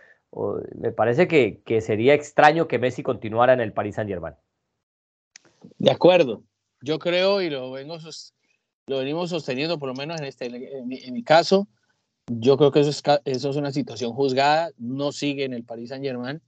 me 0.75 0.91
parece 0.91 1.27
que, 1.27 1.81
sería 1.81 2.15
extraño 2.15 2.67
que 2.67 2.79
Messi 2.79 3.03
continuara 3.03 3.53
en 3.53 3.61
el 3.61 3.73
Paris 3.73 3.93
Saint 3.93 4.09
Germain. 4.09 4.33
De 5.77 5.91
acuerdo. 5.91 6.41
Yo 6.81 6.97
creo 6.97 7.43
y 7.43 7.51
lo, 7.51 7.71
vengo, 7.71 7.99
lo 8.89 8.97
venimos 8.97 9.29
sosteniendo, 9.29 9.77
por 9.77 9.87
lo 9.87 9.95
menos 9.95 10.19
en, 10.19 10.27
este, 10.27 10.45
en, 10.47 11.13
mi, 11.13 11.23
caso, 11.23 11.67
yo 12.27 12.57
creo 12.57 12.71
que 12.71 12.79
eso 12.79 12.89
es, 12.89 13.03
eso 13.25 13.49
es 13.51 13.55
una 13.55 13.71
situación 13.71 14.13
juzgada, 14.13 14.71
no 14.77 15.11
sigue 15.11 15.45
en 15.45 15.53
el 15.53 15.63
Paris 15.63 15.89
Saint 15.89 16.03
Germain. 16.03 16.41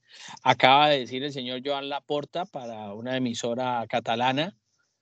Acaba 0.43 0.89
de 0.89 0.99
decir 0.99 1.23
el 1.23 1.31
señor 1.31 1.61
Joan 1.63 1.87
Laporta 1.89 2.45
para 2.45 2.93
una 2.93 3.15
emisora 3.15 3.85
catalana 3.87 4.55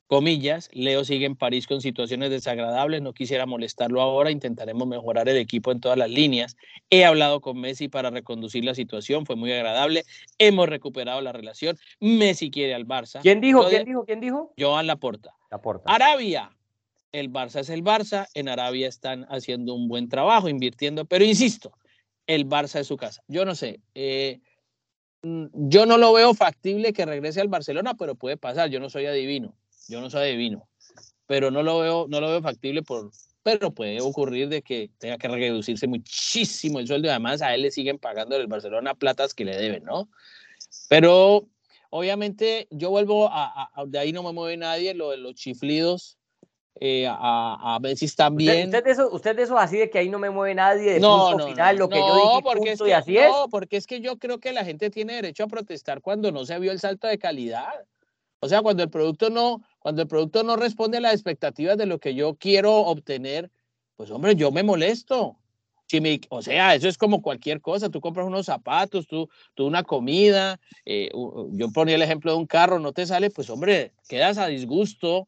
comillas, 0.09 0.71
Leo 0.73 1.05
sigue 1.05 1.27
en 1.27 1.35
París 1.35 1.67
con 1.67 1.81
situaciones 1.81 2.31
desagradables, 2.31 2.99
no 3.03 3.13
quisiera 3.13 3.45
molestarlo 3.45 4.01
ahora, 4.01 4.31
intentaremos 4.31 4.87
mejorar 4.87 5.29
el 5.29 5.37
equipo 5.37 5.71
en 5.71 5.79
todas 5.79 5.99
las 5.99 6.09
líneas. 6.09 6.57
He 6.89 7.05
hablado 7.05 7.41
con 7.41 7.61
Messi 7.61 7.89
para 7.89 8.09
reconducir 8.09 8.65
la 8.65 8.73
situación, 8.73 9.27
fue 9.27 9.35
muy 9.35 9.53
agradable, 9.53 10.05
hemos 10.39 10.67
recuperado 10.67 11.21
la 11.21 11.31
relación, 11.31 11.77
Messi 11.99 12.49
quiere 12.49 12.73
al 12.73 12.87
Barça. 12.87 13.21
¿Quién 13.21 13.39
dijo? 13.39 13.69
¿Quién 13.69 13.85
dijo? 13.85 14.03
¿Quién 14.03 14.19
dijo? 14.19 14.51
Joan 14.57 14.87
Laporta. 14.87 15.35
Laporta. 15.51 15.93
Arabia, 15.93 16.57
el 17.11 17.31
Barça 17.31 17.59
es 17.59 17.69
el 17.69 17.83
Barça, 17.83 18.27
en 18.33 18.49
Arabia 18.49 18.87
están 18.87 19.25
haciendo 19.29 19.73
un 19.73 19.87
buen 19.87 20.09
trabajo, 20.09 20.49
invirtiendo, 20.49 21.05
pero 21.05 21.25
insisto, 21.25 21.73
el 22.27 22.47
Barça 22.47 22.79
es 22.79 22.87
su 22.87 22.97
casa. 22.97 23.23
Yo 23.27 23.45
no 23.45 23.55
sé, 23.55 23.81
eh, 23.95 24.39
mm, 25.23 25.45
yo 25.53 25.85
no 25.85 25.97
lo 25.97 26.13
veo 26.13 26.33
factible 26.33 26.93
que 26.93 27.05
regrese 27.05 27.41
al 27.41 27.47
Barcelona, 27.47 27.95
pero 27.95 28.15
puede 28.15 28.37
pasar, 28.37 28.69
yo 28.69 28.79
no 28.79 28.89
soy 28.89 29.05
adivino 29.05 29.55
yo 29.89 29.99
no 29.99 30.09
soy 30.09 30.29
adivino, 30.29 30.69
pero 31.25 31.51
no 31.51 31.63
lo 31.63 31.79
veo, 31.79 32.05
no 32.07 32.21
lo 32.21 32.29
veo 32.29 32.41
factible 32.41 32.83
pero 33.41 33.71
puede 33.71 33.99
ocurrir 34.01 34.47
de 34.47 34.61
que 34.61 34.91
tenga 34.99 35.17
que 35.17 35.27
reducirse 35.27 35.87
muchísimo 35.87 36.79
el 36.79 36.87
sueldo 36.87 37.09
además 37.09 37.41
a 37.41 37.55
él 37.55 37.63
le 37.63 37.71
siguen 37.71 37.97
pagando 37.97 38.35
el 38.35 38.47
Barcelona 38.47 38.93
platas 38.93 39.33
que 39.33 39.45
le 39.45 39.57
deben, 39.57 39.83
¿no? 39.83 40.09
Pero 40.87 41.47
obviamente 41.89 42.67
yo 42.69 42.91
vuelvo 42.91 43.29
a, 43.31 43.71
de 43.87 43.97
ahí 43.97 44.11
no 44.11 44.21
me 44.21 44.33
mueve 44.33 44.57
nadie, 44.57 44.93
lo 44.93 45.09
de 45.09 45.17
los 45.17 45.33
chiflidos. 45.33 46.18
Eh, 46.81 47.05
a, 47.05 47.75
a 47.75 47.79
ver 47.79 47.97
si 47.97 48.05
están 48.05 48.37
bien. 48.37 48.67
¿Usted, 48.67 48.85
de 48.85 48.91
eso, 48.91 49.09
¿Usted 49.11 49.35
de 49.35 49.43
eso 49.43 49.57
así 49.57 49.75
de 49.75 49.89
que 49.89 49.99
ahí 49.99 50.07
no 50.07 50.17
me 50.17 50.29
mueve 50.29 50.55
nadie, 50.55 50.93
de 50.93 50.99
no, 51.01 51.35
no, 51.35 51.47
final, 51.47 51.75
lo 51.75 51.89
que 51.89 51.97
yo 51.97 52.15
dije 52.15 52.41
porque 52.41 52.71
es 52.71 52.81
que, 52.81 52.87
y 52.87 52.91
así 52.93 53.17
es? 53.17 53.29
No, 53.29 53.49
porque 53.49 53.75
es 53.75 53.85
que 53.85 53.99
yo 53.99 54.17
creo 54.17 54.39
que 54.39 54.53
la 54.53 54.63
gente 54.63 54.89
tiene 54.89 55.15
derecho 55.15 55.43
a 55.43 55.47
protestar 55.47 56.01
cuando 56.01 56.31
no 56.31 56.45
se 56.45 56.57
vio 56.57 56.71
el 56.71 56.79
salto 56.79 57.07
de 57.07 57.19
calidad. 57.19 57.67
O 58.39 58.47
sea, 58.47 58.61
cuando 58.61 58.81
el 58.81 58.89
producto 58.89 59.29
no, 59.29 59.61
cuando 59.79 60.03
el 60.03 60.07
producto 60.07 60.41
no 60.43 60.55
responde 60.55 60.99
a 60.99 61.01
las 61.01 61.13
expectativas 61.13 61.77
de 61.77 61.85
lo 61.85 61.99
que 61.99 62.15
yo 62.15 62.35
quiero 62.35 62.77
obtener, 62.77 63.51
pues 63.97 64.09
hombre, 64.09 64.37
yo 64.37 64.49
me 64.49 64.63
molesto. 64.63 65.35
o 66.29 66.41
sea, 66.41 66.75
eso 66.75 66.87
es 66.87 66.97
como 66.97 67.21
cualquier 67.21 67.59
cosa. 67.59 67.89
Tú 67.89 67.99
compras 67.99 68.25
unos 68.25 68.45
zapatos, 68.45 69.05
tú, 69.05 69.27
tú 69.53 69.67
una 69.67 69.83
comida. 69.83 70.61
Eh, 70.85 71.11
yo 71.51 71.73
ponía 71.73 71.95
el 71.95 72.01
ejemplo 72.03 72.31
de 72.31 72.37
un 72.37 72.47
carro, 72.47 72.79
no 72.79 72.93
te 72.93 73.05
sale, 73.05 73.29
pues 73.31 73.49
hombre, 73.49 73.91
quedas 74.07 74.37
a 74.37 74.47
disgusto 74.47 75.27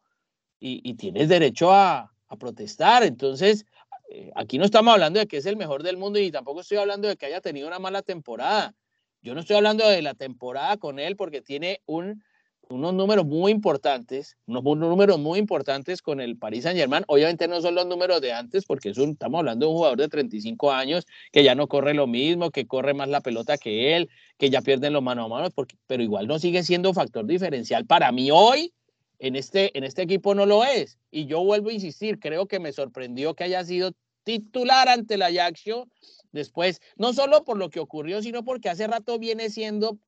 y, 0.62 0.94
tienes 0.94 1.28
derecho 1.28 1.72
a, 1.74 2.14
protestar. 2.40 3.04
Entonces, 3.04 3.66
eh, 4.10 4.32
aquí 4.36 4.58
no 4.58 4.64
estamos 4.64 4.94
hablando 4.94 5.20
de 5.20 5.28
que 5.28 5.38
es 5.38 5.46
el 5.46 5.58
mejor 5.58 5.84
del 5.84 5.98
mundo 5.98 6.18
y 6.18 6.32
tampoco 6.32 6.62
estoy 6.62 6.78
hablando 6.78 7.10
de 7.10 7.18
que 7.18 7.26
haya 7.26 7.42
tenido 7.42 7.68
una 7.68 7.80
mala 7.80 8.02
temporada. 8.04 8.74
Yo 9.22 9.34
no 9.34 9.42
estoy 9.42 9.58
hablando 9.58 9.86
de 9.90 10.02
la 10.02 10.14
temporada 10.14 10.78
con 10.78 10.98
él 10.98 11.18
porque 11.18 11.42
tiene 11.42 11.82
un 11.86 12.24
unos 12.72 12.94
números 12.94 13.26
muy 13.26 13.52
importantes, 13.52 14.38
unos 14.46 14.64
números 14.64 15.20
muy 15.20 15.40
importantes 15.40 16.02
con 16.02 16.20
el 16.20 16.38
Paris 16.38 16.64
Saint 16.64 16.80
Germain. 16.80 17.04
Obviamente 17.08 17.48
no 17.48 17.62
son 17.62 17.76
los 17.76 17.86
números 17.86 18.22
de 18.22 18.34
antes, 18.34 18.66
porque 18.66 18.90
estamos 18.90 19.40
hablando 19.40 19.66
de 19.66 19.72
un 19.72 19.78
jugador 19.78 20.00
de 20.00 20.08
35 20.08 20.72
años 20.72 21.06
que 21.32 21.44
ya 21.44 21.56
no 21.56 21.68
corre 21.68 21.94
lo 21.94 22.08
mismo, 22.08 22.50
que 22.52 22.66
corre 22.66 22.94
más 22.94 23.10
la 23.10 23.22
pelota 23.22 23.58
que 23.58 23.96
él, 23.96 24.10
que 24.38 24.50
ya 24.50 24.62
pierden 24.62 24.94
los 24.94 25.04
mano 25.04 25.26
a 25.26 25.28
mano, 25.28 25.50
pero 25.88 26.02
igual 26.02 26.28
no 26.28 26.40
sigue 26.40 26.64
siendo 26.64 26.94
factor 26.94 27.26
diferencial. 27.26 27.86
Para 27.86 28.12
mí 28.12 28.32
hoy, 28.32 28.74
en 29.22 29.36
este, 29.36 29.78
en 29.78 29.84
este 29.84 30.02
equipo 30.02 30.34
no 30.34 30.48
lo 30.48 30.64
es. 30.66 30.98
Y 31.12 31.28
yo 31.28 31.44
vuelvo 31.44 31.70
a 31.70 31.74
insistir, 31.74 32.20
creo 32.20 32.48
que 32.48 32.60
me 32.60 32.74
sorprendió 32.74 33.36
que 33.36 33.44
haya 33.44 33.64
sido 33.64 33.92
titular 34.24 34.90
ante 34.90 35.16
la 35.16 35.28
Ajaccio. 35.28 35.88
Después, 36.32 36.82
no 36.96 37.14
solo 37.14 37.44
por 37.44 37.58
lo 37.58 37.70
que 37.70 37.80
ocurrió, 37.80 38.24
sino 38.24 38.44
porque 38.44 38.70
hace 38.70 38.88
rato 38.88 39.20
viene 39.20 39.52
siendo 39.52 40.00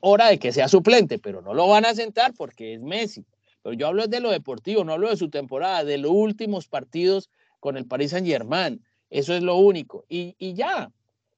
hora 0.00 0.28
de 0.28 0.38
que 0.38 0.52
sea 0.52 0.68
suplente, 0.68 1.18
pero 1.18 1.42
no 1.42 1.52
lo 1.52 1.66
van 1.66 1.84
a 1.84 1.94
sentar 1.94 2.32
porque 2.34 2.74
es 2.74 2.80
Messi. 2.80 3.26
Pero 3.62 3.74
yo 3.74 3.88
hablo 3.88 4.06
de 4.06 4.20
lo 4.20 4.30
deportivo, 4.30 4.84
no 4.84 4.92
hablo 4.92 5.10
de 5.10 5.16
su 5.16 5.28
temporada, 5.28 5.82
de 5.82 5.98
los 5.98 6.12
últimos 6.12 6.68
partidos 6.68 7.28
con 7.58 7.76
el 7.76 7.86
Paris 7.86 8.12
Saint 8.12 8.26
Germain. 8.26 8.84
Eso 9.10 9.34
es 9.34 9.42
lo 9.42 9.56
único. 9.56 10.04
Y, 10.08 10.36
y 10.38 10.54
ya. 10.54 10.92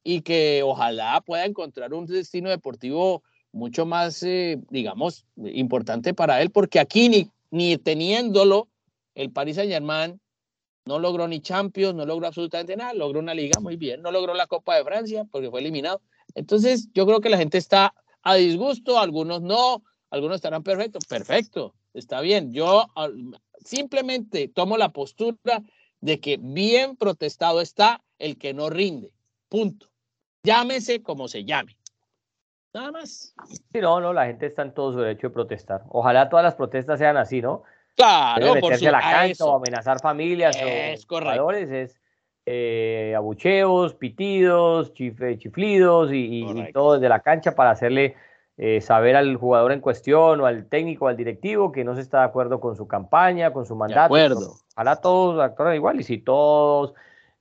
Y 0.04 0.20
que 0.20 0.62
ojalá 0.62 1.22
pueda 1.22 1.46
encontrar 1.46 1.94
un 1.94 2.04
destino 2.04 2.50
deportivo 2.50 3.22
mucho 3.52 3.86
más, 3.86 4.22
eh, 4.22 4.60
digamos, 4.70 5.26
importante 5.36 6.14
para 6.14 6.40
él, 6.42 6.50
porque 6.50 6.80
aquí 6.80 7.08
ni, 7.08 7.30
ni 7.50 7.76
teniéndolo, 7.78 8.68
el 9.14 9.30
Paris 9.30 9.56
Saint 9.56 9.72
Germain 9.72 10.20
no 10.84 10.98
logró 10.98 11.28
ni 11.28 11.40
Champions, 11.40 11.94
no 11.94 12.06
logró 12.06 12.26
absolutamente 12.26 12.76
nada, 12.76 12.94
logró 12.94 13.20
una 13.20 13.34
liga 13.34 13.60
muy 13.60 13.76
bien, 13.76 14.00
no 14.00 14.10
logró 14.10 14.34
la 14.34 14.46
Copa 14.46 14.76
de 14.76 14.84
Francia 14.84 15.26
porque 15.30 15.50
fue 15.50 15.60
eliminado. 15.60 16.00
Entonces, 16.34 16.88
yo 16.94 17.06
creo 17.06 17.20
que 17.20 17.28
la 17.28 17.36
gente 17.36 17.58
está 17.58 17.94
a 18.22 18.34
disgusto, 18.36 18.98
algunos 18.98 19.42
no, 19.42 19.82
algunos 20.10 20.36
estarán 20.36 20.62
perfectos, 20.62 21.04
perfecto, 21.06 21.74
está 21.94 22.20
bien. 22.20 22.52
Yo 22.52 22.86
simplemente 23.64 24.48
tomo 24.48 24.76
la 24.76 24.90
postura 24.90 25.62
de 26.00 26.20
que 26.20 26.38
bien 26.40 26.96
protestado 26.96 27.60
está 27.60 28.02
el 28.18 28.38
que 28.38 28.54
no 28.54 28.70
rinde, 28.70 29.12
punto. 29.48 29.88
Llámese 30.42 31.02
como 31.02 31.28
se 31.28 31.44
llame. 31.44 31.76
Nada 32.74 32.92
más. 32.92 33.34
Sí, 33.72 33.80
no, 33.80 34.00
no, 34.00 34.12
la 34.12 34.26
gente 34.26 34.46
está 34.46 34.62
en 34.62 34.74
todo 34.74 34.92
su 34.92 35.00
derecho 35.00 35.28
de 35.28 35.34
protestar. 35.34 35.82
Ojalá 35.88 36.28
todas 36.28 36.44
las 36.44 36.54
protestas 36.54 36.98
sean 36.98 37.16
así, 37.16 37.40
¿no? 37.40 37.62
Claro, 37.96 38.54
por 38.60 38.76
su, 38.76 38.86
a 38.86 38.92
la 38.92 39.00
cancha 39.00 39.44
o 39.44 39.56
amenazar 39.56 40.00
familias 40.00 40.56
es 40.62 41.04
o 41.04 41.08
jugadores 41.08 41.68
es 41.70 42.00
eh, 42.46 43.12
abucheos, 43.16 43.94
pitidos, 43.94 44.94
chiflidos 44.94 46.10
y, 46.12 46.70
todo 46.72 46.94
desde 46.94 47.08
la 47.08 47.20
cancha 47.20 47.56
para 47.56 47.70
hacerle 47.70 48.14
eh, 48.56 48.80
saber 48.80 49.16
al 49.16 49.36
jugador 49.36 49.72
en 49.72 49.80
cuestión 49.80 50.40
o 50.40 50.46
al 50.46 50.68
técnico 50.68 51.06
o 51.06 51.08
al 51.08 51.16
directivo 51.16 51.72
que 51.72 51.82
no 51.82 51.96
se 51.96 52.00
está 52.00 52.20
de 52.20 52.24
acuerdo 52.26 52.60
con 52.60 52.76
su 52.76 52.86
campaña, 52.86 53.52
con 53.52 53.66
su 53.66 53.74
mandato. 53.74 54.14
De 54.14 54.24
acuerdo. 54.24 54.54
Ojalá 54.76 54.96
todos 54.96 55.40
actúen 55.40 55.74
igual 55.74 55.98
y 55.98 56.04
si 56.04 56.18
todos 56.18 56.94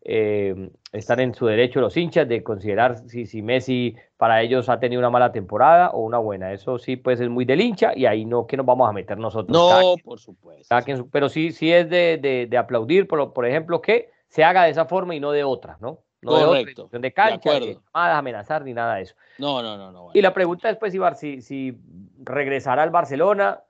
eh, 0.09 0.69
están 0.93 1.19
en 1.19 1.33
su 1.33 1.47
derecho 1.47 1.81
los 1.81 1.97
hinchas 1.97 2.29
de 2.29 2.41
considerar 2.41 2.97
si, 3.09 3.25
si 3.25 3.41
Messi 3.41 3.93
para 4.15 4.41
ellos 4.41 4.69
ha 4.69 4.79
tenido 4.79 4.99
una 4.99 5.09
mala 5.09 5.33
temporada 5.33 5.89
o 5.89 5.99
una 5.99 6.17
buena. 6.17 6.53
Eso 6.53 6.79
sí, 6.79 6.95
pues 6.95 7.19
es 7.19 7.27
muy 7.27 7.43
del 7.43 7.59
hincha 7.59 7.91
y 7.93 8.05
ahí 8.05 8.23
no 8.23 8.47
que 8.47 8.55
nos 8.55 8.65
vamos 8.65 8.89
a 8.89 8.93
meter 8.93 9.17
nosotros. 9.17 9.51
No, 9.51 9.95
por 10.01 10.17
supuesto. 10.17 10.73
pero 11.11 11.27
sí, 11.27 11.51
sí 11.51 11.73
es 11.73 11.89
de, 11.89 12.47
de, 12.49 12.57
aplaudir, 12.57 13.05
por, 13.05 13.33
por 13.33 13.45
ejemplo, 13.45 13.81
que 13.81 14.09
se 14.29 14.45
haga 14.45 14.63
de 14.63 14.69
esa 14.69 14.85
forma 14.85 15.13
y 15.13 15.19
no 15.19 15.31
de 15.31 15.43
otra, 15.43 15.77
¿no? 15.81 15.99
No 16.21 16.31
Correcto. 16.31 16.83
de 16.83 16.85
otra, 16.85 16.99
de 16.99 17.13
cancha, 17.13 17.59
de 17.59 17.77
amenazar 17.93 18.63
ni 18.63 18.73
nada 18.73 18.95
de 18.95 19.01
eso. 19.03 19.15
No, 19.37 19.61
no, 19.61 19.77
no. 19.77 19.91
no 19.91 20.11
Y 20.13 20.21
la 20.21 20.33
pregunta 20.33 20.69
después, 20.69 20.95
Ibar, 20.95 21.15
si, 21.15 21.41
si 21.41 21.77
regresará 22.23 22.81
al 22.81 22.91
Barcelona, 22.91 23.61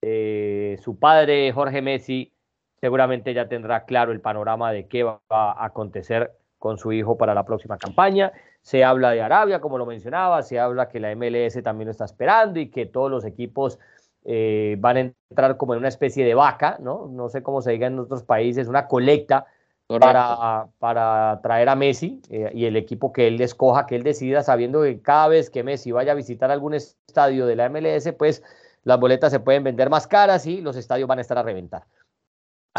eh, 0.00 0.78
su 0.82 0.98
padre 0.98 1.52
Jorge 1.52 1.82
Messi 1.82 2.32
seguramente 2.80 3.34
ya 3.34 3.48
tendrá 3.48 3.84
claro 3.84 4.12
el 4.12 4.20
panorama 4.20 4.72
de 4.72 4.86
qué 4.86 5.02
va 5.02 5.20
a 5.28 5.64
acontecer 5.64 6.32
con 6.58 6.78
su 6.78 6.92
hijo 6.92 7.16
para 7.16 7.34
la 7.34 7.44
próxima 7.44 7.78
campaña. 7.78 8.32
Se 8.62 8.84
habla 8.84 9.10
de 9.12 9.22
Arabia, 9.22 9.60
como 9.60 9.78
lo 9.78 9.86
mencionaba, 9.86 10.42
se 10.42 10.58
habla 10.58 10.88
que 10.88 11.00
la 11.00 11.14
MLS 11.14 11.62
también 11.62 11.86
lo 11.86 11.92
está 11.92 12.04
esperando 12.04 12.60
y 12.60 12.70
que 12.70 12.86
todos 12.86 13.10
los 13.10 13.24
equipos 13.24 13.78
eh, 14.24 14.76
van 14.78 14.96
a 14.96 15.00
entrar 15.30 15.56
como 15.56 15.74
en 15.74 15.78
una 15.78 15.88
especie 15.88 16.24
de 16.24 16.34
vaca, 16.34 16.76
¿no? 16.80 17.08
No 17.08 17.28
sé 17.28 17.42
cómo 17.42 17.62
se 17.62 17.72
diga 17.72 17.86
en 17.86 17.98
otros 17.98 18.24
países, 18.24 18.68
una 18.68 18.86
colecta 18.86 19.46
para, 19.86 20.66
para, 20.78 21.40
traer 21.42 21.70
a 21.70 21.74
Messi 21.74 22.20
eh, 22.28 22.50
y 22.52 22.66
el 22.66 22.76
equipo 22.76 23.10
que 23.12 23.26
él 23.26 23.40
escoja, 23.40 23.86
que 23.86 23.96
él 23.96 24.02
decida, 24.02 24.42
sabiendo 24.42 24.82
que 24.82 25.00
cada 25.00 25.28
vez 25.28 25.48
que 25.48 25.62
Messi 25.62 25.92
vaya 25.92 26.12
a 26.12 26.14
visitar 26.14 26.50
algún 26.50 26.74
estadio 26.74 27.46
de 27.46 27.56
la 27.56 27.70
MLS, 27.70 28.12
pues 28.18 28.42
las 28.84 29.00
boletas 29.00 29.32
se 29.32 29.40
pueden 29.40 29.64
vender 29.64 29.88
más 29.88 30.06
caras 30.06 30.46
y 30.46 30.60
los 30.60 30.76
estadios 30.76 31.08
van 31.08 31.18
a 31.18 31.22
estar 31.22 31.38
a 31.38 31.42
reventar. 31.42 31.84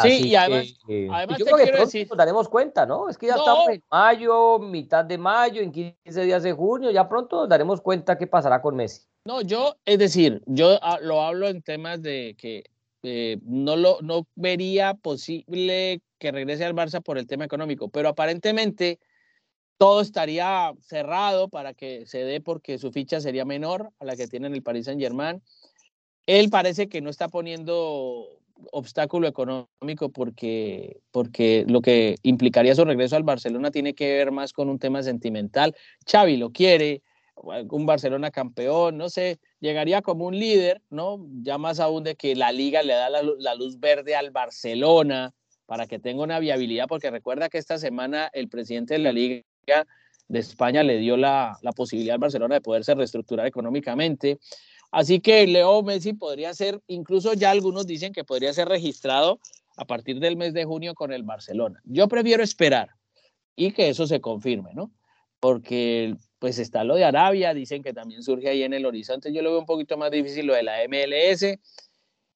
Sí, 0.02 0.30
y 0.30 0.36
además, 0.36 0.74
además 0.88 1.38
yo 1.38 1.46
creo 1.46 1.58
que 1.58 1.72
pronto 1.72 1.98
nos 2.10 2.18
daremos 2.18 2.50
cuenta, 2.50 2.86
¿no? 2.86 3.10
Es 3.10 3.18
que 3.18 3.28
ya 3.28 3.36
estamos 3.36 3.70
en 3.70 3.84
mayo, 3.92 4.60
mitad 4.60 5.04
de 5.04 5.18
mayo, 5.18 5.62
en 5.62 5.72
15 5.72 6.24
días 6.24 6.44
de 6.44 6.54
junio, 6.54 6.92
ya 6.92 7.10
pronto 7.10 7.42
nos 7.42 7.50
daremos 7.50 7.82
cuenta 7.82 8.18
qué 8.18 8.28
pasará 8.28 8.62
con 8.62 8.76
Messi. 8.76 9.02
No, 9.26 9.42
yo, 9.42 9.76
es 9.86 10.00
decir, 10.00 10.42
yo 10.46 10.80
ah, 10.82 11.00
lo 11.02 11.22
hablo 11.22 11.48
en 11.48 11.62
temas 11.62 12.02
de 12.02 12.36
que 12.38 12.64
eh, 13.04 13.38
no, 13.44 13.76
lo, 13.76 14.00
no 14.02 14.28
vería 14.36 14.94
posible 14.94 16.02
que 16.18 16.32
regrese 16.32 16.66
al 16.66 16.76
Barça 16.76 17.02
por 17.02 17.18
el 17.18 17.28
tema 17.28 17.46
económico, 17.46 17.90
pero 17.90 18.10
aparentemente 18.10 19.00
todo 19.78 20.02
estaría 20.02 20.74
cerrado 20.82 21.48
para 21.48 21.74
que 21.74 22.06
se 22.06 22.26
dé 22.26 22.42
porque 22.42 22.78
su 22.78 22.92
ficha 22.92 23.22
sería 23.22 23.46
menor 23.46 23.92
a 24.00 24.06
la 24.06 24.16
que 24.16 24.28
tiene 24.28 24.48
en 24.48 24.54
el 24.54 24.64
Paris 24.64 24.86
Saint 24.86 25.02
Germain. 25.02 25.42
Él 26.26 26.50
parece 26.50 26.90
que 26.90 27.02
no 27.02 27.10
está 27.10 27.30
poniendo 27.30 28.39
obstáculo 28.72 29.28
económico 29.28 30.10
porque, 30.10 31.00
porque 31.12 31.66
lo 31.68 31.82
que 31.82 32.16
implicaría 32.24 32.76
su 32.76 32.86
regreso 32.86 33.16
al 33.16 33.24
Barcelona 33.24 33.72
tiene 33.72 33.94
que 33.94 34.18
ver 34.18 34.32
más 34.32 34.54
con 34.54 34.70
un 34.70 34.80
tema 34.80 35.04
sentimental. 35.04 35.76
Xavi 36.06 36.38
lo 36.38 36.52
quiere, 36.52 37.02
un 37.70 37.86
Barcelona 37.86 38.32
campeón, 38.32 38.98
no 38.98 39.10
sé, 39.10 39.40
llegaría 39.60 40.02
como 40.02 40.26
un 40.26 40.38
líder, 40.38 40.82
¿no? 40.90 41.26
Ya 41.42 41.58
más 41.58 41.80
aún 41.80 42.04
de 42.04 42.16
que 42.16 42.36
la 42.36 42.52
liga 42.52 42.84
le 42.84 42.94
da 42.94 43.10
la, 43.10 43.56
luz 43.56 43.80
verde 43.80 44.16
al 44.16 44.32
Barcelona 44.32 45.34
para 45.66 45.88
que 45.88 46.00
tenga 46.00 46.24
una 46.24 46.40
viabilidad, 46.40 46.88
porque 46.88 47.12
recuerda 47.12 47.50
que 47.50 47.58
esta 47.58 47.78
semana 47.78 48.30
el 48.34 48.50
presidente 48.50 48.96
de 48.96 49.00
la 49.00 49.12
liga 49.12 49.44
de 50.28 50.40
España 50.40 50.84
le 50.84 50.98
dio 50.98 51.18
la, 51.18 51.58
la 51.62 51.72
posibilidad 51.72 52.16
al 52.16 52.20
Barcelona 52.20 52.56
de 52.56 52.62
poderse 52.62 52.96
reestructurar 52.96 53.46
económicamente. 53.46 54.40
Así 54.92 55.20
que 55.20 55.46
Leo 55.46 55.84
Messi 55.84 56.14
podría 56.14 56.54
ser, 56.54 56.82
incluso 56.88 57.34
ya 57.34 57.52
algunos 57.52 57.86
dicen 57.86 58.12
que 58.14 58.24
podría 58.24 58.54
ser 58.54 58.68
registrado 58.68 59.40
a 59.78 59.86
partir 59.86 60.20
del 60.20 60.36
mes 60.36 60.54
de 60.54 60.66
junio 60.66 60.94
con 60.96 61.14
el 61.14 61.24
Barcelona. 61.24 61.82
Yo 61.86 62.08
prefiero 62.08 62.44
esperar 62.44 62.90
y 63.56 63.72
que 63.72 63.90
eso 63.90 64.08
se 64.08 64.20
confirme, 64.20 64.74
¿no? 64.74 64.92
Porque 65.40 66.16
pues 66.40 66.58
está 66.58 66.84
lo 66.84 66.96
de 66.96 67.06
Arabia, 67.06 67.54
dicen 67.54 67.84
que 67.84 67.94
también 67.94 68.24
surge 68.24 68.50
ahí 68.50 68.64
en 68.64 68.74
el 68.74 68.86
horizonte. 68.86 69.32
Yo 69.32 69.42
lo 69.42 69.52
veo 69.52 69.60
un 69.60 69.66
poquito 69.66 69.98
más 69.98 70.12
difícil 70.12 70.48
lo 70.48 70.54
de 70.54 70.64
la 70.64 70.78
MLS. 70.88 71.60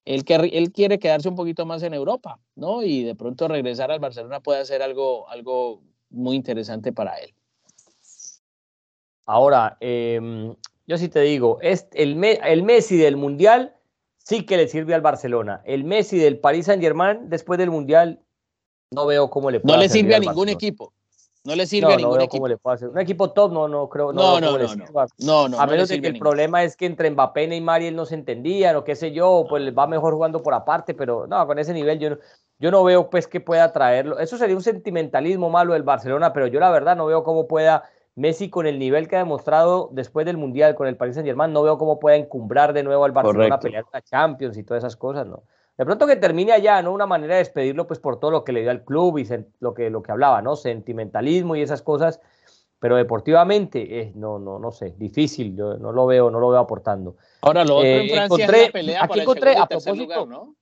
Él, 0.04 0.24
que, 0.24 0.34
él 0.34 0.70
quiere 0.72 0.98
quedarse 0.98 1.28
un 1.28 1.34
poquito 1.34 1.64
más 1.66 1.82
en 1.82 1.94
Europa, 1.94 2.38
¿no? 2.54 2.82
Y 2.82 3.02
de 3.02 3.14
pronto 3.14 3.48
regresar 3.48 3.90
al 3.90 4.00
Barcelona 4.00 4.40
puede 4.40 4.64
ser 4.66 4.82
algo, 4.82 5.28
algo 5.28 5.82
muy 6.10 6.36
interesante 6.36 6.92
para 6.92 7.16
él. 7.16 7.34
Ahora, 9.26 9.78
eh, 9.80 10.54
yo 10.86 10.98
sí 10.98 11.08
te 11.08 11.20
digo, 11.20 11.58
es 11.60 11.88
el, 11.92 12.22
el 12.22 12.62
Messi 12.62 12.96
del 12.96 13.16
Mundial 13.16 13.74
sí 14.18 14.44
que 14.44 14.56
le 14.56 14.68
sirve 14.68 14.94
al 14.94 15.00
Barcelona. 15.00 15.62
El 15.64 15.84
Messi 15.84 16.18
del 16.18 16.38
Paris 16.38 16.66
Saint 16.66 16.82
Germain 16.82 17.28
después 17.28 17.58
del 17.58 17.70
Mundial 17.70 18.20
no 18.90 19.06
veo 19.06 19.30
cómo 19.30 19.50
le 19.50 19.60
puede 19.60 19.76
No 19.76 19.82
le 19.82 19.88
sirve 19.88 20.14
a 20.14 20.18
ningún 20.18 20.48
equipo. 20.48 20.92
No 21.44 21.54
le 21.54 21.66
sirve 21.66 21.92
a 21.92 21.96
ningún 21.96 22.22
equipo. 22.22 22.38
Cómo 22.38 22.48
le 22.48 22.56
puede 22.56 22.76
hacer. 22.76 22.88
Un 22.88 22.98
equipo 22.98 23.30
top 23.32 23.52
no, 23.52 23.68
no 23.68 23.86
creo. 23.90 24.14
No, 24.14 24.40
no, 24.40 24.58
no, 24.58 24.66
no, 25.18 25.48
no, 25.48 25.60
A 25.60 25.66
menos 25.66 25.90
de 25.90 26.00
que 26.00 26.08
el 26.08 26.18
problema 26.18 26.64
es 26.64 26.74
que 26.74 26.86
entre 26.86 27.10
Mbappé, 27.10 27.46
Neymar 27.46 27.82
y 27.82 27.86
él 27.88 27.96
no 27.96 28.06
se 28.06 28.14
entendían 28.14 28.76
o 28.76 28.84
qué 28.84 28.96
sé 28.96 29.12
yo, 29.12 29.44
pues 29.46 29.62
va 29.76 29.86
mejor 29.86 30.14
jugando 30.14 30.42
por 30.42 30.54
aparte, 30.54 30.94
pero 30.94 31.26
no, 31.26 31.46
con 31.46 31.58
ese 31.58 31.74
nivel 31.74 31.98
yo 31.98 32.10
no, 32.10 32.18
yo 32.58 32.70
no 32.70 32.82
veo 32.82 33.10
pues 33.10 33.28
que 33.28 33.40
pueda 33.40 33.72
traerlo. 33.72 34.18
Eso 34.18 34.38
sería 34.38 34.56
un 34.56 34.62
sentimentalismo 34.62 35.50
malo 35.50 35.74
del 35.74 35.82
Barcelona, 35.82 36.32
pero 36.32 36.46
yo 36.46 36.60
la 36.60 36.70
verdad 36.70 36.96
no 36.96 37.04
veo 37.04 37.24
cómo 37.24 37.46
pueda 37.46 37.82
Messi 38.16 38.48
con 38.48 38.66
el 38.66 38.78
nivel 38.78 39.08
que 39.08 39.16
ha 39.16 39.20
demostrado 39.20 39.88
después 39.92 40.24
del 40.24 40.36
Mundial 40.36 40.76
con 40.76 40.86
el 40.86 40.96
Paris 40.96 41.16
Saint 41.16 41.26
Germain, 41.26 41.52
no 41.52 41.62
veo 41.62 41.78
cómo 41.78 41.98
pueda 41.98 42.16
encumbrar 42.16 42.72
de 42.72 42.84
nuevo 42.84 43.04
al 43.04 43.12
Barcelona 43.12 43.56
a 43.56 43.60
pelear 43.60 43.84
la 43.92 44.02
Champions 44.02 44.56
y 44.56 44.62
todas 44.62 44.82
esas 44.82 44.96
cosas, 44.96 45.26
¿no? 45.26 45.42
De 45.76 45.84
pronto 45.84 46.06
que 46.06 46.14
termine 46.14 46.52
allá, 46.52 46.80
¿no? 46.82 46.92
Una 46.92 47.06
manera 47.06 47.34
de 47.34 47.40
despedirlo 47.40 47.88
pues 47.88 47.98
por 47.98 48.20
todo 48.20 48.30
lo 48.30 48.44
que 48.44 48.52
le 48.52 48.60
dio 48.60 48.70
al 48.70 48.84
club 48.84 49.18
y 49.18 49.26
lo 49.58 49.74
que, 49.74 49.90
lo 49.90 50.02
que 50.02 50.12
hablaba, 50.12 50.40
¿no? 50.40 50.54
Sentimentalismo 50.54 51.56
y 51.56 51.62
esas 51.62 51.82
cosas, 51.82 52.20
pero 52.78 52.96
deportivamente, 52.96 54.00
eh, 54.00 54.12
no, 54.14 54.38
no, 54.38 54.60
no 54.60 54.70
sé, 54.70 54.94
difícil, 54.96 55.56
yo 55.56 55.76
no 55.78 55.90
lo 55.90 56.06
veo, 56.06 56.30
no 56.30 56.38
lo 56.38 56.50
veo 56.50 56.60
aportando. 56.60 57.16
Ahora 57.40 57.64
lo 57.64 57.78
otro 57.78 57.88
en 57.88 58.02
eh, 58.02 58.12
Francia 58.12 58.44
es 58.44 58.66
la 58.66 58.72
pelea 58.72 59.04
aquí 59.04 59.20
encontré, 59.20 59.56
a 59.56 59.66
propósito, 59.66 60.26
¿no? 60.26 60.54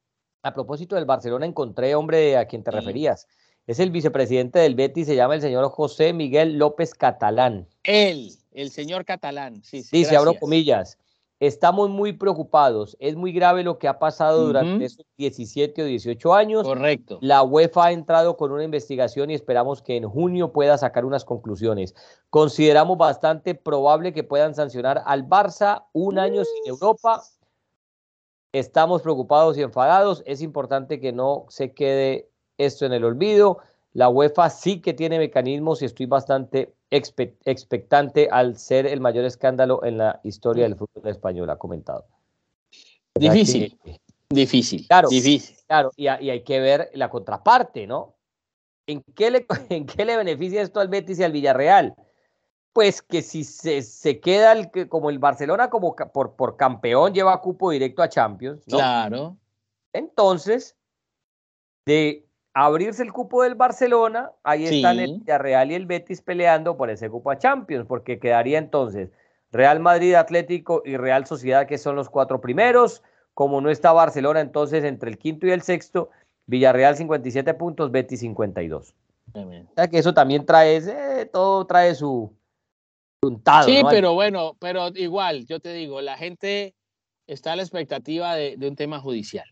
A 0.43 0.55
propósito 0.55 0.97
del 0.97 1.05
Barcelona 1.05 1.45
encontré, 1.45 1.95
hombre, 1.95 2.39
a 2.39 2.47
quien 2.47 2.65
te 2.65 2.71
referías, 2.71 3.29
es 3.67 3.79
el 3.79 3.91
vicepresidente 3.91 4.59
del 4.59 4.75
Betis, 4.75 5.07
se 5.07 5.17
llama 5.17 5.35
el 5.37 5.41
señor 5.41 5.69
José 5.71 6.13
Miguel 6.13 6.59
López 6.59 6.95
Catalán. 6.95 7.69
Él, 7.85 8.33
el 8.53 8.71
señor 8.71 9.05
Catalán, 9.05 9.63
sí, 9.63 9.83
sí. 9.83 9.97
Dice, 9.97 10.17
abro 10.17 10.35
comillas, 10.35 10.99
estamos 11.39 11.89
muy 11.89 12.13
preocupados, 12.13 12.97
es 12.99 13.15
muy 13.15 13.33
grave 13.33 13.63
lo 13.63 13.79
que 13.79 13.87
ha 13.89 13.99
pasado 13.99 14.47
durante 14.47 14.85
esos 14.85 15.07
17 15.17 15.83
o 15.83 15.87
18 15.87 16.35
años. 16.35 16.65
Correcto. 16.65 17.19
La 17.21 17.43
UEFA 17.43 17.87
ha 17.87 17.93
entrado 17.93 18.37
con 18.37 18.51
una 18.51 18.65
investigación 18.65 19.31
y 19.31 19.35
esperamos 19.35 19.81
que 19.81 19.97
en 19.97 20.09
junio 20.09 20.53
pueda 20.53 20.77
sacar 20.77 21.05
unas 21.05 21.25
conclusiones. 21.25 21.95
Consideramos 22.31 22.99
bastante 22.99 23.55
probable 23.55 24.13
que 24.13 24.25
puedan 24.25 24.55
sancionar 24.55 25.03
al 25.07 25.29
Barça 25.29 25.85
un 25.93 26.19
año 26.19 26.45
sin 26.45 26.67
Europa. 26.67 27.23
Estamos 28.53 29.03
preocupados 29.03 29.57
y 29.57 29.63
enfadados. 29.63 30.23
Es 30.27 30.43
importante 30.43 31.01
que 31.01 31.13
no 31.13 31.47
se 31.49 31.73
quede 31.73 32.32
esto 32.59 32.87
en 32.87 32.93
el 32.93 33.05
olvido. 33.05 33.59
la 33.95 34.09
UEFA 34.09 34.49
sí 34.49 34.81
que 34.81 34.95
tiene 34.95 35.19
mecanismos 35.19 35.83
y 35.83 35.85
estoy 35.85 36.07
bastante 36.07 36.73
expectante 36.91 38.29
al 38.31 38.57
ser 38.57 38.87
el 38.87 39.01
mayor 39.01 39.25
escándalo 39.25 39.85
en 39.85 39.99
la 39.99 40.21
historia 40.25 40.65
del 40.65 40.77
fútbol 40.77 41.09
español, 41.09 41.51
ha 41.51 41.57
comentado. 41.57 42.07
Difícil, 43.15 43.79
difícil. 44.31 44.87
Claro, 44.87 45.09
difícil. 45.09 45.57
Claro, 45.67 45.91
y, 45.97 46.09
hay 46.09 46.43
que 46.43 46.61
ver 46.61 46.91
la 46.95 47.09
contraparte, 47.11 47.87
¿no? 47.87 48.15
¿En 48.87 49.03
qué, 49.15 49.31
le, 49.31 49.47
¿En 49.71 49.87
qué 49.87 50.05
le 50.05 50.17
beneficia 50.17 50.63
esto 50.63 50.81
al 50.81 50.89
Betis 50.89 51.19
y 51.19 51.25
al 51.25 51.33
Villarreal? 51.33 51.95
Pues 52.73 53.03
que 53.03 53.21
si 53.21 53.45
se, 53.45 53.83
se 53.83 54.21
queda 54.21 54.53
el, 54.53 54.71
como 54.89 55.11
el 55.11 55.19
Barcelona 55.19 55.69
como 55.69 55.95
por, 55.95 56.37
por 56.37 56.57
campeón 56.57 57.13
lleva 57.13 57.41
cupo 57.41 57.71
directo 57.71 58.03
a 58.03 58.09
Champions. 58.09 58.67
¿no? 58.67 58.79
Claro. 58.79 59.37
Entonces, 59.93 60.77
de 61.85 62.27
abrirse 62.55 63.03
el 63.03 63.13
cupo 63.13 63.43
del 63.43 63.55
Barcelona, 63.55 64.31
ahí 64.43 64.67
están 64.67 64.99
el 64.99 65.19
Villarreal 65.21 65.71
y 65.71 65.75
el 65.75 65.87
Betis 65.87 66.21
peleando 66.21 66.77
por 66.77 66.91
ese 66.91 67.09
cupo 67.09 67.31
a 67.31 67.39
Champions, 67.39 67.87
porque 67.87 68.19
quedaría 68.19 68.59
entonces 68.59 69.11
Real 69.51 69.81
Madrid, 69.81 70.15
Atlético 70.15 70.83
y 70.85 70.97
Real 70.97 71.27
Sociedad, 71.27 71.67
que 71.67 71.79
son 71.79 71.97
los 71.97 72.09
cuatro 72.09 72.41
primeros. 72.41 73.03
Como 73.35 73.61
no 73.63 73.71
está 73.71 73.93
Barcelona, 73.93 74.41
entonces 74.41 74.85
entre 74.85 75.11
el 75.11 75.19
quinto 75.19 75.47
y 75.47 75.53
el 75.53 75.63
sexto, 75.63 76.11
Villarreal 76.47 76.97
57 76.97 77.55
puntos, 77.55 77.91
Betis 77.91 78.21
52. 78.21 78.95
O 79.35 79.75
sea 79.75 79.89
que 79.89 79.99
eso 79.99 80.13
también 80.13 80.45
trae, 80.45 80.77
eh, 80.77 81.27
todo 81.33 81.67
trae 81.67 81.95
su 81.95 82.35
puntado. 83.21 83.67
Sí, 83.67 83.81
pero 83.89 84.13
bueno, 84.13 84.57
pero 84.59 84.89
igual, 84.89 85.47
yo 85.47 85.61
te 85.61 85.73
digo, 85.73 86.03
la 86.03 86.19
gente 86.19 86.75
está 87.27 87.53
a 87.53 87.57
la 87.57 87.63
expectativa 87.63 88.35
de 88.35 88.69
un 88.69 88.77
tema 88.77 89.01
judicial. 89.01 89.52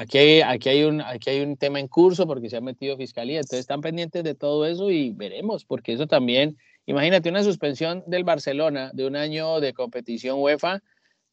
Aquí 0.00 0.16
hay, 0.16 0.40
aquí, 0.40 0.70
hay 0.70 0.84
un, 0.84 1.02
aquí 1.02 1.28
hay 1.28 1.40
un 1.42 1.58
tema 1.58 1.78
en 1.78 1.86
curso 1.86 2.26
porque 2.26 2.48
se 2.48 2.56
ha 2.56 2.62
metido 2.62 2.96
fiscalía, 2.96 3.36
entonces 3.36 3.58
están 3.58 3.82
pendientes 3.82 4.24
de 4.24 4.34
todo 4.34 4.64
eso 4.64 4.90
y 4.90 5.10
veremos, 5.10 5.66
porque 5.66 5.92
eso 5.92 6.06
también, 6.06 6.56
imagínate 6.86 7.28
una 7.28 7.44
suspensión 7.44 8.02
del 8.06 8.24
Barcelona 8.24 8.92
de 8.94 9.06
un 9.06 9.14
año 9.14 9.60
de 9.60 9.74
competición 9.74 10.40
UEFA, 10.40 10.80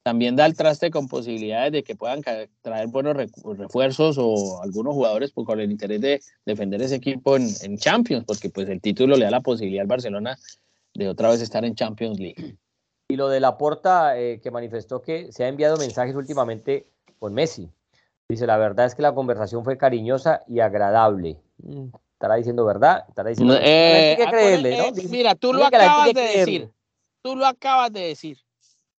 también 0.03 0.35
da 0.35 0.45
el 0.45 0.57
traste 0.57 0.91
con 0.91 1.07
posibilidades 1.07 1.71
de 1.71 1.83
que 1.83 1.95
puedan 1.95 2.21
traer 2.61 2.87
buenos 2.89 3.15
refuerzos 3.15 4.17
o 4.19 4.61
algunos 4.61 4.95
jugadores 4.95 5.31
pues, 5.31 5.47
con 5.47 5.61
el 5.61 5.71
interés 5.71 6.01
de 6.01 6.19
defender 6.45 6.81
ese 6.81 6.95
equipo 6.95 7.37
en, 7.37 7.77
Champions, 7.77 8.25
porque 8.25 8.49
pues 8.49 8.67
el 8.67 8.81
título 8.81 9.15
le 9.15 9.23
da 9.23 9.31
la 9.31 9.39
posibilidad 9.39 9.83
al 9.83 9.87
Barcelona 9.87 10.37
de 10.93 11.07
otra 11.07 11.29
vez 11.29 11.39
estar 11.39 11.63
en 11.63 11.73
Champions 11.73 12.19
League. 12.19 12.57
Y 13.07 13.15
lo 13.15 13.29
de 13.29 13.39
la 13.39 13.57
porta 13.57 14.19
eh, 14.19 14.41
que 14.43 14.51
manifestó 14.51 15.01
que 15.01 15.31
se 15.31 15.45
ha 15.45 15.47
enviado 15.47 15.77
mensajes 15.77 16.15
últimamente 16.15 16.87
con 17.17 17.33
Messi, 17.33 17.71
Dice, 18.29 18.45
la 18.45 18.57
verdad 18.57 18.85
es 18.85 18.93
que 18.93 19.01
la 19.01 19.15
conversación 19.15 19.63
fue 19.63 19.77
cariñosa 19.77 20.43
y 20.47 20.59
agradable. 20.59 21.37
Mm, 21.59 21.85
¿Estará 22.13 22.35
diciendo 22.35 22.65
verdad? 22.65 23.05
¿Estará 23.07 23.29
diciendo 23.29 23.55
eh, 23.57 24.17
ah, 24.19 24.29
creerle, 24.29 24.77
¿no? 24.77 24.83
Eh, 24.85 25.07
mira, 25.09 25.35
tú 25.35 25.53
lo 25.53 25.65
acabas 25.65 26.13
de 26.13 26.21
decir. 26.21 26.69
Tú 27.21 27.35
lo 27.37 27.45
acabas 27.45 27.93
de 27.93 28.01
decir. 28.01 28.37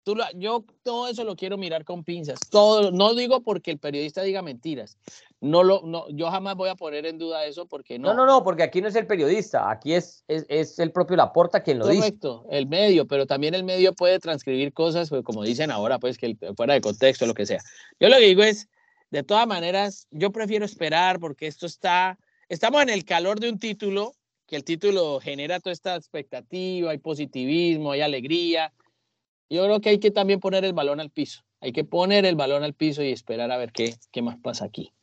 Tú 0.03 0.15
yo 0.35 0.63
todo 0.83 1.09
eso 1.09 1.25
lo 1.25 1.35
quiero 1.35 1.57
mirar 1.57 1.83
con 1.83 2.05
pinzas. 2.05 2.39
Todo, 2.49 2.91
no 2.91 3.13
digo 3.15 3.41
porque 3.41 3.71
el 3.71 3.79
periodista 3.79 4.21
diga 4.21 4.41
mentiras. 4.41 4.97
No 5.41 5.61
lo, 5.63 5.81
no, 5.81 6.07
yo 6.09 6.31
jamás 6.31 6.55
voy 6.55 6.69
a 6.69 6.75
poner 6.75 7.05
en 7.05 7.17
duda 7.17 7.43
eso 7.43 7.65
porque 7.65 7.99
no. 7.99 8.13
No, 8.13 8.13
no, 8.13 8.25
no, 8.25 8.43
porque 8.45 8.63
aquí 8.63 8.81
no 8.81 8.87
es 8.87 8.95
el 8.95 9.05
periodista, 9.05 9.69
aquí 9.69 9.93
es, 9.93 10.23
es, 10.29 10.45
es 10.47 10.79
el 10.79 10.93
propio 10.93 11.17
Laporta 11.17 11.61
quien 11.61 11.79
lo 11.79 11.87
dice. 11.87 11.99
Correcto, 11.99 12.45
el 12.49 12.67
medio, 12.67 13.05
pero 13.05 13.25
también 13.25 13.53
el 13.53 13.65
medio 13.65 13.93
puede 13.93 14.19
transcribir 14.19 14.71
cosas, 14.71 15.09
pues, 15.09 15.23
como 15.23 15.43
dicen 15.43 15.69
ahora, 15.69 15.99
pues 15.99 16.17
que 16.17 16.37
fuera 16.55 16.75
de 16.75 16.81
contexto, 16.81 17.25
lo 17.25 17.33
que 17.33 17.45
sea. 17.45 17.59
Yo 17.99 18.07
lo 18.07 18.15
que 18.15 18.27
digo 18.27 18.43
es, 18.43 18.69
de 19.09 19.23
todas 19.23 19.47
maneras, 19.47 20.07
yo 20.11 20.31
prefiero 20.31 20.65
esperar 20.65 21.19
porque 21.19 21.47
esto 21.47 21.65
está, 21.65 22.17
estamos 22.49 22.81
en 22.81 22.89
el 22.89 23.05
calor 23.05 23.39
de 23.39 23.49
un 23.49 23.59
título, 23.59 24.13
que 24.45 24.55
el 24.55 24.63
título 24.63 25.19
genera 25.19 25.59
toda 25.59 25.73
esta 25.73 25.95
expectativa, 25.95 26.91
hay 26.91 26.97
positivismo, 26.97 27.91
hay 27.91 28.01
alegría. 28.01 28.73
Yo 29.49 29.63
creo 29.63 29.81
que 29.81 29.89
hay 29.89 29.99
que 29.99 30.11
también 30.11 30.39
poner 30.39 30.65
el 30.65 30.73
balón 30.73 30.99
al 30.99 31.09
piso. 31.09 31.43
Hay 31.59 31.71
que 31.71 31.83
poner 31.83 32.25
el 32.25 32.35
balón 32.35 32.63
al 32.63 32.73
piso 32.73 33.03
y 33.03 33.11
esperar 33.11 33.51
a 33.51 33.57
ver 33.57 33.71
qué, 33.71 33.95
qué 34.11 34.21
más 34.21 34.37
pasa 34.39 34.65
aquí. 34.65 34.93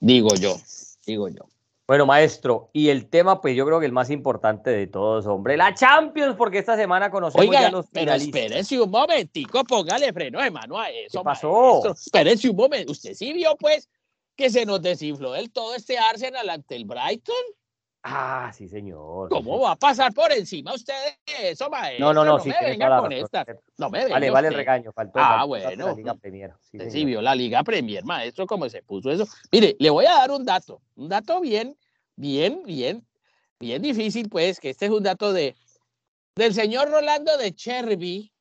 Digo 0.00 0.34
yo, 0.34 0.56
digo 1.06 1.28
yo. 1.28 1.48
Bueno, 1.90 2.06
maestro, 2.06 2.70
y 2.72 2.90
el 2.90 3.08
tema, 3.08 3.40
pues 3.40 3.56
yo 3.56 3.66
creo 3.66 3.80
que 3.80 3.86
el 3.86 3.90
más 3.90 4.10
importante 4.10 4.70
de 4.70 4.86
todos, 4.86 5.26
hombre, 5.26 5.56
la 5.56 5.74
Champions, 5.74 6.36
porque 6.36 6.58
esta 6.58 6.76
semana 6.76 7.10
conocemos 7.10 7.52
ya 7.52 7.68
los 7.68 7.88
pero 7.90 8.12
espérese 8.12 8.80
un 8.80 8.92
momentico, 8.92 9.64
póngale 9.64 10.12
freno 10.12 10.40
hermano 10.40 10.78
a 10.78 10.88
eso. 10.88 11.18
¿Qué 11.18 11.24
pasó? 11.24 11.82
Espérese 11.90 12.48
un 12.48 12.54
momento, 12.54 12.92
¿usted 12.92 13.12
sí 13.14 13.32
vio, 13.32 13.56
pues, 13.56 13.88
que 14.36 14.50
se 14.50 14.64
nos 14.64 14.80
desinfló 14.80 15.32
del 15.32 15.50
todo 15.50 15.74
este 15.74 15.98
Arsenal 15.98 16.48
ante 16.48 16.76
el 16.76 16.84
Brighton? 16.84 17.34
Ah, 18.04 18.52
sí, 18.54 18.68
señor. 18.68 19.28
¿Cómo 19.28 19.58
va 19.58 19.72
a 19.72 19.76
pasar 19.76 20.14
por 20.14 20.30
encima 20.30 20.72
usted 20.72 20.94
de 21.26 21.50
eso, 21.50 21.68
maestro? 21.68 22.06
No, 22.06 22.14
no, 22.14 22.24
no, 22.24 22.36
no 22.36 22.38
sí, 22.38 22.50
me 22.50 22.70
venga 22.70 23.00
con 23.00 23.10
esta. 23.10 23.44
No 23.78 23.90
me 23.90 24.08
Vale, 24.08 24.30
vale 24.30 24.46
el 24.46 24.54
regaño, 24.54 24.92
faltó. 24.92 25.18
Ah, 25.20 25.44
bueno. 25.44 25.88
La 25.88 25.94
Liga 25.94 26.14
Premier. 26.14 26.52
Sí, 26.60 26.78
sí 26.88 27.04
vio 27.04 27.20
la 27.20 27.34
Liga 27.34 27.64
Premier, 27.64 28.04
maestro, 28.04 28.46
cómo 28.46 28.68
se 28.68 28.80
puso 28.84 29.10
eso. 29.10 29.26
Mire, 29.50 29.74
le 29.80 29.90
voy 29.90 30.06
a 30.06 30.12
dar 30.12 30.30
un 30.30 30.44
dato, 30.44 30.80
un 30.94 31.08
dato 31.08 31.40
bien 31.40 31.76
bien, 32.20 32.62
bien, 32.64 33.06
bien 33.58 33.80
difícil, 33.82 34.28
pues, 34.28 34.60
que 34.60 34.70
este 34.70 34.86
es 34.86 34.92
un 34.92 35.02
dato 35.02 35.32
de 35.32 35.56
del 36.36 36.54
señor 36.54 36.90
Rolando 36.90 37.36
de 37.36 37.54
Cherby, 37.54 38.32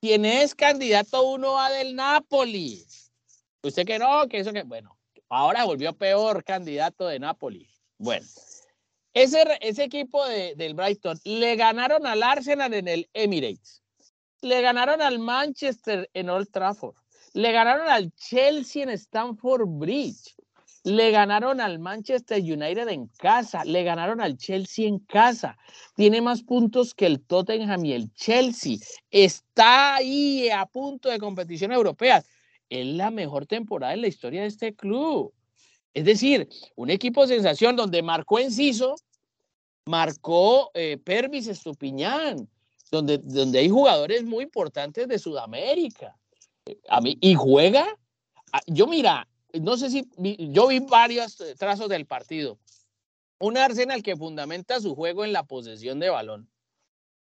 quien 0.00 0.24
es 0.24 0.54
candidato 0.54 1.22
uno 1.22 1.60
a 1.60 1.70
del 1.70 1.94
Napoli. 1.94 2.84
Usted 3.62 3.86
que 3.86 3.98
no, 3.98 4.26
que 4.28 4.38
eso 4.38 4.52
que, 4.52 4.62
bueno, 4.62 4.98
ahora 5.28 5.64
volvió 5.64 5.92
peor 5.92 6.42
candidato 6.42 7.06
de 7.06 7.20
Napoli. 7.20 7.68
Bueno, 7.98 8.26
ese, 9.14 9.44
ese 9.60 9.84
equipo 9.84 10.26
de, 10.26 10.54
del 10.56 10.74
Brighton 10.74 11.20
le 11.24 11.54
ganaron 11.56 12.06
al 12.06 12.22
Arsenal 12.22 12.74
en 12.74 12.88
el 12.88 13.08
Emirates, 13.12 13.82
le 14.40 14.60
ganaron 14.60 15.02
al 15.02 15.18
Manchester 15.18 16.10
en 16.14 16.30
Old 16.30 16.50
Trafford, 16.50 16.96
le 17.34 17.52
ganaron 17.52 17.88
al 17.88 18.12
Chelsea 18.14 18.82
en 18.82 18.90
Stamford 18.90 19.66
Bridge, 19.66 20.34
le 20.84 21.10
ganaron 21.12 21.60
al 21.60 21.78
Manchester 21.78 22.40
United 22.40 22.88
en 22.88 23.06
casa, 23.06 23.64
le 23.64 23.84
ganaron 23.84 24.20
al 24.20 24.36
Chelsea 24.36 24.86
en 24.86 24.98
casa. 24.98 25.56
Tiene 25.94 26.20
más 26.20 26.42
puntos 26.42 26.94
que 26.94 27.06
el 27.06 27.20
Tottenham 27.20 27.84
y 27.84 27.92
el 27.92 28.12
Chelsea. 28.14 28.78
Está 29.10 29.96
ahí 29.96 30.50
a 30.50 30.66
punto 30.66 31.08
de 31.08 31.18
competición 31.18 31.72
europea. 31.72 32.24
Es 32.68 32.86
la 32.86 33.10
mejor 33.10 33.46
temporada 33.46 33.94
en 33.94 34.00
la 34.00 34.08
historia 34.08 34.42
de 34.42 34.48
este 34.48 34.74
club. 34.74 35.32
Es 35.94 36.04
decir, 36.04 36.48
un 36.74 36.90
equipo 36.90 37.26
sensación 37.26 37.76
donde 37.76 38.02
marcó 38.02 38.38
Enciso, 38.38 38.96
marcó 39.86 40.70
eh, 40.74 40.96
Pervis 40.96 41.46
Estupiñán, 41.46 42.48
donde, 42.90 43.18
donde 43.18 43.58
hay 43.60 43.68
jugadores 43.68 44.24
muy 44.24 44.44
importantes 44.44 45.06
de 45.06 45.18
Sudamérica. 45.18 46.16
A 46.88 47.00
mí, 47.00 47.18
y 47.20 47.34
juega. 47.34 47.86
Yo, 48.66 48.86
mira, 48.86 49.28
no 49.60 49.76
sé 49.76 49.90
si 49.90 50.08
yo 50.52 50.68
vi 50.68 50.80
varios 50.80 51.40
eh, 51.40 51.54
trazos 51.56 51.88
del 51.88 52.06
partido. 52.06 52.58
Un 53.38 53.56
Arsenal 53.56 54.02
que 54.02 54.16
fundamenta 54.16 54.80
su 54.80 54.94
juego 54.94 55.24
en 55.24 55.32
la 55.32 55.42
posesión 55.44 55.98
de 55.98 56.10
balón 56.10 56.48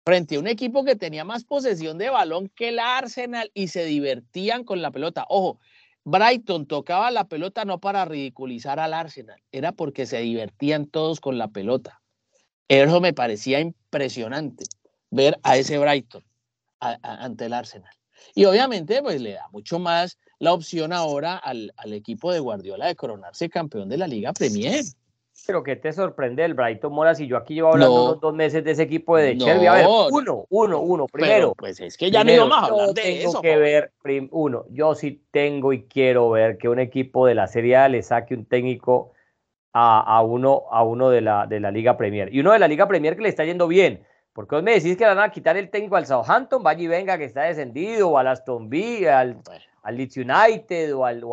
frente 0.04 0.36
a 0.36 0.38
un 0.38 0.46
equipo 0.46 0.84
que 0.84 0.94
tenía 0.94 1.24
más 1.24 1.42
posesión 1.42 1.98
de 1.98 2.10
balón 2.10 2.48
que 2.48 2.68
el 2.68 2.78
Arsenal 2.78 3.50
y 3.54 3.68
se 3.68 3.84
divertían 3.84 4.62
con 4.62 4.80
la 4.80 4.92
pelota. 4.92 5.26
Ojo, 5.28 5.58
Brighton 6.04 6.66
tocaba 6.66 7.10
la 7.10 7.24
pelota 7.24 7.64
no 7.64 7.80
para 7.80 8.04
ridiculizar 8.04 8.78
al 8.78 8.94
Arsenal, 8.94 9.42
era 9.50 9.72
porque 9.72 10.06
se 10.06 10.18
divertían 10.18 10.86
todos 10.86 11.20
con 11.20 11.38
la 11.38 11.48
pelota. 11.48 12.00
Eso 12.68 13.00
me 13.00 13.12
parecía 13.12 13.58
impresionante, 13.58 14.66
ver 15.10 15.40
a 15.42 15.56
ese 15.56 15.76
Brighton 15.78 16.22
ante 16.78 17.46
el 17.46 17.52
Arsenal. 17.52 17.92
Y 18.36 18.44
obviamente, 18.44 19.02
pues 19.02 19.20
le 19.20 19.32
da 19.32 19.48
mucho 19.50 19.80
más 19.80 20.18
la 20.38 20.52
opción 20.52 20.92
ahora 20.92 21.36
al, 21.36 21.72
al, 21.76 21.92
equipo 21.92 22.32
de 22.32 22.40
Guardiola 22.40 22.86
de 22.86 22.96
coronarse 22.96 23.48
campeón 23.48 23.88
de 23.88 23.96
la 23.96 24.06
Liga 24.06 24.32
Premier. 24.32 24.84
Pero 25.46 25.62
que 25.62 25.76
te 25.76 25.92
sorprende 25.92 26.44
el 26.44 26.54
Brighton 26.54 26.92
Mora 26.92 27.14
si 27.14 27.26
yo 27.26 27.36
aquí 27.36 27.54
llevo 27.54 27.72
hablando 27.72 28.04
unos 28.04 28.20
dos 28.20 28.34
meses 28.34 28.64
de 28.64 28.70
ese 28.72 28.82
equipo 28.82 29.16
de 29.16 29.34
no, 29.34 29.46
A 29.46 29.74
ver, 29.74 29.86
uno, 30.10 30.46
uno, 30.48 30.80
uno, 30.80 31.06
primero. 31.06 31.54
pues 31.54 31.78
es 31.78 31.96
que 31.96 32.10
ya 32.10 32.24
no 32.24 32.32
íbamos 32.32 32.56
a 32.56 32.66
hablar 32.66 32.88
de 32.88 33.02
tengo 33.02 33.30
eso. 33.30 33.40
que 33.42 33.56
ver, 33.56 33.92
uno, 34.30 34.64
yo 34.70 34.94
sí 34.94 35.22
tengo 35.30 35.72
y 35.72 35.84
quiero 35.84 36.30
ver 36.30 36.58
que 36.58 36.68
un 36.68 36.78
equipo 36.78 37.26
de 37.26 37.34
la 37.34 37.46
Serie 37.46 37.76
A 37.76 37.88
le 37.88 38.02
saque 38.02 38.34
un 38.34 38.46
técnico 38.46 39.12
a, 39.72 40.00
a, 40.00 40.22
uno, 40.22 40.64
a 40.70 40.82
uno 40.82 41.10
de 41.10 41.20
la, 41.20 41.46
de 41.46 41.60
la 41.60 41.70
Liga 41.70 41.96
Premier. 41.96 42.34
Y 42.34 42.40
uno 42.40 42.52
de 42.52 42.58
la 42.58 42.66
Liga 42.66 42.88
Premier 42.88 43.14
que 43.14 43.22
le 43.22 43.28
está 43.28 43.44
yendo 43.44 43.68
bien. 43.68 44.04
Porque 44.32 44.54
vos 44.54 44.64
me 44.64 44.72
decís 44.72 44.96
que 44.96 45.04
van 45.04 45.18
a 45.18 45.30
quitar 45.30 45.56
el 45.56 45.70
técnico 45.70 45.96
al 45.96 46.06
Southampton, 46.06 46.62
vaya 46.62 46.82
y 46.82 46.86
venga 46.86 47.16
que 47.16 47.24
está 47.24 47.44
descendido, 47.44 48.10
o 48.10 48.18
al 48.18 48.26
Aston 48.26 48.68
Villa, 48.68 49.20
al, 49.20 49.38
al 49.86 49.96
Leeds 49.96 50.16
United 50.16 50.96
o 50.96 51.04
al, 51.04 51.22
o 51.22 51.30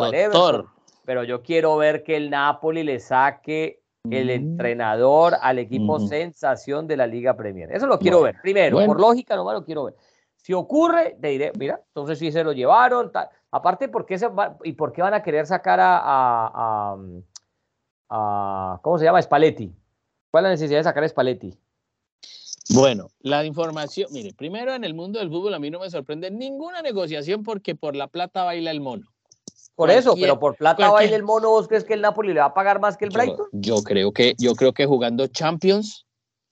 pero 1.05 1.23
yo 1.23 1.41
quiero 1.41 1.75
ver 1.75 2.03
que 2.03 2.15
el 2.15 2.29
Napoli 2.29 2.83
le 2.83 2.99
saque 2.99 3.81
el 4.09 4.29
entrenador 4.29 5.33
al 5.41 5.57
equipo 5.57 5.99
sensación 5.99 6.85
de 6.85 6.97
la 6.97 7.07
Liga 7.07 7.35
Premier. 7.35 7.71
Eso 7.71 7.87
lo 7.87 7.97
quiero 7.97 8.21
ver. 8.21 8.35
Primero, 8.43 8.85
por 8.85 8.99
lógica, 8.99 9.35
nomás 9.35 9.55
lo 9.55 9.65
quiero 9.65 9.85
ver. 9.85 9.95
Si 10.35 10.53
ocurre, 10.53 11.17
te 11.19 11.29
diré, 11.29 11.51
mira, 11.57 11.81
entonces 11.87 12.19
sí 12.19 12.31
se 12.31 12.43
lo 12.43 12.51
llevaron. 12.51 13.11
Aparte, 13.49 13.87
¿por 13.87 14.05
qué 14.05 14.19
se 14.19 14.29
¿y 14.65 14.73
por 14.73 14.91
qué 14.93 15.01
van 15.01 15.15
a 15.15 15.23
querer 15.23 15.47
sacar 15.47 15.79
a, 15.79 15.99
a, 16.03 16.97
a, 18.09 18.79
¿cómo 18.83 18.99
se 18.99 19.05
llama? 19.05 19.21
Spalletti. 19.21 19.73
¿Cuál 20.29 20.43
es 20.43 20.47
la 20.47 20.51
necesidad 20.51 20.79
de 20.79 20.83
sacar 20.83 21.03
a 21.03 21.09
Spalletti? 21.09 21.57
Bueno, 22.69 23.09
la 23.19 23.45
información, 23.45 24.09
mire, 24.11 24.33
primero 24.33 24.73
en 24.73 24.83
el 24.83 24.93
mundo 24.93 25.19
del 25.19 25.29
fútbol 25.29 25.53
a 25.53 25.59
mí 25.59 25.69
no 25.69 25.79
me 25.79 25.89
sorprende 25.89 26.31
ninguna 26.31 26.81
negociación 26.81 27.43
porque 27.43 27.75
por 27.75 27.95
la 27.95 28.07
plata 28.07 28.43
baila 28.43 28.71
el 28.71 28.79
mono. 28.79 29.07
Por 29.75 29.89
eso, 29.89 30.15
pero 30.15 30.39
por 30.39 30.55
plata 30.55 30.89
baila 30.91 31.15
el 31.15 31.23
mono, 31.23 31.49
¿vos 31.49 31.67
crees 31.67 31.83
que 31.83 31.93
el 31.93 32.01
Napoli 32.01 32.33
le 32.33 32.39
va 32.39 32.47
a 32.47 32.53
pagar 32.53 32.79
más 32.79 32.95
que 32.95 33.05
el 33.05 33.11
Brighton? 33.11 33.47
Yo, 33.51 33.83
creo 33.83 34.11
que, 34.11 34.35
yo 34.37 34.55
creo 34.55 34.71
que 34.73 34.85
jugando 34.85 35.27
Champions, 35.27 36.05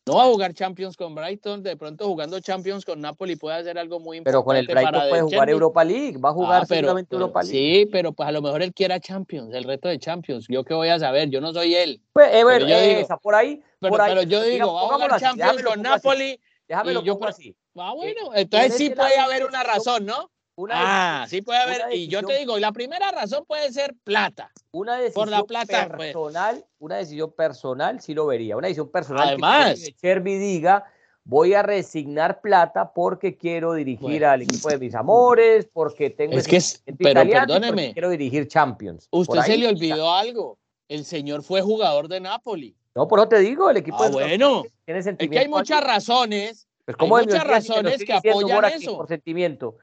no 0.07 0.15
va 0.15 0.23
a 0.23 0.27
jugar 0.27 0.53
Champions 0.53 0.97
con 0.97 1.13
Brighton, 1.13 1.61
de 1.61 1.77
pronto 1.77 2.07
jugando 2.07 2.39
Champions 2.39 2.83
con 2.85 2.99
Napoli 2.99 3.35
puede 3.35 3.57
hacer 3.57 3.77
algo 3.77 3.99
muy 3.99 4.17
importante. 4.17 4.31
Pero 4.31 4.43
con 4.43 4.55
el 4.55 4.65
Brighton 4.65 5.09
puede 5.09 5.21
jugar 5.21 5.49
Europa 5.49 5.83
League, 5.83 6.17
va 6.17 6.29
a 6.29 6.33
jugar 6.33 6.63
ah, 6.69 6.75
Europa 7.11 7.43
League. 7.43 7.83
Sí, 7.83 7.85
pero 7.91 8.11
pues 8.11 8.27
a 8.27 8.31
lo 8.31 8.41
mejor 8.41 8.63
él 8.63 8.73
quiera 8.73 8.99
Champions, 8.99 9.53
el 9.53 9.63
reto 9.63 9.89
de 9.89 9.99
Champions. 9.99 10.47
Yo 10.49 10.63
qué 10.63 10.73
voy 10.73 10.89
a 10.89 10.97
saber, 10.97 11.29
yo 11.29 11.39
no 11.39 11.53
soy 11.53 11.75
él. 11.75 12.01
Pues, 12.13 12.29
eh, 12.33 12.41
yo 12.41 12.81
digo, 12.81 13.19
por 13.21 13.35
ahí. 13.35 13.61
Pero, 13.79 13.91
por 13.91 14.01
ahí, 14.01 14.11
pero 14.11 14.23
yo 14.23 14.41
digo, 14.41 14.73
va 14.73 14.81
a 14.81 14.85
jugar 14.85 15.19
Champions 15.19 15.63
con 15.63 15.81
Napoli. 15.81 16.39
Déjame 16.67 16.93
yo 17.03 17.19
así. 17.25 17.55
Ah, 17.75 17.93
bueno, 17.93 18.31
entonces 18.33 18.75
sí 18.75 18.89
puede 18.89 19.17
haber 19.17 19.45
una 19.45 19.63
razón, 19.63 20.05
¿no? 20.05 20.30
Ah, 20.69 21.25
sí 21.27 21.41
puede 21.41 21.59
haber. 21.59 21.81
Y 21.93 22.07
yo 22.07 22.23
te 22.23 22.37
digo, 22.37 22.57
la 22.59 22.71
primera 22.71 23.11
razón 23.11 23.45
puede 23.47 23.71
ser 23.71 23.95
plata. 24.03 24.51
Una 24.71 24.97
decisión 24.97 25.25
por 25.25 25.31
la 25.31 25.43
plata, 25.43 25.87
pues. 25.87 26.13
personal, 26.13 26.65
una 26.79 26.97
decisión 26.97 27.31
personal 27.31 28.01
sí 28.01 28.13
lo 28.13 28.25
vería. 28.25 28.57
Una 28.57 28.67
decisión 28.67 28.89
personal 28.89 29.29
Además, 29.29 29.79
que 29.79 29.93
Cherby 29.93 30.37
diga, 30.37 30.85
voy 31.23 31.53
a 31.53 31.63
resignar 31.63 32.41
plata 32.41 32.91
porque 32.93 33.37
quiero 33.37 33.73
dirigir 33.73 34.25
al 34.25 34.43
equipo 34.43 34.69
de 34.69 34.77
mis 34.77 34.95
amores, 34.95 35.67
porque 35.71 36.09
tengo 36.09 36.37
es 36.37 36.47
que 36.47 36.57
es, 36.57 36.83
pero 36.97 37.23
perdóneme, 37.23 37.93
quiero 37.93 38.09
dirigir 38.09 38.47
Champions. 38.47 39.07
Usted 39.11 39.41
se 39.41 39.57
le 39.57 39.67
olvidó 39.67 40.11
algo. 40.11 40.57
El 40.87 41.05
señor 41.05 41.43
fue 41.43 41.61
jugador 41.61 42.09
de 42.09 42.19
Napoli. 42.19 42.75
No, 42.95 43.07
por 43.07 43.19
eso 43.19 43.29
te 43.29 43.39
digo, 43.39 43.69
el 43.69 43.77
equipo 43.77 44.03
ah, 44.03 44.09
bueno. 44.09 44.63
tiene 44.83 44.99
Es 44.99 45.29
que 45.29 45.39
hay 45.39 45.47
muchas 45.47 45.81
razones. 45.81 46.67
Pues, 46.83 46.97
hay 46.99 47.07
muchas 47.07 47.43
razones 47.45 48.03
que, 48.03 48.13
apoyan 48.13 48.65
eso. 48.65 48.97
Por 48.97 49.07
sentimiento. 49.07 49.77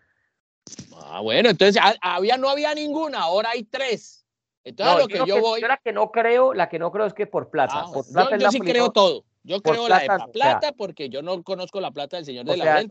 Ah, 0.97 1.21
bueno, 1.21 1.51
entonces 1.51 1.81
ah, 1.83 1.95
había, 2.01 2.37
no 2.37 2.49
había 2.49 2.75
ninguna, 2.75 3.21
ahora 3.21 3.51
hay 3.51 3.65
tres. 3.65 4.27
Entonces 4.65 4.99
lo 4.99 5.09
que 5.09 5.27
yo, 5.27 5.41
voy. 5.41 5.61
la 5.61 5.79
que 5.79 5.93
no 5.93 6.11
creo, 6.11 6.53
la 6.53 6.69
que 6.69 6.79
no 6.79 6.93
creo 6.93 7.07
es 7.07 7.15
que 7.15 7.27
por 7.27 7.51
plata. 7.51 7.87
Ah, 7.87 8.37
yo, 8.39 8.51
sí 8.51 8.61
creo 8.61 8.91
todo. 8.91 9.25
Yo 9.43 9.63
creo 9.63 9.89
la 9.89 10.01
de 10.01 10.09
plata 10.33 10.73
porque 10.73 11.09
yo 11.09 11.23
no 11.23 11.43
conozco 11.43 11.81
la 11.81 11.91
plata 11.91 12.17
del 12.17 12.27
señor 12.27 12.45
de 12.45 12.57
la 12.57 12.85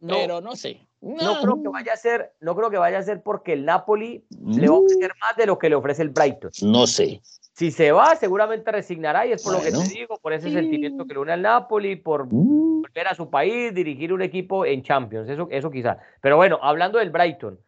pero 0.00 0.40
no 0.40 0.56
sé. 0.56 0.85
No. 1.00 1.40
creo 1.40 1.62
que 1.62 1.68
vaya 1.68 1.92
a 1.92 1.96
ser, 1.96 2.32
no 2.40 2.56
creo 2.56 2.70
que 2.70 2.78
vaya 2.78 2.98
a 2.98 3.02
ser 3.02 3.22
porque 3.22 3.52
el 3.52 3.64
Napoli 3.64 4.24
le 4.30 4.68
va 4.68 4.76
a 4.76 4.78
ofrecer 4.78 5.12
más 5.20 5.36
de 5.36 5.46
lo 5.46 5.58
que 5.58 5.68
le 5.68 5.76
ofrece 5.76 6.02
el 6.02 6.10
Brighton. 6.10 6.50
No 6.62 6.86
sé. 6.86 7.20
Si 7.52 7.70
se 7.70 7.90
va, 7.92 8.16
seguramente 8.16 8.70
resignará 8.70 9.26
y 9.26 9.32
es 9.32 9.42
por 9.42 9.54
lo 9.54 9.60
que 9.60 9.72
te 9.72 9.82
digo, 9.88 10.18
por 10.18 10.32
ese 10.32 10.50
sentimiento 10.50 11.06
que 11.06 11.14
le 11.14 11.20
une 11.20 11.32
al 11.32 11.42
Napoli, 11.42 11.96
por 11.96 12.26
mm. 12.26 12.82
volver 12.82 13.08
a 13.08 13.14
su 13.14 13.30
país, 13.30 13.74
dirigir 13.74 14.12
un 14.12 14.20
equipo 14.20 14.66
en 14.66 14.82
Champions, 14.82 15.28
eso, 15.28 15.48
eso 15.50 15.70
quizá. 15.70 15.98
Pero 16.20 16.36
bueno, 16.36 16.58
hablando 16.60 16.98
del 16.98 17.10
Brighton, 17.10 17.58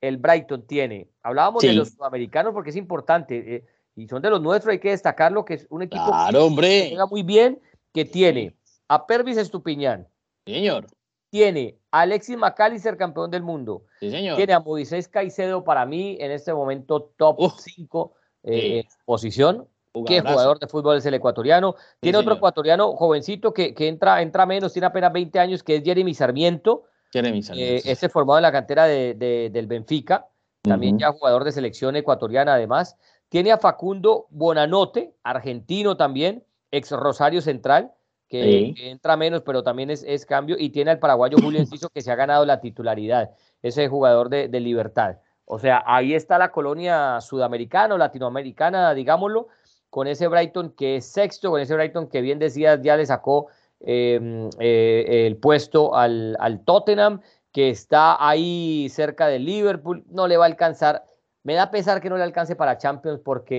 el 0.00 0.18
Brighton 0.18 0.66
tiene, 0.66 1.08
hablábamos 1.22 1.62
de 1.62 1.72
los 1.72 1.90
sudamericanos 1.90 2.52
porque 2.52 2.70
es 2.70 2.76
importante, 2.76 3.56
eh, 3.56 3.64
y 3.96 4.08
son 4.08 4.20
de 4.20 4.30
los 4.30 4.42
nuestros, 4.42 4.72
hay 4.72 4.78
que 4.78 4.90
destacarlo, 4.90 5.44
que 5.44 5.54
es 5.54 5.66
un 5.70 5.82
equipo 5.82 6.04
que 6.04 6.88
juega 6.90 7.06
muy 7.06 7.22
bien, 7.22 7.60
que 7.92 8.04
tiene 8.04 8.54
a 8.88 9.06
Pervis 9.06 9.36
Estupiñán. 9.36 10.06
señor. 10.44 10.86
Tiene 11.30 11.78
a 11.90 12.00
Alexis 12.00 12.36
McAllister, 12.36 12.96
campeón 12.96 13.30
del 13.30 13.42
mundo. 13.42 13.84
Sí, 14.00 14.10
señor. 14.10 14.36
Tiene 14.36 14.52
a 14.52 14.60
Moisés 14.60 15.08
Caicedo, 15.08 15.64
para 15.64 15.86
mí, 15.86 16.16
en 16.20 16.32
este 16.32 16.52
momento 16.52 17.12
top 17.16 17.38
5 17.56 18.14
eh, 18.42 18.84
posición. 19.04 19.66
¿Qué 20.06 20.20
jugador 20.20 20.58
de 20.60 20.68
fútbol 20.68 20.98
es 20.98 21.06
el 21.06 21.14
ecuatoriano? 21.14 21.74
Tiene 21.98 22.18
otro 22.18 22.34
ecuatoriano 22.34 22.92
jovencito 22.92 23.52
que, 23.52 23.74
que, 23.74 23.88
entra, 23.88 24.22
entra 24.22 24.46
menos, 24.46 24.72
tiene 24.72 24.86
apenas 24.86 25.12
20 25.12 25.38
años, 25.40 25.62
que 25.62 25.76
es 25.76 25.82
Jeremy 25.84 26.14
Sarmiento. 26.14 26.84
Jeremy 27.12 27.42
Sarmiento. 27.42 27.88
Eh, 27.88 27.92
ese 27.92 28.08
formado 28.08 28.38
en 28.38 28.42
la 28.42 28.52
cantera 28.52 28.86
de, 28.86 29.50
del 29.52 29.66
Benfica, 29.66 30.28
también 30.62 30.98
ya 30.98 31.12
jugador 31.12 31.44
de 31.44 31.52
selección 31.52 31.96
ecuatoriana 31.96 32.54
además. 32.54 32.96
Tiene 33.28 33.50
a 33.52 33.58
Facundo 33.58 34.26
Bonanote, 34.30 35.14
argentino 35.24 35.96
también, 35.96 36.44
ex 36.70 36.90
Rosario 36.92 37.40
Central, 37.40 37.92
que, 38.30 38.72
entra 38.78 39.16
menos, 39.16 39.42
pero 39.42 39.62
también 39.62 39.90
es, 39.90 40.02
es, 40.06 40.24
cambio. 40.24 40.56
Y 40.58 40.70
tiene 40.70 40.92
al 40.92 40.98
paraguayo 40.98 41.36
Julio 41.42 41.60
Enciso, 41.60 41.90
que 41.90 42.00
se 42.00 42.10
ha 42.10 42.14
ganado 42.14 42.46
la 42.46 42.60
titularidad, 42.60 43.30
ese 43.62 43.88
jugador 43.88 44.30
de, 44.30 44.48
de 44.48 44.60
Libertad. 44.60 45.16
O 45.44 45.58
sea, 45.58 45.82
ahí 45.84 46.14
está 46.14 46.38
la 46.38 46.52
colonia 46.52 47.20
sudamericana 47.20 47.96
o 47.96 47.98
latinoamericana, 47.98 48.94
digámoslo, 48.94 49.48
con 49.90 50.06
ese 50.06 50.28
Brighton 50.28 50.70
que 50.70 50.96
es 50.96 51.06
sexto, 51.06 51.50
con 51.50 51.60
ese 51.60 51.74
Brighton 51.74 52.08
que 52.08 52.20
bien 52.20 52.38
decías 52.38 52.80
ya 52.82 52.96
le 52.96 53.04
sacó 53.04 53.48
em, 53.80 54.48
eh, 54.60 55.26
el 55.26 55.36
puesto 55.38 55.96
al, 55.96 56.62
Tottenham, 56.64 57.20
que 57.52 57.70
está 57.70 58.24
ahí 58.24 58.88
cerca 58.90 59.26
del 59.26 59.44
Liverpool, 59.44 60.04
no 60.08 60.28
le 60.28 60.36
va 60.36 60.44
a 60.44 60.46
alcanzar. 60.46 61.04
Me 61.42 61.54
da 61.54 61.72
pesar 61.72 62.00
que 62.00 62.08
no 62.08 62.16
le 62.16 62.22
alcance 62.22 62.54
para 62.54 62.78
Champions 62.78 63.20
porque 63.24 63.58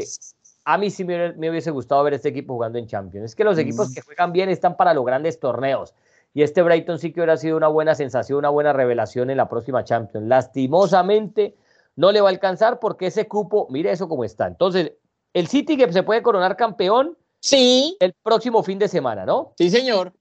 a 0.74 0.78
mí 0.78 0.90
sí 0.90 1.04
me, 1.04 1.50
hubiese 1.50 1.70
gustado 1.70 2.02
ver 2.04 2.14
este 2.14 2.30
equipo 2.30 2.54
jugando 2.54 2.80
en 2.80 2.88
Champions. 2.88 3.26
Es 3.26 3.36
que 3.36 3.44
los 3.44 3.58
equipos 3.58 3.90
mm. 3.90 3.94
que 3.94 4.02
juegan 4.02 4.32
bien 4.32 4.48
están 4.48 4.78
para 4.78 4.94
los 4.94 5.06
grandes 5.06 5.38
torneos. 5.38 5.94
Y 6.34 6.44
este 6.44 6.62
Brighton 6.62 6.98
sí 6.98 7.12
que 7.12 7.20
hubiera 7.20 7.36
sido 7.36 7.58
una 7.58 7.68
buena 7.68 7.94
sensación, 7.94 8.40
una 8.40 8.50
buena 8.50 8.72
revelación 8.72 9.30
en 9.30 9.36
la 9.36 9.50
próxima 9.50 9.84
Champions. 9.84 10.28
Lastimosamente, 10.28 11.58
no 11.98 12.14
le 12.14 12.22
va 12.22 12.30
a 12.30 12.32
alcanzar 12.32 12.80
porque 12.80 13.08
ese 13.08 13.28
cupo, 13.28 13.68
mire 13.70 13.92
eso 13.92 14.08
como 14.08 14.24
está. 14.24 14.48
Entonces, 14.48 14.94
el 15.34 15.48
City 15.48 15.76
que 15.76 15.92
se 15.92 16.04
puede 16.04 16.22
coronar 16.22 16.56
campeón 16.56 17.18
sí. 17.42 17.98
el 18.00 18.14
próximo 18.24 18.64
fin 18.64 18.80
de 18.80 18.88
semana, 18.88 19.26
¿no? 19.26 19.54
Sí, 19.58 19.70
señor. 19.70 20.14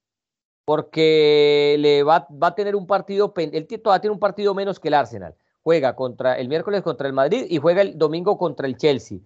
Porque 0.64 1.76
le 1.78 2.02
va, 2.02 2.26
va 2.30 2.48
a 2.48 2.54
tener 2.56 2.74
un 2.74 2.88
partido, 2.88 3.32
él 3.36 3.68
todavía 3.80 4.00
tiene 4.00 4.14
un 4.14 4.20
partido 4.20 4.52
menos 4.52 4.80
que 4.80 4.88
el 4.88 4.94
Arsenal. 4.94 5.36
Juega 5.62 5.94
contra 5.94 6.38
el 6.38 6.48
miércoles 6.48 6.82
contra 6.82 7.06
el 7.06 7.12
Madrid 7.12 7.46
y 7.48 7.58
juega 7.58 7.82
el 7.82 7.96
domingo 7.96 8.36
contra 8.36 8.66
el 8.66 8.76
Chelsea. 8.76 9.18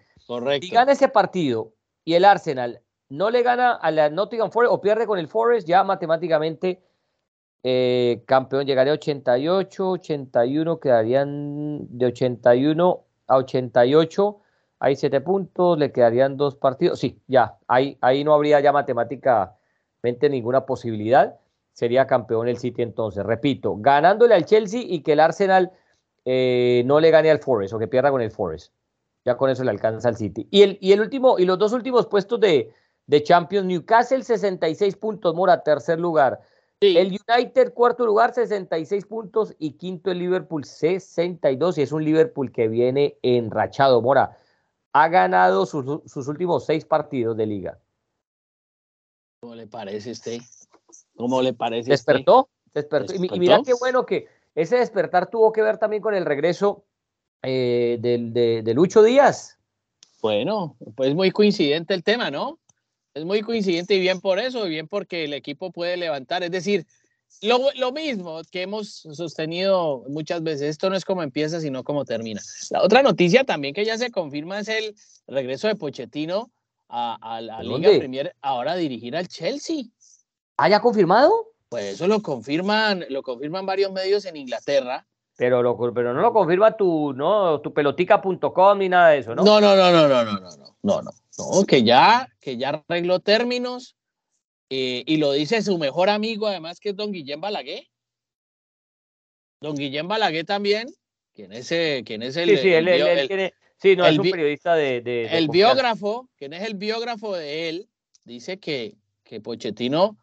Si 0.61 0.71
gana 0.71 0.93
ese 0.93 1.09
partido 1.09 1.73
y 2.05 2.15
el 2.15 2.25
Arsenal 2.25 2.81
no 3.09 3.31
le 3.31 3.43
gana 3.43 3.73
a 3.73 3.91
la 3.91 4.11
Nottingham 4.11 4.51
Forest 4.51 4.73
o 4.73 4.81
pierde 4.81 5.07
con 5.07 5.19
el 5.19 5.29
Forest, 5.29 5.69
ya 5.69 5.85
matemáticamente 5.85 6.83
eh, 7.67 8.23
campeón 8.27 8.67
llegaría 8.67 8.93
a 8.93 8.97
88, 8.97 9.91
81, 9.91 10.81
quedarían 10.81 11.87
de 11.97 12.07
81 12.07 13.05
a 13.27 13.37
88, 13.39 14.41
hay 14.81 14.97
7 14.97 15.21
puntos, 15.23 15.79
le 15.79 15.91
quedarían 15.91 16.37
dos 16.37 16.57
partidos. 16.57 16.99
Sí, 17.01 17.19
ya, 17.27 17.57
ahí, 17.67 17.97
ahí 18.03 18.23
no 18.23 18.35
habría 18.35 18.61
ya 18.61 18.71
matemáticamente 18.71 20.29
ninguna 20.29 20.67
posibilidad. 20.67 21.39
Sería 21.73 22.07
campeón 22.07 22.49
el 22.49 22.59
City 22.59 22.83
entonces. 22.83 23.25
Repito, 23.25 23.77
ganándole 23.79 24.35
al 24.35 24.45
Chelsea 24.45 24.83
y 24.85 25.01
que 25.01 25.13
el 25.13 25.21
Arsenal 25.21 25.73
eh, 26.27 26.83
no 26.85 27.01
le 27.01 27.11
gane 27.11 27.31
al 27.31 27.39
Forest 27.39 27.73
o 27.73 27.79
que 27.79 27.89
pierda 27.89 28.11
con 28.11 28.21
el 28.21 28.31
Forest. 28.31 28.74
Ya 29.25 29.37
con 29.37 29.51
eso 29.51 29.65
le 29.65 29.71
alcanza 29.71 30.09
al 30.09 30.17
City. 30.17 30.47
Y 30.51 30.63
el, 30.63 30.79
y 30.81 30.93
el 30.93 31.01
último, 31.01 31.39
y 31.39 31.47
los 31.47 31.59
dos 31.59 31.73
últimos 31.73 32.07
puestos 32.07 32.39
de, 32.41 32.73
de 33.07 33.23
Champions, 33.23 33.67
Newcastle 33.67 34.23
66 34.23 34.97
puntos, 34.97 35.35
Mora, 35.35 35.63
tercer 35.63 35.99
lugar. 35.99 36.41
El 36.81 37.19
United, 37.29 37.73
cuarto 37.73 38.05
lugar, 38.05 38.35
66 38.35 39.07
puntos. 39.07 39.55
Y 39.59 39.73
quinto, 39.73 40.11
el 40.11 40.19
Liverpool, 40.19 40.65
62. 40.65 41.79
Y 41.79 41.83
es 41.83 41.93
un 41.93 42.05
Liverpool 42.05 42.53
que 42.53 42.69
viene 42.69 43.19
enrachado. 43.23 44.03
Mora, 44.03 44.37
ha 44.93 45.09
ganado 45.09 45.67
sus, 45.67 46.29
últimos 46.29 46.67
seis 46.67 46.85
partidos 46.85 47.37
de 47.37 47.47
liga. 47.47 47.79
¿Cómo 49.41 49.55
le 49.55 49.67
parece 49.67 50.11
este? 50.11 50.41
¿Cómo 51.17 51.43
le 51.43 51.53
parece 51.53 51.91
¿Despertó? 51.91 52.49
Despertó. 52.73 53.15
Y, 53.15 53.19
mira 53.39 53.61
qué 53.65 53.75
bueno 53.75 54.07
que 54.07 54.29
ese 54.55 54.77
despertar 54.77 55.31
tuvo 55.31 55.53
que 55.53 55.63
ver 55.63 55.79
también 55.79 56.03
con 56.03 56.15
el 56.15 56.25
regreso 56.25 56.85
eh, 57.45 57.99
de, 58.01 58.63
de 58.63 58.75
Lucho 58.75 59.03
Díaz. 59.03 59.59
Bueno, 60.21 60.77
pues 60.97 61.15
muy 61.15 61.31
coincidente 61.31 61.93
el 61.93 62.03
tema, 62.03 62.31
¿no? 62.31 62.59
Es 63.13 63.25
muy 63.25 63.43
coincidente 63.43 63.95
y 63.95 64.01
bien 64.01 64.21
por 64.21 64.39
eso, 64.39 64.67
y 64.67 64.71
bien 64.71 64.89
porque 64.89 65.25
el 65.25 65.35
equipo 65.35 65.71
puede 65.71 65.97
levantar. 65.97 66.43
Es 66.43 66.51
decir, 66.51 66.87
lo, 67.43 67.71
lo, 67.77 67.93
mismo 67.93 68.41
que 68.51 68.63
hemos 68.63 68.89
sostenido 69.13 70.03
muchas 70.09 70.43
veces, 70.43 70.71
esto 70.71 70.89
no 70.89 70.97
es 70.97 71.05
como 71.05 71.23
empieza, 71.23 71.61
sino 71.61 71.85
como 71.85 72.05
termina. 72.05 72.41
La 72.71 72.83
otra 72.83 73.03
noticia 73.03 73.45
también 73.45 73.75
que 73.75 73.85
ya 73.85 73.99
se 73.99 74.11
confirma 74.11 74.61
es 74.61 74.69
el 74.69 74.95
regreso 75.27 75.69
de 75.69 75.77
Pochettino 75.77 76.51
a, 76.89 77.41
la 77.41 77.63
Liga 77.63 77.91
Premier, 77.99 78.35
ahora 78.41 78.73
a 78.73 78.77
dirigir 78.77 79.17
al 79.17 79.29
Chelsea. 79.29 79.85
¿Ah, 80.57 80.69
ya 80.69 80.81
confirmado? 80.81 81.53
Pues 81.69 81.95
eso 81.95 82.07
lo 82.07 82.23
confirman, 82.23 83.05
lo 83.09 83.23
confirman 83.23 83.67
varios 83.67 83.93
medios 83.93 84.25
en 84.25 84.37
Inglaterra. 84.37 85.07
Pero, 85.37 85.63
lo, 85.63 85.77
pero 85.93 86.15
no 86.15 86.21
lo 86.21 86.33
confirma 86.33 86.77
tu, 86.77 87.13
no, 87.13 87.61
tu 87.61 87.73
pelotica.com 87.73 88.79
ni 88.79 88.89
nada 88.89 89.11
de 89.11 89.19
eso, 89.19 89.35
¿no? 89.35 89.43
No, 89.43 89.61
no, 89.61 89.75
no, 89.75 89.91
no, 89.91 90.09
no, 90.09 90.25
no, 90.25 90.41
no, 90.41 90.51
no, 90.83 91.03
no. 91.03 91.11
No, 91.37 91.67
que 91.67 91.83
ya, 91.83 92.29
que 92.41 92.57
ya 92.57 92.85
arregló 92.89 93.19
términos 93.19 93.97
eh, 94.71 95.03
y 95.07 95.17
lo 95.17 95.33
dice 95.33 95.63
su 95.63 95.77
mejor 95.79 96.09
amigo, 96.09 96.47
además, 96.47 96.79
que 96.79 96.91
es 96.91 96.97
don 96.97 97.11
Guillén 97.11 97.41
Balaguer. 97.41 97.85
Don 99.61 99.75
Guillén 99.75 100.07
Balaguer 100.07 100.47
también, 100.47 100.87
quien 101.33 101.53
es, 101.53 101.73
eh, 101.73 102.03
quien 102.07 102.23
es 102.23 102.37
el. 102.37 102.51
Sí, 102.51 102.59
sí, 102.59 102.73
él, 102.73 102.85
tiene, 103.27 103.55
Sí, 103.77 103.97
no, 103.97 104.07
es 104.07 104.19
un 104.19 104.31
periodista 104.31 104.75
de... 104.77 105.29
el 105.31 105.49
biógrafo, 105.49 106.31
quien 106.37 106.53
es 106.53 106.63
el 106.63 106.75
biógrafo 106.75 107.35
de 107.37 107.69
él, 107.69 107.89
dice 108.25 108.59
que, 108.59 108.97
que 109.25 109.41
Pochettino 109.41 110.17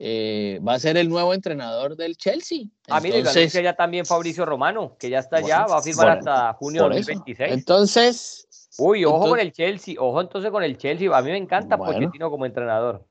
eh, 0.00 0.60
va 0.66 0.74
a 0.74 0.78
ser 0.78 0.96
el 0.96 1.08
nuevo 1.08 1.34
entrenador 1.34 1.96
del 1.96 2.16
Chelsea. 2.16 2.66
Ah, 2.88 3.00
mire, 3.00 3.22
que 3.22 3.62
ya 3.62 3.74
también 3.74 4.06
Fabricio 4.06 4.44
Romano, 4.44 4.96
que 4.98 5.10
ya 5.10 5.18
está 5.18 5.38
allá, 5.38 5.66
va 5.66 5.78
a 5.78 5.82
firmar 5.82 6.18
hasta 6.18 6.52
junio 6.54 6.82
de 6.88 6.96
2026. 6.96 7.52
Entonces... 7.52 8.44
Uy, 8.78 9.04
ojo 9.04 9.30
con 9.30 9.40
el 9.40 9.52
Chelsea, 9.52 9.96
ojo 9.98 10.20
entonces 10.20 10.52
con 10.52 10.62
el 10.62 10.78
Chelsea. 10.78 11.16
A 11.16 11.20
mí 11.20 11.30
me 11.30 11.36
encanta 11.36 11.76
Pochettino 11.76 12.30
como 12.30 12.46
entrenador. 12.46 13.04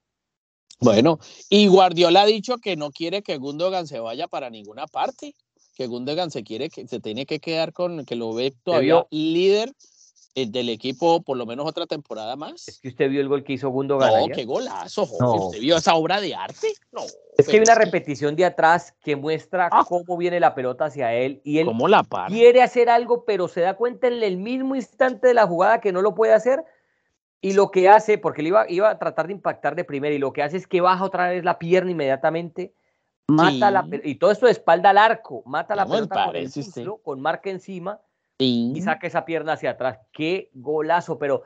Bueno, 0.80 1.20
y 1.50 1.68
Guardiola 1.68 2.22
ha 2.22 2.26
dicho 2.26 2.58
que 2.58 2.78
no 2.78 2.92
quiere 2.92 3.22
que 3.22 3.38
Gundogan 3.38 3.88
se 3.88 4.00
vaya 4.00 4.28
para 4.28 4.50
ninguna 4.50 4.88
parte, 4.88 5.36
que 5.76 5.88
Gundogan 5.88 6.32
se 6.32 6.44
quiere 6.44 6.70
que 6.70 6.88
se 6.88 7.00
tiene 7.00 7.26
que 7.26 7.40
quedar 7.40 7.74
con 7.74 8.06
que 8.06 8.16
lo 8.16 8.34
ve 8.34 8.56
todavía 8.64 9.06
líder 9.10 9.74
del 10.46 10.70
equipo 10.70 11.22
por 11.22 11.36
lo 11.36 11.46
menos 11.46 11.66
otra 11.66 11.88
temporada 11.88 12.36
más. 12.36 12.68
Es 12.68 12.80
que 12.80 12.90
usted 12.90 13.10
vio 13.10 13.22
el 13.22 13.28
gol 13.28 13.44
que 13.44 13.54
hizo 13.54 13.70
Gundogan. 13.70 14.12
No, 14.14 14.28
qué 14.36 14.46
golazo, 14.46 15.04
¿Usted 15.04 15.60
vio 15.60 15.78
esa 15.78 15.96
obra 15.96 16.22
de 16.22 16.36
arte? 16.36 16.68
No. 16.92 17.02
Es 17.38 17.48
que 17.48 17.58
hay 17.58 17.64
una 17.64 17.76
repetición 17.76 18.36
de 18.36 18.46
atrás 18.46 18.96
que 19.04 19.16
muestra 19.16 19.70
ah. 19.72 19.84
cómo 19.88 20.18
viene 20.18 20.40
la 20.40 20.54
pelota 20.54 20.86
hacia 20.86 21.14
él 21.14 21.42
y 21.44 21.60
él 21.60 21.66
¿Cómo 21.66 21.88
la 21.88 22.06
quiere 22.28 22.62
hacer 22.62 22.90
algo, 22.90 23.26
pero 23.26 23.48
se 23.48 23.62
da 23.62 23.76
cuenta 23.76 24.08
en 24.08 24.22
el 24.22 24.38
mismo 24.38 24.76
instante 24.76 25.28
de 25.28 25.34
la 25.34 25.48
jugada 25.48 25.82
que 25.82 25.92
no 25.92 26.02
lo 26.02 26.14
puede 26.14 26.34
hacer 26.34 26.64
y 27.42 27.54
lo 27.54 27.72
que 27.72 27.90
hace, 27.90 28.18
porque 28.18 28.42
él 28.42 28.48
iba, 28.48 28.70
iba 28.70 28.90
a 28.90 28.98
tratar 28.98 29.28
de 29.28 29.34
impactar 29.34 29.76
de 29.76 29.84
primera, 29.84 30.14
y 30.14 30.18
lo 30.20 30.34
que 30.34 30.42
hace 30.42 30.58
es 30.58 30.68
que 30.68 30.82
baja 30.82 31.04
otra 31.04 31.30
vez 31.30 31.44
la 31.44 31.60
pierna 31.60 31.92
inmediatamente, 31.92 32.74
mata 33.28 33.70
la 33.70 33.88
y 34.04 34.16
todo 34.16 34.32
esto 34.32 34.48
de 34.48 34.54
espalda 34.54 34.90
al 34.90 34.98
arco, 34.98 35.44
mata 35.46 35.76
la 35.76 35.86
pelota 35.86 36.26
con, 36.26 36.36
el 36.36 36.52
con 37.04 37.22
marca 37.22 37.50
encima 37.50 38.00
y 38.38 38.82
saca 38.82 39.08
esa 39.08 39.26
pierna 39.26 39.54
hacia 39.54 39.72
atrás. 39.72 40.00
Qué 40.12 40.50
golazo, 40.54 41.18
pero 41.18 41.44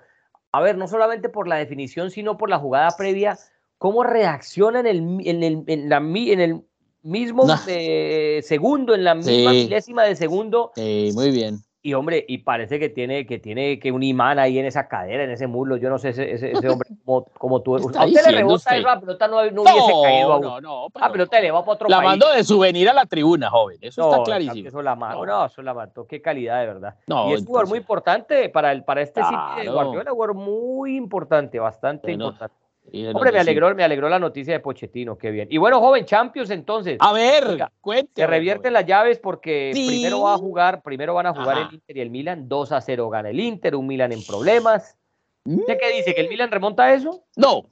a 0.51 0.61
ver, 0.61 0.77
no 0.77 0.87
solamente 0.87 1.29
por 1.29 1.47
la 1.47 1.55
definición, 1.55 2.11
sino 2.11 2.37
por 2.37 2.49
la 2.49 2.59
jugada 2.59 2.89
previa, 2.97 3.37
cómo 3.77 4.03
reacciona 4.03 4.81
en 4.81 4.87
el, 4.87 4.97
en 5.25 5.43
el, 5.43 5.63
en 5.67 5.89
la, 5.89 5.97
en 5.97 6.39
el 6.39 6.61
mismo 7.03 7.47
eh, 7.67 8.41
segundo, 8.43 8.93
en 8.93 9.03
la 9.03 9.15
misma 9.15 9.53
milésima 9.53 10.03
de 10.03 10.15
segundo. 10.15 10.71
Sí, 10.75 11.11
muy 11.13 11.31
bien. 11.31 11.59
Y 11.83 11.95
hombre, 11.95 12.23
y 12.27 12.39
parece 12.39 12.79
que 12.79 12.89
tiene 12.89 13.25
que 13.25 13.39
tiene 13.39 13.79
que 13.79 13.91
un 13.91 14.03
imán 14.03 14.37
ahí 14.37 14.59
en 14.59 14.65
esa 14.65 14.87
cadera, 14.87 15.23
en 15.23 15.31
ese 15.31 15.47
muslo. 15.47 15.77
Yo 15.77 15.89
no 15.89 15.97
sé 15.97 16.09
ese, 16.09 16.31
ese, 16.31 16.69
hombre 16.69 16.89
como, 17.05 17.25
como 17.25 17.61
tú. 17.61 17.75
A 17.75 17.79
usted 17.79 18.25
le 18.27 18.37
rebota 18.37 18.77
la 18.77 18.99
pelota 18.99 19.27
no, 19.27 19.43
no, 19.49 19.61
hubiese 19.63 19.93
caído 20.03 20.33
aún. 20.33 20.41
No, 20.43 20.61
no, 20.61 20.87
pero, 20.93 21.05
ah, 21.05 21.09
pero 21.11 21.25
le 21.41 21.51
va 21.51 21.65
para 21.65 21.73
otro 21.73 21.89
la 21.89 21.97
país. 21.97 22.05
La 22.05 22.09
mandó 22.11 22.31
de 22.33 22.43
souvenir 22.43 22.87
a 22.87 22.93
la 22.93 23.07
tribuna, 23.07 23.49
joven. 23.49 23.79
Eso 23.81 24.11
está 24.11 24.23
clarísimo. 24.23 24.67
Eso 24.67 24.81
la 24.83 24.95
mató, 24.95 25.25
no. 25.25 25.45
eso 25.45 25.61
la 25.63 25.73
mató. 25.73 26.05
Qué 26.05 26.21
calidad, 26.21 26.59
de 26.59 26.67
verdad. 26.67 26.95
y 27.07 27.33
es 27.33 27.41
un 27.41 27.47
jugador 27.47 27.69
muy 27.69 27.79
importante 27.79 28.49
para, 28.49 28.71
el, 28.71 28.83
para 28.83 29.01
este 29.01 29.21
claro. 29.21 29.55
sitio 29.55 29.63
de 29.63 29.75
Guardiola, 29.75 30.11
un 30.11 30.15
jugador 30.15 30.35
muy 30.35 30.95
importante, 30.95 31.59
bastante 31.59 32.11
importante. 32.11 32.60
Hombre, 32.83 33.31
me 33.31 33.39
alegró, 33.39 33.73
me 33.73 33.83
alegró 33.83 34.09
la 34.09 34.19
noticia 34.19 34.53
de 34.53 34.59
Pochettino, 34.59 35.17
qué 35.17 35.31
bien. 35.31 35.47
Y 35.51 35.57
bueno, 35.57 35.79
joven, 35.79 36.03
Champions 36.03 36.49
entonces. 36.49 36.97
A 36.99 37.13
ver, 37.13 37.69
cuente. 37.79 38.21
Se 38.21 38.27
revierten 38.27 38.73
las 38.73 38.85
llaves 38.85 39.19
porque 39.19 39.69
primero 39.71 40.21
va 40.21 40.33
a 40.33 40.37
jugar, 40.37 40.81
primero 40.81 41.13
van 41.13 41.27
a 41.27 41.33
jugar 41.33 41.57
el 41.57 41.73
Inter 41.73 41.97
y 41.97 42.01
el 42.01 42.09
Milan, 42.09 42.49
2 42.49 42.71
a 42.71 42.81
0 42.81 43.09
gana 43.09 43.29
el 43.29 43.39
Inter, 43.39 43.75
un 43.75 43.87
Milan 43.87 44.11
en 44.11 44.23
problemas. 44.23 44.97
¿Usted 45.45 45.77
qué 45.79 45.95
dice? 45.95 46.13
¿Que 46.13 46.21
el 46.21 46.29
Milan 46.29 46.51
remonta 46.51 46.93
eso? 46.93 47.23
No. 47.35 47.69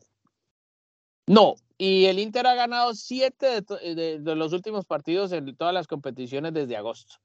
No. 1.27 1.55
Y 1.77 2.05
el 2.05 2.19
Inter 2.19 2.47
ha 2.47 2.55
ganado 2.55 2.93
siete 2.93 3.61
de, 3.61 4.19
los 4.35 4.53
últimos 4.53 4.85
partidos 4.85 5.31
en 5.31 5.55
todas 5.55 5.73
las 5.73 5.87
competiciones 5.87 6.53
desde 6.53 6.77
agosto. 6.77 7.15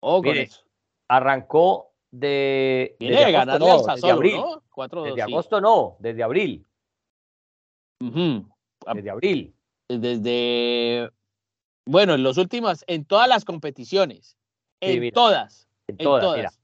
Oh, 0.00 0.22
Arrancó 1.08 1.92
de. 2.10 2.96
desde 2.98 3.36
agosto, 3.36 3.92
desde 3.94 4.10
abril. 4.10 4.40
desde 5.04 5.22
agosto 5.22 5.60
no, 5.60 5.96
desde 5.98 6.22
abril. 6.22 6.66
Desde 7.98 9.10
abril. 9.10 9.54
Desde, 9.88 11.10
bueno, 11.86 12.14
en 12.14 12.22
los 12.22 12.38
últimos, 12.38 12.84
en 12.86 13.04
todas 13.04 13.28
las 13.28 13.44
competiciones. 13.44 14.36
En 14.80 15.10
todas. 15.12 15.68
En 15.86 15.96
todas. 15.96 16.60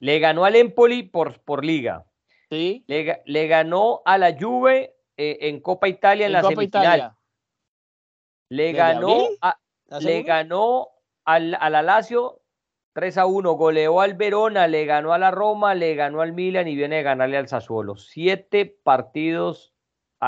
Le 0.00 0.18
ganó 0.18 0.44
al 0.44 0.56
Empoli 0.56 1.04
por, 1.04 1.40
por 1.40 1.64
liga. 1.64 2.04
Sí. 2.50 2.84
Le, 2.88 3.22
le 3.24 3.46
ganó 3.46 4.02
a 4.04 4.18
la 4.18 4.36
Juve 4.38 4.94
eh, 5.16 5.38
en 5.42 5.60
Copa 5.60 5.88
Italia 5.88 6.26
en, 6.26 6.32
la 6.32 6.42
Copa 6.42 6.54
semifinal. 6.54 7.12
Le 8.50 8.72
ganó, 8.72 9.28
a, 9.40 9.58
le 10.00 10.22
ganó 10.22 10.88
al, 11.24 11.56
a 11.58 11.70
la 11.70 11.82
Lazio 11.82 12.42
3 12.94 13.18
a 13.18 13.26
1, 13.26 13.52
goleó 13.54 14.00
al 14.00 14.14
Verona, 14.14 14.68
le 14.68 14.84
ganó 14.84 15.12
a 15.12 15.18
la 15.18 15.30
Roma, 15.30 15.74
le 15.74 15.94
ganó 15.94 16.20
al 16.20 16.32
Milan 16.32 16.68
y 16.68 16.76
viene 16.76 16.98
a 16.98 17.02
ganarle 17.02 17.36
al 17.36 17.48
Sassuolo. 17.48 17.96
Siete 17.96 18.66
partidos 18.66 19.73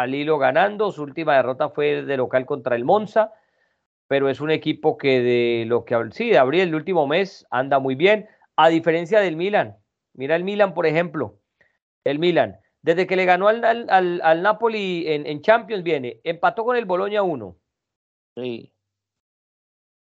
al 0.02 0.14
hilo 0.14 0.38
ganando. 0.38 0.92
Su 0.92 1.02
última 1.02 1.36
derrota 1.36 1.70
fue 1.70 2.02
de 2.02 2.16
local 2.16 2.44
contra 2.44 2.76
el 2.76 2.84
Monza, 2.84 3.32
pero 4.08 4.28
es 4.28 4.40
un 4.40 4.50
equipo 4.50 4.98
que 4.98 5.20
de 5.20 5.64
lo 5.66 5.84
que 5.84 5.96
sí, 6.12 6.30
de 6.30 6.38
abril, 6.38 6.62
el 6.62 6.74
último 6.74 7.06
mes, 7.06 7.46
anda 7.50 7.78
muy 7.78 7.94
bien, 7.94 8.28
a 8.56 8.68
diferencia 8.68 9.20
del 9.20 9.36
Milan. 9.36 9.76
Mira 10.14 10.36
el 10.36 10.44
Milan, 10.44 10.74
por 10.74 10.86
ejemplo. 10.86 11.38
El 12.04 12.18
Milan, 12.18 12.58
desde 12.82 13.06
que 13.06 13.16
le 13.16 13.24
ganó 13.24 13.48
al, 13.48 13.64
al, 13.64 14.42
Napoli 14.42 15.04
en, 15.08 15.40
Champions, 15.40 15.82
viene, 15.82 16.20
empató 16.24 16.64
con 16.64 16.76
el 16.76 16.84
Boloña 16.84 17.22
1. 17.22 17.56
Sí. 18.36 18.72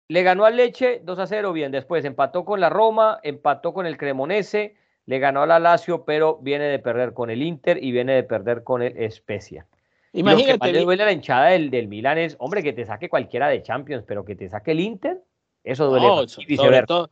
Le 0.07 0.23
ganó 0.23 0.45
al 0.45 0.55
Leche 0.55 1.01
2 1.03 1.19
a 1.19 1.27
0, 1.27 1.53
bien. 1.53 1.71
Después 1.71 2.05
empató 2.05 2.45
con 2.45 2.59
la 2.59 2.69
Roma, 2.69 3.19
empató 3.21 3.73
con 3.73 3.85
el 3.85 3.97
Cremonese, 3.97 4.75
le 5.05 5.19
ganó 5.19 5.43
a 5.43 5.47
la 5.47 5.59
Lazio, 5.59 6.05
pero 6.05 6.37
viene 6.37 6.65
de 6.65 6.79
perder 6.79 7.13
con 7.13 7.29
el 7.29 7.41
Inter 7.41 7.83
y 7.83 7.91
viene 7.91 8.13
de 8.13 8.23
perder 8.23 8.63
con 8.63 8.81
el 8.81 9.11
Spezia. 9.11 9.67
Imagínate. 10.13 10.53
Lo 10.53 10.59
que 10.59 10.71
le 10.71 10.83
duele 10.83 11.03
a 11.03 11.05
la 11.07 11.11
hinchada 11.11 11.47
del, 11.47 11.69
del 11.69 11.87
Milan 11.87 12.19
es, 12.19 12.35
hombre, 12.39 12.63
que 12.63 12.71
te 12.71 12.85
saque 12.85 13.09
cualquiera 13.09 13.49
de 13.49 13.63
Champions, 13.63 14.05
pero 14.07 14.23
que 14.23 14.35
te 14.35 14.47
saque 14.47 14.71
el 14.71 14.79
Inter, 14.79 15.21
eso 15.63 15.87
duele. 15.87 16.07
No, 16.07 17.09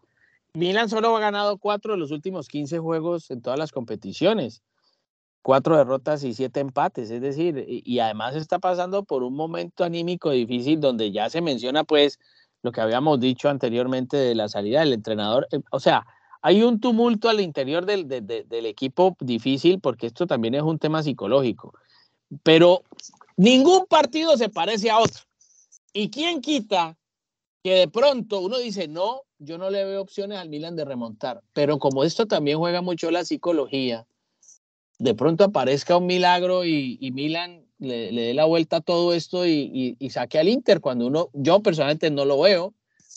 Milan 0.54 0.90
solo 0.90 1.16
ha 1.16 1.20
ganado 1.20 1.58
cuatro 1.58 1.94
de 1.94 2.00
los 2.00 2.12
últimos 2.12 2.48
15 2.48 2.80
juegos 2.80 3.32
en 3.32 3.42
todas 3.42 3.58
las 3.58 3.72
competiciones. 3.72 4.62
Cuatro 5.42 5.78
derrotas 5.78 6.24
y 6.24 6.36
siete 6.36 6.60
empates, 6.60 7.10
es 7.10 7.22
decir, 7.22 7.66
y, 7.68 8.00
además 8.00 8.36
está 8.36 8.60
pasando 8.60 9.04
por 9.04 9.24
un 9.24 9.34
momento 9.34 9.84
anímico 9.84 10.30
difícil 10.30 10.80
donde 10.80 11.12
ya 11.12 11.32
se 11.32 11.42
menciona, 11.42 11.84
pues, 11.84 12.20
lo 12.62 12.72
que 12.72 12.82
habíamos 12.82 13.20
dicho 13.20 13.50
anteriormente 13.50 14.18
de 14.18 14.36
la 14.36 14.50
salida 14.50 14.82
del 14.82 14.94
entrenador. 14.94 15.48
Eh, 15.52 15.62
o 15.72 15.80
sea, 15.80 16.06
hay 16.44 16.62
un 16.62 16.80
tumulto 16.80 17.28
al 17.28 17.40
interior 17.40 17.88
del, 17.88 18.08
del 18.08 18.66
equipo 18.68 19.16
difícil 19.20 19.80
porque 19.80 20.08
esto 20.08 20.28
también 20.28 20.54
es 20.54 20.62
un 20.62 20.78
tema 20.78 21.02
psicológico 21.02 21.74
pero 22.44 22.84
ningún 23.38 23.86
partido 23.88 24.38
se 24.38 24.50
parece 24.50 24.90
a 24.90 25.00
otro. 25.00 25.24
¿Y 25.94 26.10
quién 26.10 26.42
quita 26.42 26.98
que 27.64 27.74
de 27.74 27.88
pronto 27.88 28.40
uno 28.42 28.58
dice, 28.58 28.88
no, 28.88 29.24
yo 29.38 29.58
no 29.58 29.70
le 29.70 29.84
veo 29.84 30.02
opciones 30.02 30.38
al 30.38 30.50
Milan 30.50 30.76
de 30.76 30.86
remontar, 30.86 31.42
pero 31.54 31.80
como 31.80 32.04
esto 32.04 32.28
también 32.28 32.58
juega 32.58 32.82
mucho 32.82 33.12
la 33.12 33.26
psicología, 33.26 34.08
de 34.98 35.16
pronto 35.16 35.44
aparezca 35.44 35.98
un 35.98 36.06
milagro 36.06 36.64
y, 36.64 37.12
Milan 37.14 37.66
le, 37.80 38.12
dé 38.12 38.34
la 38.34 38.46
vuelta 38.46 38.78
a 38.78 38.82
todo 38.82 39.14
esto 39.14 39.46
y, 39.46 39.98
saque 40.12 40.40
al 40.40 40.48
Inter 40.48 40.80
cuando 40.80 41.08
uno, 41.08 41.30
yo 41.34 41.62
personalmente 41.62 42.10
no 42.10 42.26
lo 42.26 42.40
veo, 42.40 42.74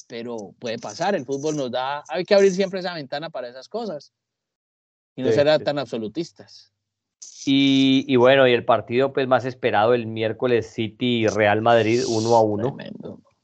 pero 0.09 0.55
puede 0.59 0.79
pasar, 0.79 1.15
el 1.15 1.25
fútbol 1.25 1.57
nos 1.57 1.71
da, 1.71 2.03
hay 2.09 2.25
que 2.25 2.35
abrir 2.35 2.53
siempre 2.53 2.81
esa 2.81 2.95
ventana 2.95 3.31
para 3.31 3.49
esas 3.49 3.69
cosas 3.69 4.13
y 5.17 5.23
no 5.23 5.33
ser 5.33 5.63
tan 5.63 5.79
absolutistas. 5.79 6.74
Y, 7.47 8.17
bueno, 8.17 8.49
y 8.49 8.53
el 8.53 8.65
partido 8.65 9.13
pues 9.13 9.29
más 9.29 9.45
esperado 9.45 9.95
el 9.95 10.07
miércoles 10.07 10.73
City 10.73 11.27
Real 11.27 11.61
Madrid 11.61 12.03
1 12.09 12.35
a 12.35 12.41
1. 12.41 12.77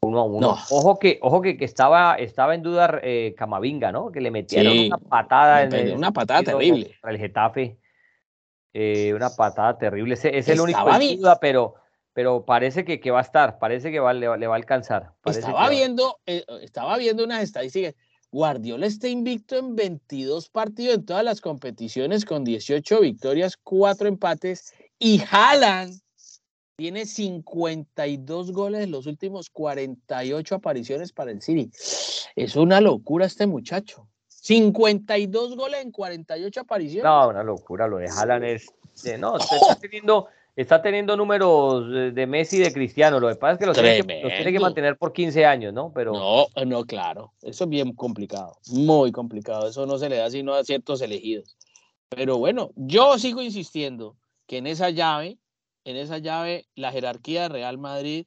1 0.00 0.18
a 0.18 0.24
1. 0.24 0.48
Ojo 0.70 0.98
que, 0.98 1.18
ojo 1.20 1.42
que, 1.42 1.56
que, 1.56 1.64
estaba, 1.64 2.14
estaba 2.14 2.54
en 2.54 2.62
duda 2.62 3.00
eh, 3.02 3.34
Camavinga, 3.36 3.92
¿no? 3.92 4.10
Que 4.10 4.20
le 4.20 4.30
metieron 4.30 4.78
una 4.78 4.98
patada. 4.98 5.62
En 5.64 5.96
una 5.96 6.12
patada 6.12 6.42
terrible. 6.42 6.96
El 7.02 7.18
Getafe. 7.18 7.76
Eh, 8.72 9.12
una 9.14 9.30
patada 9.30 9.76
terrible. 9.76 10.14
Es, 10.14 10.24
es 10.24 10.48
el 10.48 10.60
único 10.60 10.78
en 10.88 11.18
duda, 11.18 11.38
pero, 11.40 11.74
pero 12.12 12.44
parece 12.44 12.84
que, 12.84 13.00
que, 13.00 13.10
va 13.10 13.18
a 13.18 13.22
estar, 13.22 13.58
parece 13.58 13.90
que 13.90 13.98
va, 13.98 14.12
le, 14.12 14.28
va 14.28 14.54
a 14.54 14.56
alcanzar. 14.56 15.10
estaba, 15.24 15.68
viendo, 15.68 16.20
eh, 16.26 16.44
estaba 16.62 16.96
viendo 16.96 17.24
unas 17.24 17.42
estadísticas. 17.42 17.94
Guardiola 18.32 18.86
está 18.86 19.08
invicto 19.08 19.56
en 19.56 19.74
22 19.74 20.48
partidos 20.50 20.94
en 20.94 21.04
todas 21.04 21.24
las 21.24 21.40
competiciones 21.40 22.24
con 22.24 22.44
18 22.44 23.00
victorias, 23.00 23.56
4 23.56 24.08
empates 24.08 24.72
y 24.98 25.20
Haaland 25.30 26.00
tiene 26.76 27.06
52 27.06 28.52
goles 28.52 28.84
en 28.84 28.92
los 28.92 29.06
últimos 29.06 29.50
48 29.50 30.54
apariciones 30.54 31.12
para 31.12 31.30
el 31.30 31.42
City. 31.42 31.70
Es 32.36 32.56
una 32.56 32.80
locura 32.80 33.26
este 33.26 33.46
muchacho. 33.46 34.08
52 34.28 35.56
goles 35.56 35.82
en 35.82 35.90
48 35.90 36.60
apariciones. 36.60 37.04
No, 37.04 37.28
una 37.28 37.42
locura. 37.42 37.86
Lo 37.86 37.98
de 37.98 38.08
Haaland 38.08 38.44
es. 38.44 38.72
no, 39.18 39.36
está 39.36 39.74
teniendo 39.78 40.28
está 40.60 40.82
teniendo 40.82 41.16
números 41.16 42.14
de 42.14 42.26
Messi 42.26 42.56
y 42.56 42.60
de 42.60 42.72
Cristiano. 42.72 43.18
Lo 43.18 43.28
que 43.28 43.36
pasa 43.36 43.54
es 43.54 43.58
que 43.58 43.66
los 43.66 43.76
tiene 43.76 44.02
que, 44.02 44.22
los 44.22 44.32
tiene 44.34 44.52
que, 44.52 44.60
mantener 44.60 44.96
por 44.96 45.12
15 45.12 45.46
años, 45.46 45.72
¿no? 45.72 45.92
Pero... 45.92 46.12
No, 46.12 46.46
no, 46.64 46.84
claro. 46.84 47.32
Eso 47.42 47.64
es 47.64 47.70
bien 47.70 47.94
complicado, 47.94 48.58
muy 48.68 49.12
complicado. 49.12 49.68
Eso 49.68 49.86
no 49.86 49.98
se 49.98 50.08
le 50.08 50.16
da 50.16 50.30
sino 50.30 50.54
a 50.54 50.64
ciertos 50.64 51.00
elegidos. 51.00 51.56
Pero 52.10 52.38
bueno, 52.38 52.72
yo 52.74 53.18
sigo 53.18 53.40
insistiendo 53.40 54.16
que 54.46 54.58
en 54.58 54.66
esa 54.66 54.90
llave, 54.90 55.38
en 55.84 55.96
esa 55.96 56.18
llave, 56.18 56.66
la 56.74 56.90
jerarquía 56.92 57.42
de 57.42 57.48
Real 57.50 57.78
Madrid 57.78 58.26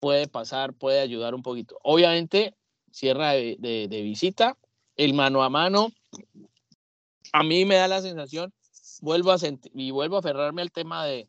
puede 0.00 0.26
pasar, 0.26 0.72
puede 0.72 1.00
ayudar 1.00 1.34
un 1.34 1.42
poquito. 1.42 1.78
Obviamente, 1.82 2.54
cierra 2.90 3.32
de, 3.32 3.88
visita, 3.90 4.56
el 4.96 5.14
mano 5.14 5.42
a 5.42 5.50
mano, 5.50 5.92
a 7.32 7.42
mí 7.42 7.64
me 7.64 7.76
da 7.76 7.88
la 7.88 8.00
sensación, 8.00 8.52
vuelvo 9.00 9.32
a 9.32 9.38
y 9.74 9.90
vuelvo 9.90 10.16
a 10.16 10.18
aferrarme 10.20 10.62
al 10.62 10.72
tema 10.72 11.04
de, 11.04 11.28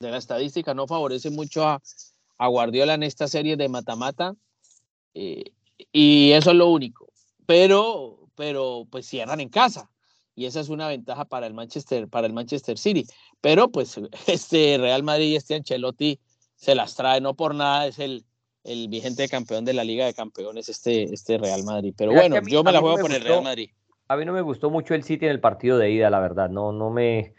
de 0.00 0.10
la 0.10 0.18
estadística, 0.18 0.74
no 0.74 0.86
favorece 0.86 1.30
mucho 1.30 1.66
a, 1.66 1.82
a 2.38 2.48
Guardiola 2.48 2.94
en 2.94 3.02
esta 3.02 3.28
serie 3.28 3.56
de 3.56 3.68
mata-mata, 3.68 4.34
eh, 5.14 5.52
y 5.92 6.32
eso 6.32 6.50
es 6.50 6.56
lo 6.56 6.68
único. 6.68 7.12
Pero, 7.46 8.28
pero 8.34 8.86
pues 8.90 9.06
cierran 9.06 9.40
en 9.40 9.48
casa 9.48 9.90
y 10.34 10.46
esa 10.46 10.60
es 10.60 10.68
una 10.68 10.88
ventaja 10.88 11.24
para 11.24 11.46
el 11.46 11.54
Manchester, 11.54 12.08
para 12.08 12.26
el 12.26 12.32
Manchester 12.32 12.78
City. 12.78 13.06
Pero 13.40 13.70
pues 13.70 14.00
este 14.26 14.78
Real 14.78 15.02
Madrid 15.02 15.32
y 15.32 15.36
este 15.36 15.54
Ancelotti 15.54 16.18
se 16.56 16.74
las 16.74 16.94
trae, 16.94 17.20
no 17.20 17.34
por 17.34 17.54
nada 17.54 17.86
es 17.86 17.98
el, 17.98 18.24
el 18.64 18.88
vigente 18.88 19.28
campeón 19.28 19.64
de 19.64 19.74
la 19.74 19.84
Liga 19.84 20.06
de 20.06 20.14
Campeones, 20.14 20.68
este, 20.68 21.12
este 21.12 21.38
Real 21.38 21.64
Madrid. 21.64 21.94
Pero 21.96 22.12
bueno, 22.12 22.36
yo 22.46 22.62
me 22.62 22.72
la 22.72 22.80
juego 22.80 22.98
con 22.98 23.12
el 23.12 23.22
Real 23.22 23.42
Madrid. 23.42 23.70
A 24.12 24.16
mí 24.16 24.26
no 24.26 24.34
me 24.34 24.42
gustó 24.42 24.68
mucho 24.68 24.94
el 24.94 25.04
City 25.04 25.24
en 25.24 25.30
el 25.30 25.40
partido 25.40 25.78
de 25.78 25.90
ida, 25.90 26.10
la 26.10 26.20
verdad. 26.20 26.50
No, 26.50 26.70
no 26.70 26.90
me. 26.90 27.32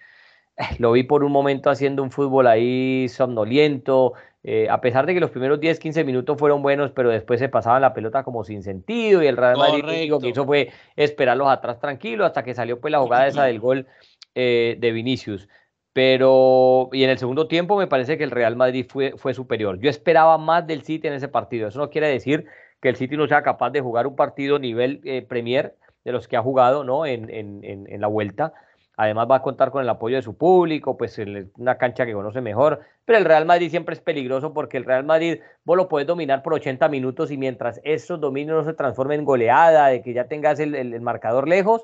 Lo 0.80 0.92
vi 0.92 1.04
por 1.04 1.24
un 1.24 1.32
momento 1.32 1.70
haciendo 1.70 2.02
un 2.02 2.10
fútbol 2.10 2.48
ahí 2.48 3.08
somnoliento, 3.10 4.14
eh, 4.44 4.68
a 4.70 4.82
pesar 4.82 5.06
de 5.06 5.14
que 5.14 5.20
los 5.20 5.30
primeros 5.30 5.60
10, 5.60 5.80
15 5.80 6.04
minutos 6.04 6.38
fueron 6.38 6.64
buenos, 6.64 6.92
pero 6.92 7.12
después 7.12 7.40
se 7.40 7.48
pasaban 7.48 7.82
la 7.82 7.94
pelota 7.94 8.24
como 8.24 8.44
sin 8.44 8.64
sentido 8.64 9.22
y 9.22 9.28
el 9.28 9.38
Real 9.38 9.58
Madrid 9.58 10.10
lo 10.10 10.20
que 10.20 10.30
hizo 10.30 10.46
fue 10.46 10.72
esperarlos 10.96 11.48
atrás 11.48 11.80
tranquilo 11.80 12.26
hasta 12.26 12.44
que 12.44 12.56
salió 12.56 12.82
pues 12.82 12.92
la 12.92 13.00
jugada 13.00 13.28
esa 13.28 13.44
del 13.44 13.60
gol 13.60 13.88
eh, 14.34 14.76
de 14.80 14.92
Vinicius. 14.92 15.48
Pero, 15.94 16.90
y 16.92 17.04
en 17.04 17.12
el 17.12 17.20
segundo 17.20 17.48
tiempo 17.48 17.78
me 17.78 17.86
parece 17.86 18.18
que 18.18 18.24
el 18.24 18.32
Real 18.32 18.56
Madrid 18.56 18.88
fue, 18.90 19.14
fue 19.16 19.36
superior. 19.36 19.80
Yo 19.80 19.92
esperaba 19.92 20.40
más 20.40 20.66
del 20.66 20.82
City 20.82 21.08
en 21.08 21.14
ese 21.14 21.28
partido. 21.28 21.68
Eso 21.68 21.78
no 21.78 21.92
quiere 21.92 22.08
decir 22.08 22.46
que 22.82 22.90
el 22.90 22.96
City 22.96 23.16
no 23.16 23.28
sea 23.28 23.44
capaz 23.44 23.70
de 23.70 23.80
jugar 23.80 24.08
un 24.08 24.16
partido 24.16 24.58
nivel 24.58 25.02
eh, 25.04 25.22
Premier 25.22 25.76
de 26.04 26.12
los 26.12 26.28
que 26.28 26.38
ha 26.38 26.42
jugado 26.42 26.84
¿no? 26.84 27.06
en, 27.06 27.30
en, 27.30 27.64
en 27.64 28.02
la 28.02 28.08
vuelta 28.08 28.54
Además 28.96 29.28
va 29.30 29.38
a 29.38 29.42
contar 29.42 29.72
con 29.72 29.82
el 29.82 29.90
apoyo 29.90 30.18
de 30.18 30.22
su 30.22 30.38
público, 30.38 30.98
pues 30.98 31.20
una 31.58 31.78
cancha 31.78 32.06
que 32.06 32.14
conoce 32.14 32.42
mejor. 32.42 32.82
Pero 33.06 33.18
el 33.18 33.26
Real 33.26 33.46
Madrid 33.46 33.72
siempre 33.72 33.96
es 33.96 34.02
peligroso 34.02 34.54
porque 34.54 34.78
el 34.78 34.86
Real 34.86 35.04
Madrid 35.04 35.40
vos 35.64 35.78
lo 35.78 35.90
puedes 35.90 36.08
dominar 36.08 36.44
por 36.44 36.54
80 36.54 36.88
minutos 36.90 37.32
y 37.32 37.38
mientras 37.38 37.82
esos 37.84 38.22
dominios 38.22 38.58
no 38.58 38.70
se 38.70 38.76
transformen 38.76 39.22
en 39.22 39.26
goleada, 39.26 39.88
de 39.88 40.04
que 40.04 40.14
ya 40.14 40.28
tengas 40.28 40.60
el, 40.60 41.02
marcador 41.02 41.48
lejos, 41.48 41.84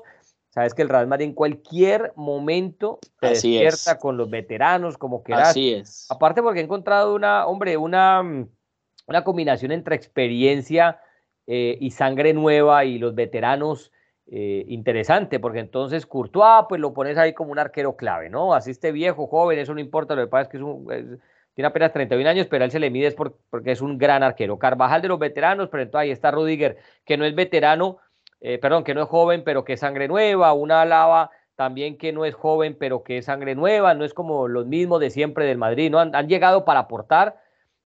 sabes 0.50 0.72
que 0.72 0.82
el 0.82 0.88
Real 0.88 1.08
Madrid 1.08 1.26
en 1.26 1.34
cualquier 1.34 2.12
momento 2.14 3.00
te 3.18 3.30
despierta 3.30 3.98
con 3.98 4.16
los 4.16 4.30
veteranos, 4.30 4.96
como 4.96 5.24
quieras. 5.24 5.48
Así 5.48 5.74
es. 5.74 6.06
Aparte 6.10 6.42
porque 6.42 6.60
he 6.60 6.64
encontrado 6.64 7.16
una, 7.16 7.46
hombre, 7.46 7.76
una, 7.76 8.22
una 9.08 9.24
combinación 9.24 9.72
entre 9.72 9.96
experiencia 9.96 11.00
eh, 11.48 11.76
y 11.80 11.90
sangre 11.90 12.34
nueva 12.34 12.84
y 12.84 13.00
los 13.00 13.16
veteranos 13.16 13.90
eh, 14.32 14.64
interesante, 14.68 15.40
porque 15.40 15.58
entonces 15.58 16.06
Courtois, 16.06 16.66
pues 16.68 16.80
lo 16.80 16.94
pones 16.94 17.18
ahí 17.18 17.32
como 17.32 17.50
un 17.50 17.58
arquero 17.58 17.96
clave, 17.96 18.30
¿no? 18.30 18.54
Así 18.54 18.70
esté 18.70 18.92
viejo, 18.92 19.26
joven, 19.26 19.58
eso 19.58 19.74
no 19.74 19.80
importa, 19.80 20.14
lo 20.14 20.22
que 20.22 20.28
pasa 20.28 20.42
es 20.42 20.48
que 20.48 20.56
es 20.58 20.62
un, 20.62 21.20
tiene 21.54 21.66
apenas 21.66 21.92
31 21.92 22.28
años, 22.28 22.46
pero 22.46 22.64
él 22.64 22.70
se 22.70 22.78
le 22.78 22.90
mide 22.90 23.12
porque 23.50 23.72
es 23.72 23.80
un 23.80 23.98
gran 23.98 24.22
arquero. 24.22 24.56
Carvajal 24.56 25.02
de 25.02 25.08
los 25.08 25.18
veteranos, 25.18 25.68
pero 25.68 25.82
entonces 25.82 26.04
ahí 26.04 26.10
está 26.12 26.30
Rudiger, 26.30 26.76
que 27.04 27.16
no 27.16 27.24
es 27.24 27.34
veterano, 27.34 27.98
eh, 28.40 28.58
perdón, 28.58 28.84
que 28.84 28.94
no 28.94 29.02
es 29.02 29.08
joven, 29.08 29.42
pero 29.44 29.64
que 29.64 29.72
es 29.72 29.80
sangre 29.80 30.06
nueva, 30.06 30.52
una 30.52 30.82
Alaba 30.82 31.30
también 31.56 31.98
que 31.98 32.12
no 32.12 32.24
es 32.24 32.34
joven, 32.36 32.76
pero 32.78 33.02
que 33.02 33.18
es 33.18 33.26
sangre 33.26 33.56
nueva, 33.56 33.94
no 33.94 34.04
es 34.04 34.14
como 34.14 34.46
los 34.46 34.64
mismos 34.66 35.00
de 35.00 35.10
siempre 35.10 35.44
del 35.44 35.58
Madrid, 35.58 35.90
¿no? 35.90 35.98
han 35.98 36.28
llegado 36.28 36.64
para 36.64 36.80
aportar, 36.80 37.39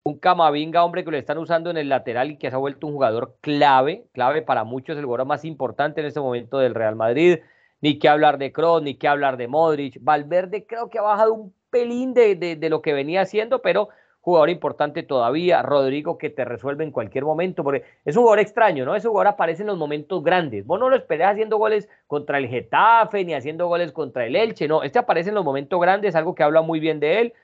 un 0.07 0.19
Camavinga, 0.19 0.85
hombre, 0.85 1.03
que 1.03 1.11
lo 1.11 1.17
están 1.17 1.39
usando 1.39 1.71
en 1.71 1.79
el 1.79 1.89
lateral 1.89 2.31
y 2.31 2.37
que 2.37 2.51
se 2.51 2.55
ha 2.55 2.59
vuelto 2.59 2.87
un 2.87 2.93
jugador 2.93 3.37
clave, 3.41 4.05
clave 4.13 4.43
para 4.43 4.63
muchos, 4.63 4.99
el 4.99 5.07
jugador 5.07 5.27
más 5.27 5.47
importante 5.47 6.03
en 6.03 6.07
este 6.07 6.21
momento 6.21 6.59
del 6.59 6.75
Real 6.75 6.95
Madrid. 6.95 7.39
Ni 7.81 7.99
que 7.99 8.11
hablar 8.11 8.37
de 8.37 8.53
Kroos, 8.53 8.83
ni 8.83 8.97
que 8.97 9.09
hablar 9.09 9.39
de 9.39 9.49
Modric. 9.49 9.97
Valverde 10.03 10.67
creo 10.67 10.91
que 10.91 10.99
ha 10.99 11.03
bajado 11.03 11.33
un 11.33 11.55
pelín 11.71 12.13
de, 12.13 12.37
de, 12.37 12.69
lo 12.69 12.83
que 12.83 12.93
venía 12.93 13.23
haciendo, 13.23 13.63
pero 13.63 13.89
jugador 14.21 14.51
importante 14.51 15.03
todavía. 15.03 15.63
Rodrigo 15.63 16.19
que 16.19 16.29
te 16.29 16.45
resuelve 16.45 16.85
en 16.85 16.91
cualquier 16.91 17.25
momento, 17.25 17.65
porque 17.65 17.85
es 18.05 18.15
un 18.15 18.25
jugador 18.25 18.41
extraño, 18.41 18.85
¿no? 18.85 18.95
Ese 18.95 19.09
jugador 19.09 19.29
aparece 19.29 19.63
en 19.63 19.69
los 19.69 19.79
momentos 19.79 20.23
grandes. 20.23 20.67
Vos 20.67 20.79
no 20.79 20.91
lo 20.91 20.97
esperás 20.97 21.33
haciendo 21.33 21.57
goles 21.57 21.89
contra 22.07 22.37
el 22.37 22.49
Getafe, 22.49 23.25
ni 23.25 23.33
haciendo 23.33 23.69
goles 23.69 23.91
contra 23.91 24.27
el 24.27 24.37
Elche, 24.37 24.69
no. 24.69 24.83
Este 24.83 24.99
aparece 24.99 25.31
en 25.31 25.35
los 25.35 25.45
momentos 25.47 25.81
grandes, 25.81 26.15
algo 26.15 26.35
que 26.35 26.43
habla 26.43 26.61
muy 26.61 26.79
bien 26.79 27.01
de 27.01 27.21
él 27.23 27.35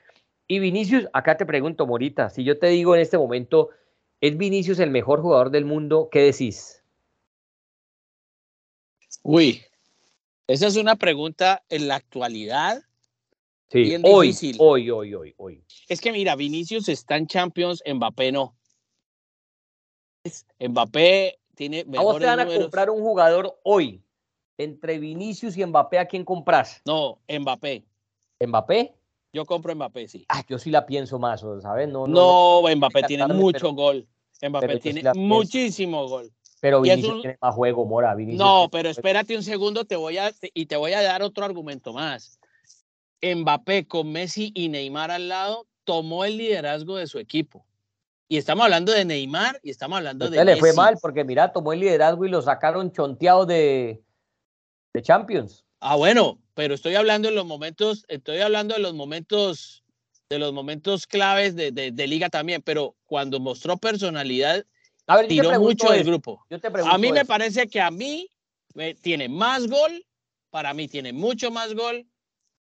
y 0.51 0.59
Vinicius, 0.59 1.07
acá 1.13 1.37
te 1.37 1.45
pregunto, 1.45 1.87
Morita, 1.87 2.29
si 2.29 2.43
yo 2.43 2.59
te 2.59 2.67
digo 2.67 2.93
en 2.93 2.99
este 2.99 3.17
momento, 3.17 3.69
¿es 4.19 4.35
Vinicius 4.35 4.79
el 4.79 4.89
mejor 4.89 5.21
jugador 5.21 5.49
del 5.49 5.63
mundo? 5.63 6.09
¿Qué 6.11 6.23
decís? 6.23 6.83
Uy, 9.23 9.61
esa 10.47 10.67
es 10.67 10.75
una 10.75 10.97
pregunta 10.97 11.63
en 11.69 11.87
la 11.87 11.95
actualidad. 11.95 12.83
Sí, 13.69 13.95
hoy, 14.03 14.35
hoy, 14.59 14.89
hoy, 14.89 15.13
hoy, 15.13 15.33
hoy. 15.37 15.63
Es 15.87 16.01
que 16.01 16.11
mira, 16.11 16.35
Vinicius 16.35 16.89
está 16.89 17.15
en 17.15 17.27
Champions, 17.27 17.81
Mbappé 17.87 18.33
no. 18.33 18.53
Mbappé 20.59 21.39
tiene 21.55 21.85
mejores 21.85 21.97
¿A 21.97 22.03
vos 22.03 22.19
te 22.19 22.25
van 22.25 22.39
a 22.41 22.45
comprar 22.45 22.89
un 22.89 22.99
jugador 22.99 23.57
hoy? 23.63 24.03
Entre 24.57 24.99
Vinicius 24.99 25.55
y 25.55 25.65
Mbappé, 25.65 25.97
¿a 25.97 26.07
quién 26.07 26.25
compras? 26.25 26.81
No, 26.83 27.21
Mbappé. 27.29 27.85
¿Mbappé? 28.45 29.00
Yo 29.33 29.45
compro 29.45 29.73
Mbappé, 29.75 30.07
sí. 30.07 30.25
Ah, 30.27 30.43
yo 30.47 30.59
sí 30.59 30.71
la 30.71 30.85
pienso 30.85 31.17
más, 31.17 31.41
¿sabes? 31.61 31.87
No, 31.87 32.05
no, 32.07 32.63
Mbappé 32.75 33.03
tiene 33.03 33.27
mucho 33.27 33.73
gol. 33.73 34.07
Mbappé 34.41 34.79
tiene 34.79 35.03
muchísimo 35.15 36.07
gol. 36.07 36.31
Pero 36.59 36.81
Vinicius 36.81 37.21
tiene 37.21 37.37
más 37.41 37.55
juego, 37.55 37.85
Mora. 37.85 38.15
no, 38.15 38.69
pero 38.71 38.89
espérate 38.89 39.35
un 39.35 39.41
segundo 39.41 39.85
te 39.85 39.95
voy 39.95 40.17
a, 40.19 40.31
y 40.53 40.67
te 40.67 40.75
voy 40.75 40.93
a 40.93 41.01
dar 41.01 41.23
otro 41.23 41.43
argumento 41.43 41.91
más. 41.93 42.39
Mbappé 43.21 43.87
con 43.87 44.11
Messi 44.11 44.51
y 44.53 44.69
Neymar 44.69 45.11
al 45.11 45.27
lado 45.27 45.67
tomó 45.83 46.25
el 46.25 46.37
liderazgo 46.37 46.97
de 46.97 47.07
su 47.07 47.19
equipo. 47.19 47.65
Y 48.27 48.37
estamos 48.37 48.63
hablando 48.63 48.91
de 48.91 49.05
Neymar 49.05 49.59
y 49.63 49.71
estamos 49.71 49.97
hablando 49.97 50.29
de. 50.29 50.45
le 50.45 50.55
fue 50.57 50.73
mal 50.73 50.97
porque, 51.01 51.23
mira, 51.23 51.51
tomó 51.51 51.73
el 51.73 51.79
liderazgo 51.79 52.25
y 52.25 52.29
lo 52.29 52.41
sacaron 52.41 52.91
chonteado 52.91 53.45
de, 53.45 54.03
de 54.93 55.01
Champions. 55.01 55.65
Ah, 55.81 55.95
bueno, 55.95 56.39
pero 56.53 56.75
estoy 56.75 56.93
hablando 56.93 57.27
en 57.27 57.35
los 57.35 57.45
momentos, 57.45 58.05
estoy 58.07 58.37
hablando 58.39 58.75
de 58.75 58.81
los 58.81 58.93
momentos, 58.93 59.83
de 60.29 60.37
los 60.37 60.53
momentos 60.53 61.07
claves 61.07 61.55
de, 61.55 61.71
de, 61.71 62.07
liga 62.07 62.29
también, 62.29 62.61
pero 62.61 62.95
cuando 63.07 63.39
mostró 63.39 63.77
personalidad, 63.77 64.63
tiró 65.27 65.59
mucho 65.59 65.91
del 65.91 66.03
grupo. 66.03 66.45
a 66.87 66.97
mí 66.99 67.11
me 67.11 67.25
parece 67.25 67.67
que 67.67 67.81
a 67.81 67.89
mí 67.89 68.29
tiene 69.01 69.27
más 69.27 69.67
gol, 69.67 70.05
para 70.51 70.75
mí 70.75 70.87
tiene 70.87 71.13
mucho 71.13 71.49
más 71.49 71.73
gol 71.73 72.05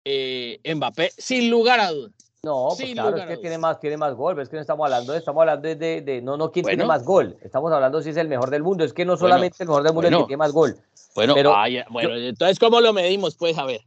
eh, 0.04 0.60
Mbappé, 0.76 1.12
sin 1.16 1.52
lugar 1.52 1.80
a 1.80 1.92
dudas. 1.92 2.25
No, 2.46 2.68
pues 2.78 2.92
claro, 2.92 3.18
es 3.18 3.26
que 3.26 3.38
tiene 3.38 3.58
más, 3.58 3.80
tiene 3.80 3.98
más 3.98 4.14
gol, 4.14 4.40
es 4.40 4.50
que 4.50 4.56
no 4.56 4.62
estamos 4.62 4.86
hablando 4.86 5.14
de, 5.14 5.18
estamos 5.18 5.42
hablando 5.42 5.68
de, 5.68 6.02
de, 6.02 6.22
no, 6.22 6.38
no 6.38 6.52
quién 6.52 6.64
tiene 6.64 6.86
más 6.86 7.04
gol, 7.04 7.36
estamos 7.42 7.72
hablando 7.72 8.04
si 8.04 8.12
es 8.12 8.18
el 8.18 8.28
mejor 8.28 8.52
del 8.52 8.62
mundo, 8.62 8.84
es 8.84 8.94
que 8.94 9.04
no 9.04 9.18
solamente 9.18 9.64
el 9.64 9.68
mejor 9.68 9.82
del 9.82 9.94
mundo 9.94 10.08
es 10.08 10.14
el 10.14 10.20
que 10.20 10.26
tiene 10.26 10.38
más 10.38 10.52
gol. 10.52 10.78
Bueno, 11.16 11.34
pero, 11.34 11.56
bueno, 11.90 12.16
entonces 12.16 12.60
¿cómo 12.60 12.82
lo 12.82 12.94
medimos? 12.94 13.36
Pues 13.36 13.58
a 13.58 13.66
ver. 13.66 13.82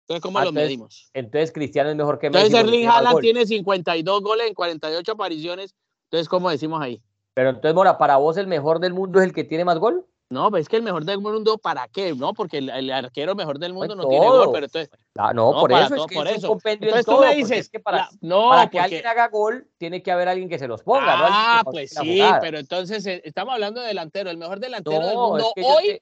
Entonces, 0.00 0.22
¿cómo 0.22 0.40
lo 0.40 0.50
medimos? 0.50 1.10
Entonces 1.12 1.52
Cristiano 1.52 1.90
es 1.90 1.96
mejor 1.96 2.18
que 2.18 2.30
Messi. 2.30 2.46
Entonces 2.46 2.66
Erling 2.66 2.88
Haaland 2.88 3.20
tiene 3.20 3.44
52 3.44 4.22
goles 4.22 4.46
en 4.48 4.54
48 4.54 5.12
apariciones, 5.12 5.74
entonces 6.04 6.26
¿cómo 6.26 6.48
decimos 6.48 6.80
ahí? 6.80 7.02
Pero 7.34 7.50
entonces, 7.50 7.74
Mora, 7.74 7.98
para 7.98 8.16
vos 8.16 8.38
el 8.38 8.46
mejor 8.46 8.80
del 8.80 8.94
mundo 8.94 9.20
es 9.20 9.26
el 9.26 9.34
que 9.34 9.44
tiene 9.44 9.66
más 9.66 9.78
gol? 9.78 10.06
No, 10.30 10.48
pues 10.48 10.62
es 10.62 10.68
que 10.68 10.76
el 10.76 10.84
mejor 10.84 11.04
del 11.04 11.18
mundo, 11.18 11.58
¿para 11.58 11.88
qué? 11.88 12.14
No, 12.14 12.32
porque 12.34 12.58
el, 12.58 12.90
arquero 12.92 13.34
mejor 13.34 13.58
del 13.58 13.74
mundo 13.74 13.96
no 13.96 14.06
tiene 14.06 14.28
gol, 14.28 14.50
pero 14.52 14.66
entonces. 14.66 14.88
Ah, 15.18 15.34
no, 15.34 15.50
por 15.52 15.72
eso 15.72 15.96
es 15.96 16.06
que 16.06 16.14
por 16.14 16.28
eso. 16.28 16.56
Entonces 16.64 17.04
tú 17.04 17.18
me 17.18 17.34
dices 17.34 17.68
que 17.68 17.80
para, 17.80 18.08
no, 18.20 18.52
que 18.70 18.78
alguien 18.78 19.04
haga 19.08 19.26
gol, 19.26 19.68
tiene 19.76 20.04
que 20.04 20.12
haber 20.12 20.28
alguien 20.28 20.48
que 20.48 20.60
se 20.60 20.68
los 20.68 20.84
ponga, 20.84 21.16
ah, 21.18 21.62
pues 21.64 21.90
sí, 21.90 22.22
pero 22.40 22.58
entonces 22.58 23.04
eh, 23.06 23.20
estamos 23.24 23.54
hablando 23.54 23.80
de 23.80 23.88
delantero, 23.88 24.30
el 24.30 24.38
mejor 24.38 24.60
delantero 24.60 25.04
del 25.04 25.16
mundo 25.16 25.52
hoy. 25.56 26.00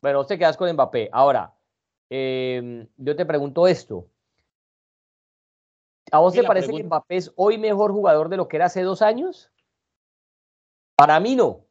Bueno, 0.00 0.24
te 0.24 0.38
quedas 0.38 0.56
con 0.56 0.72
Mbappé. 0.72 1.10
Ahora, 1.12 1.52
em, 2.08 2.86
yo 2.96 3.16
te 3.16 3.26
pregunto 3.26 3.66
esto. 3.66 4.06
¿A 6.12 6.20
vos 6.20 6.32
te 6.32 6.44
parece 6.44 6.72
que 6.72 6.84
Mbappé 6.84 7.16
es 7.16 7.32
hoy 7.34 7.58
mejor 7.58 7.90
jugador 7.90 8.28
de 8.28 8.36
lo 8.36 8.46
que 8.46 8.58
era 8.58 8.66
hace 8.66 8.82
dos 8.82 9.02
años? 9.02 9.50
Para 10.94 11.18
mí 11.18 11.34
no. 11.34 11.67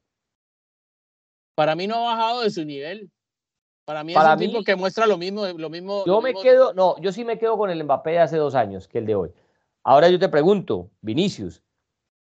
Para 1.58 1.76
mí 1.76 1.88
no 1.88 1.96
ha 1.96 2.16
bajado 2.16 2.42
de 2.42 2.52
su 2.52 2.64
nivel. 2.64 3.10
Para 3.84 4.04
mí 4.04 4.14
es 4.14 4.20
un 4.20 4.38
tipo 4.38 4.64
que 4.64 4.76
muestra 4.76 5.08
lo 5.08 5.18
mismo, 5.18 5.48
lo 5.48 5.72
mismo. 5.72 6.06
Yo 6.06 6.22
me 6.22 6.36
quedo, 6.36 6.72
no, 6.76 7.02
yo 7.02 7.12
sí 7.12 7.26
me 7.26 7.40
quedo 7.40 7.58
con 7.58 7.72
el 7.72 7.84
Mbappé 7.84 8.12
de 8.12 8.20
hace 8.20 8.38
dos 8.38 8.54
años 8.54 8.88
que 8.88 9.00
el 9.00 9.08
de 9.08 9.16
hoy. 9.16 9.32
Ahora 9.84 10.08
yo 10.08 10.20
te 10.20 10.30
pregunto, 10.30 10.92
Vinicius, 11.02 11.64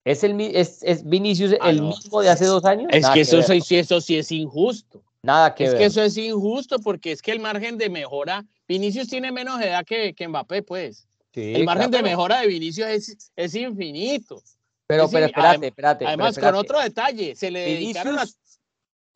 ¿es, 0.06 0.24
el, 0.24 0.40
es, 0.40 0.84
es 0.84 1.04
Vinicius 1.04 1.56
ah, 1.62 1.72
el 1.72 1.82
mismo 1.82 2.22
de 2.22 2.30
hace 2.30 2.46
dos 2.46 2.64
años? 2.64 2.90
Es 2.92 3.10
que, 3.10 3.22
eso, 3.22 3.42
sí, 3.42 3.78
eso 3.78 4.02
sí 4.02 4.20
es 4.20 4.32
injusto. 4.32 5.04
Nada 5.24 5.56
que 5.56 5.64
es 5.64 5.72
ver. 5.72 5.80
que 5.80 5.86
eso 5.86 6.04
es 6.04 6.16
injusto 6.16 6.78
porque 6.78 7.12
es 7.12 7.24
que 7.24 7.32
el 7.32 7.40
margen 7.40 7.80
de 7.80 7.90
mejora, 7.90 8.46
Vinicius 8.68 9.08
tiene 9.08 9.32
menos 9.32 9.60
edad 9.60 9.84
que, 9.84 10.14
que 10.14 10.28
Mbappé, 10.28 10.62
pues. 10.62 11.08
el 11.34 11.64
margen 11.64 11.90
de 11.90 12.04
mejora 12.04 12.42
de 12.42 12.48
Vinicius 12.48 12.88
es, 12.88 13.32
es 13.36 13.56
infinito. 13.56 14.44
Pero, 14.86 15.10
pero 15.10 15.26
espérate, 15.26 15.68
espérate. 15.68 16.06
Además, 16.06 16.38
con 16.38 16.54
otro 16.54 16.80
detalle, 16.80 17.36
se 17.36 17.50
le 17.50 17.78
Vinicius, 17.78 18.38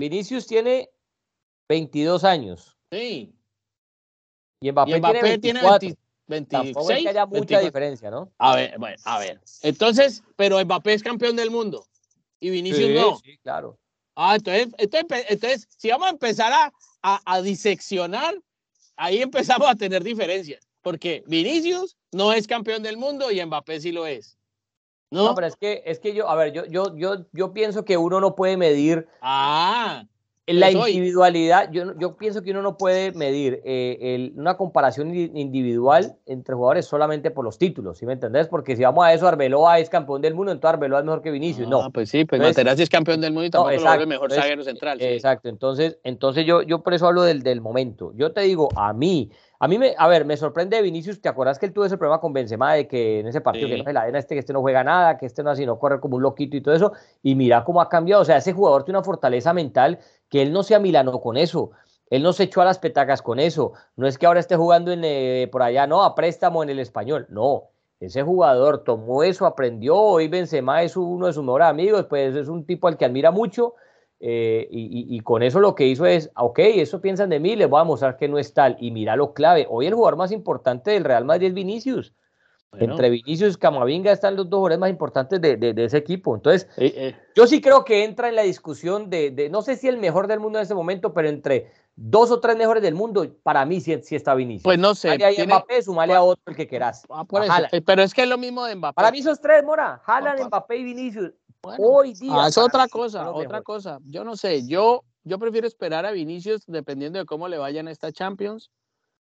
Vinicius 0.01 0.47
tiene 0.47 0.89
22 1.69 2.23
años. 2.23 2.75
Sí. 2.91 3.31
Y 4.59 4.71
Mbappé, 4.71 5.37
tiene, 5.37 5.61
24. 5.61 5.95
26. 6.27 6.77
es 6.77 7.03
que 7.03 7.09
haya 7.09 7.25
mucha 7.27 7.59
diferencia, 7.59 8.09
¿no? 8.09 8.31
A 8.39 8.55
ver, 8.55 8.79
bueno, 8.79 8.97
a 9.05 9.19
ver. 9.19 9.39
Entonces, 9.61 10.23
pero 10.35 10.63
Mbappé 10.63 10.93
es 10.93 11.03
campeón 11.03 11.35
del 11.35 11.51
mundo 11.51 11.85
y 12.39 12.49
Vinicius 12.49 12.89
no. 12.89 13.17
Sí, 13.17 13.37
claro. 13.43 13.77
Ah, 14.15 14.35
entonces, 14.37 14.69
entonces, 14.79 15.25
entonces, 15.29 15.67
si 15.77 15.89
vamos 15.89 16.07
a 16.07 16.11
empezar 16.11 16.51
a, 16.51 16.73
a, 17.03 17.21
a, 17.23 17.41
diseccionar, 17.43 18.35
ahí 18.95 19.21
empezamos 19.21 19.69
a 19.69 19.75
tener 19.75 20.03
diferencias. 20.03 20.67
Porque 20.81 21.23
Vinicius 21.27 21.95
no 22.11 22.33
es 22.33 22.47
campeón 22.47 22.81
del 22.81 22.97
mundo 22.97 23.31
y 23.31 23.43
Mbappé 23.45 23.79
sí 23.79 23.91
lo 23.91 24.07
es. 24.07 24.35
No, 25.11 25.25
no 25.25 25.35
pero 25.35 25.47
es 25.47 25.55
que, 25.57 25.83
es 25.85 25.99
que 25.99 26.13
yo, 26.13 26.29
a 26.29 26.35
ver, 26.35 26.53
yo, 26.53 26.65
yo, 26.65 26.95
yo, 26.95 27.25
yo 27.33 27.53
pienso 27.53 27.83
que 27.83 27.97
uno 27.97 28.21
no 28.21 28.35
puede 28.35 28.55
medir. 28.57 29.07
Ah, 29.21 30.05
la 30.47 30.71
individualidad, 30.71 31.71
yo, 31.71 31.97
yo 31.97 32.17
pienso 32.17 32.41
que 32.41 32.51
uno 32.51 32.61
no 32.61 32.77
puede 32.77 33.11
medir 33.11 33.61
eh, 33.63 34.31
una 34.35 34.57
comparación 34.57 35.13
individual 35.15 36.17
entre 36.25 36.55
jugadores 36.55 36.85
solamente 36.85 37.31
por 37.31 37.45
los 37.45 37.57
títulos, 37.57 37.97
¿sí 37.97 38.05
me 38.05 38.13
entendés? 38.13 38.47
Porque 38.47 38.75
si 38.75 38.83
vamos 38.83 39.05
a 39.05 39.13
eso, 39.13 39.27
Arbeloa 39.27 39.79
es 39.79 39.89
campeón 39.89 40.21
del 40.21 40.33
mundo, 40.33 40.51
entonces 40.51 40.73
Arbeloa 40.73 40.99
es 40.99 41.05
mejor 41.05 41.21
que 41.21 41.31
Vinicius, 41.31 41.67
no. 41.67 41.91
pues 41.91 42.09
sí, 42.09 42.25
pues 42.25 42.41
Materazzi 42.41 42.83
es 42.83 42.89
campeón 42.89 43.21
del 43.21 43.33
mundo 43.33 43.45
y 43.45 43.49
tampoco 43.49 43.75
lo 43.75 43.81
vuelve 43.81 44.05
mejor 44.05 44.33
zaguero 44.33 44.63
central. 44.63 45.01
Exacto, 45.01 45.49
entonces, 45.49 45.99
entonces 46.03 46.45
yo, 46.45 46.61
yo 46.63 46.81
por 46.81 46.93
eso 46.93 47.07
hablo 47.07 47.23
del, 47.23 47.43
del 47.43 47.61
momento. 47.61 48.11
Yo 48.15 48.31
te 48.31 48.41
digo, 48.41 48.69
a 48.75 48.93
mí, 48.93 49.31
a 49.63 49.67
mí, 49.67 49.77
me, 49.77 49.93
a 49.95 50.07
ver, 50.07 50.25
me 50.25 50.35
sorprende 50.37 50.81
Vinicius, 50.81 51.21
¿te 51.21 51.29
acuerdas 51.29 51.59
que 51.59 51.67
él 51.67 51.71
tuvo 51.71 51.85
ese 51.85 51.95
problema 51.95 52.19
con 52.19 52.33
Benzema 52.33 52.73
de 52.73 52.87
que 52.87 53.19
en 53.19 53.27
ese 53.27 53.41
partido 53.41 53.67
que 53.67 53.77
no 53.77 53.83
se 53.83 53.93
la 53.93 54.05
den 54.05 54.15
a 54.15 54.17
este, 54.17 54.33
que 54.33 54.39
este 54.39 54.53
no 54.53 54.61
juega 54.61 54.83
nada, 54.83 55.19
que 55.19 55.27
este 55.27 55.43
no 55.43 55.51
así, 55.51 55.67
no 55.67 55.77
corre 55.77 55.99
como 55.99 56.15
un 56.15 56.23
loquito 56.23 56.57
y 56.57 56.61
todo 56.61 56.73
eso? 56.73 56.93
Y 57.21 57.35
mira 57.35 57.63
cómo 57.63 57.79
ha 57.79 57.87
cambiado, 57.87 58.23
o 58.23 58.25
sea, 58.25 58.37
ese 58.37 58.53
jugador 58.53 58.85
tiene 58.85 58.97
una 58.97 59.05
fortaleza 59.05 59.53
mental 59.53 59.99
que 60.29 60.41
él 60.41 60.51
no 60.51 60.63
se 60.63 60.73
amilanó 60.73 61.21
con 61.21 61.37
eso, 61.37 61.69
él 62.09 62.23
no 62.23 62.33
se 62.33 62.45
echó 62.45 62.61
a 62.61 62.65
las 62.65 62.79
petacas 62.79 63.21
con 63.21 63.39
eso, 63.39 63.73
no 63.97 64.07
es 64.07 64.17
que 64.17 64.25
ahora 64.25 64.39
esté 64.39 64.55
jugando 64.55 64.91
en, 64.91 65.03
eh, 65.03 65.47
por 65.51 65.61
allá, 65.61 65.85
no, 65.85 66.01
a 66.03 66.15
préstamo 66.15 66.63
en 66.63 66.71
el 66.71 66.79
español, 66.79 67.27
no, 67.29 67.65
ese 67.99 68.23
jugador 68.23 68.83
tomó 68.83 69.21
eso, 69.21 69.45
aprendió, 69.45 69.95
hoy 69.95 70.27
Benzema 70.27 70.81
es 70.81 70.97
uno 70.97 71.27
de 71.27 71.33
sus 71.33 71.43
mejores 71.43 71.67
amigos, 71.67 72.07
pues 72.09 72.35
es 72.35 72.47
un 72.47 72.65
tipo 72.65 72.87
al 72.87 72.97
que 72.97 73.05
admira 73.05 73.29
mucho, 73.29 73.75
eh, 74.23 74.67
y, 74.69 75.19
con 75.21 75.41
eso 75.41 75.59
lo 75.59 75.73
que 75.73 75.87
hizo 75.87 76.05
es, 76.05 76.29
ok, 76.35 76.59
eso 76.59 77.01
piensan 77.01 77.29
de 77.29 77.39
mí, 77.39 77.55
les 77.55 77.67
voy 77.67 77.81
a 77.81 77.83
mostrar 77.83 78.17
que 78.17 78.27
no 78.27 78.37
es 78.37 78.53
tal. 78.53 78.77
Y 78.79 78.91
mira 78.91 79.15
lo 79.15 79.33
clave, 79.33 79.65
hoy 79.67 79.87
el 79.87 79.95
jugador 79.95 80.15
más 80.15 80.31
importante 80.31 80.91
del 80.91 81.03
Real 81.03 81.25
Madrid 81.25 81.47
es 81.47 81.53
Vinicius. 81.55 82.13
Entre 82.79 83.09
Vinicius 83.09 83.55
y 83.55 83.57
Camavinga 83.57 84.13
están 84.13 84.37
los 84.37 84.49
dos 84.49 84.59
jugadores 84.59 84.79
más 84.79 84.89
importantes 84.91 85.41
de, 85.41 85.73
ese 85.75 85.97
equipo. 85.97 86.35
Entonces, 86.35 86.69
eh, 86.77 86.93
eh. 86.95 87.15
yo 87.35 87.45
sí 87.45 87.59
creo 87.59 87.83
que 87.83 88.05
entra 88.05 88.29
en 88.29 88.35
la 88.35 88.43
discusión 88.43 89.09
de, 89.09 89.49
no 89.51 89.61
sé 89.61 89.75
si 89.75 89.89
el 89.89 89.97
mejor 89.97 90.27
del 90.27 90.39
mundo 90.39 90.59
en 90.59 90.63
este 90.63 90.75
momento, 90.75 91.13
pero 91.13 91.27
entre 91.27 91.71
dos 91.95 92.31
o 92.31 92.39
tres 92.39 92.57
mejores 92.57 92.81
del 92.81 92.95
mundo, 92.95 93.27
para 93.43 93.65
mí 93.65 93.81
sí, 93.81 93.93
está 93.93 94.33
Vinicius. 94.33 94.63
Pues 94.63 94.79
no 94.79 94.95
sé. 94.95 95.17
Tiene... 95.17 95.45
Mbappé, 95.45 95.81
sumale 95.83 96.13
a 96.13 96.23
otro 96.23 96.43
el 96.47 96.55
que 96.55 96.67
quieras. 96.67 97.05
Ah, 97.09 97.25
pero 97.85 98.01
es 98.01 98.13
que 98.13 98.23
es 98.23 98.29
lo 98.29 98.37
mismo 98.37 98.65
de 98.65 98.75
Mbappé. 98.75 98.95
Para 98.95 99.11
mí 99.11 99.19
esos 99.19 99.39
tres, 99.39 99.63
Mora. 99.63 100.01
Haaland, 100.05 100.45
Mbappé 100.45 100.77
y 100.77 100.83
Vinicius. 100.83 101.31
Hoy 101.61 102.13
día. 102.13 102.33
Ah, 102.35 102.47
es 102.47 102.57
otra 102.57 102.87
cosa, 102.87 103.31
otra 103.31 103.61
cosa. 103.61 103.99
Yo 104.05 104.23
no 104.23 104.35
sé, 104.35 104.67
yo, 104.67 105.03
yo 105.23 105.37
prefiero 105.37 105.67
esperar 105.67 106.05
a 106.05 106.11
Vinicius 106.11 106.63
dependiendo 106.65 107.19
de 107.19 107.25
cómo 107.25 107.47
le 107.47 107.57
vayan 107.57 107.87
a 107.87 107.91
esta 107.91 108.11
Champions. 108.11 108.71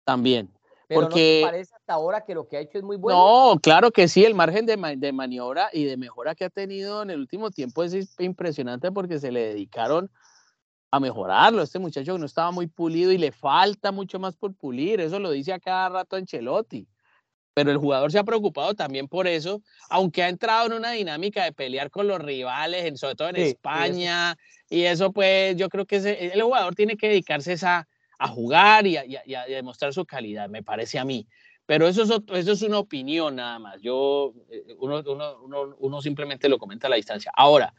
También. 0.04 0.52
Pero 0.88 1.02
porque... 1.02 1.40
¿no 1.42 1.48
te 1.48 1.52
parece 1.52 1.74
hasta 1.74 1.92
ahora 1.94 2.24
que 2.24 2.34
lo 2.34 2.46
que 2.48 2.56
ha 2.56 2.60
hecho 2.60 2.78
es 2.78 2.84
muy 2.84 2.96
bueno? 2.96 3.18
No, 3.18 3.60
claro 3.60 3.90
que 3.90 4.06
sí, 4.06 4.24
el 4.24 4.34
margen 4.34 4.66
de, 4.66 4.76
de 4.96 5.12
maniobra 5.12 5.68
y 5.72 5.84
de 5.84 5.96
mejora 5.96 6.34
que 6.36 6.44
ha 6.44 6.50
tenido 6.50 7.02
en 7.02 7.10
el 7.10 7.18
último 7.18 7.50
tiempo 7.50 7.82
es 7.82 8.16
impresionante 8.20 8.92
porque 8.92 9.18
se 9.18 9.32
le 9.32 9.48
dedicaron 9.48 10.10
a 10.90 11.00
mejorarlo. 11.00 11.62
Este 11.62 11.78
muchacho 11.78 12.18
no 12.18 12.26
estaba 12.26 12.50
muy 12.50 12.66
pulido 12.66 13.12
y 13.12 13.18
le 13.18 13.32
falta 13.32 13.92
mucho 13.92 14.18
más 14.18 14.36
por 14.36 14.54
pulir. 14.54 15.00
Eso 15.00 15.18
lo 15.18 15.30
dice 15.30 15.52
a 15.52 15.60
cada 15.60 15.88
rato 15.88 16.16
Ancelotti 16.16 16.86
pero 17.56 17.70
el 17.70 17.78
jugador 17.78 18.12
se 18.12 18.18
ha 18.18 18.24
preocupado 18.24 18.74
también 18.74 19.08
por 19.08 19.26
eso, 19.26 19.62
aunque 19.88 20.22
ha 20.22 20.28
entrado 20.28 20.66
en 20.66 20.74
una 20.74 20.90
dinámica 20.90 21.42
de 21.42 21.52
pelear 21.52 21.90
con 21.90 22.06
los 22.06 22.20
rivales, 22.20 23.00
sobre 23.00 23.14
todo 23.14 23.30
en 23.30 23.36
España, 23.36 24.36
y 24.68 24.82
eso. 24.82 25.10
pues 25.10 25.56
yo 25.56 25.70
creo 25.70 25.86
que 25.86 25.96
el 26.34 26.42
jugador 26.42 26.74
tiene 26.74 26.98
que 26.98 27.08
dedicarse 27.08 27.56
a, 27.64 27.88
a 28.18 28.28
jugar 28.28 28.86
y 28.86 28.98
a, 28.98 29.46
demostrar 29.48 29.94
su 29.94 30.04
calidad, 30.04 30.50
me 30.50 30.62
parece 30.62 30.98
a 30.98 31.06
mí. 31.06 31.26
Pero 31.64 31.88
eso 31.88 32.02
es, 32.02 32.10
eso 32.10 32.52
es 32.52 32.60
una 32.60 32.78
opinión 32.78 33.36
nada 33.36 33.58
más, 33.58 33.80
yo, 33.80 34.34
eh, 34.50 34.76
uno, 34.78 35.02
uno, 35.06 35.76
uno, 35.78 36.02
simplemente 36.02 36.50
lo 36.50 36.58
comenta 36.58 36.88
a 36.88 36.90
la 36.90 36.96
distancia. 36.96 37.32
Ahora, 37.34 37.72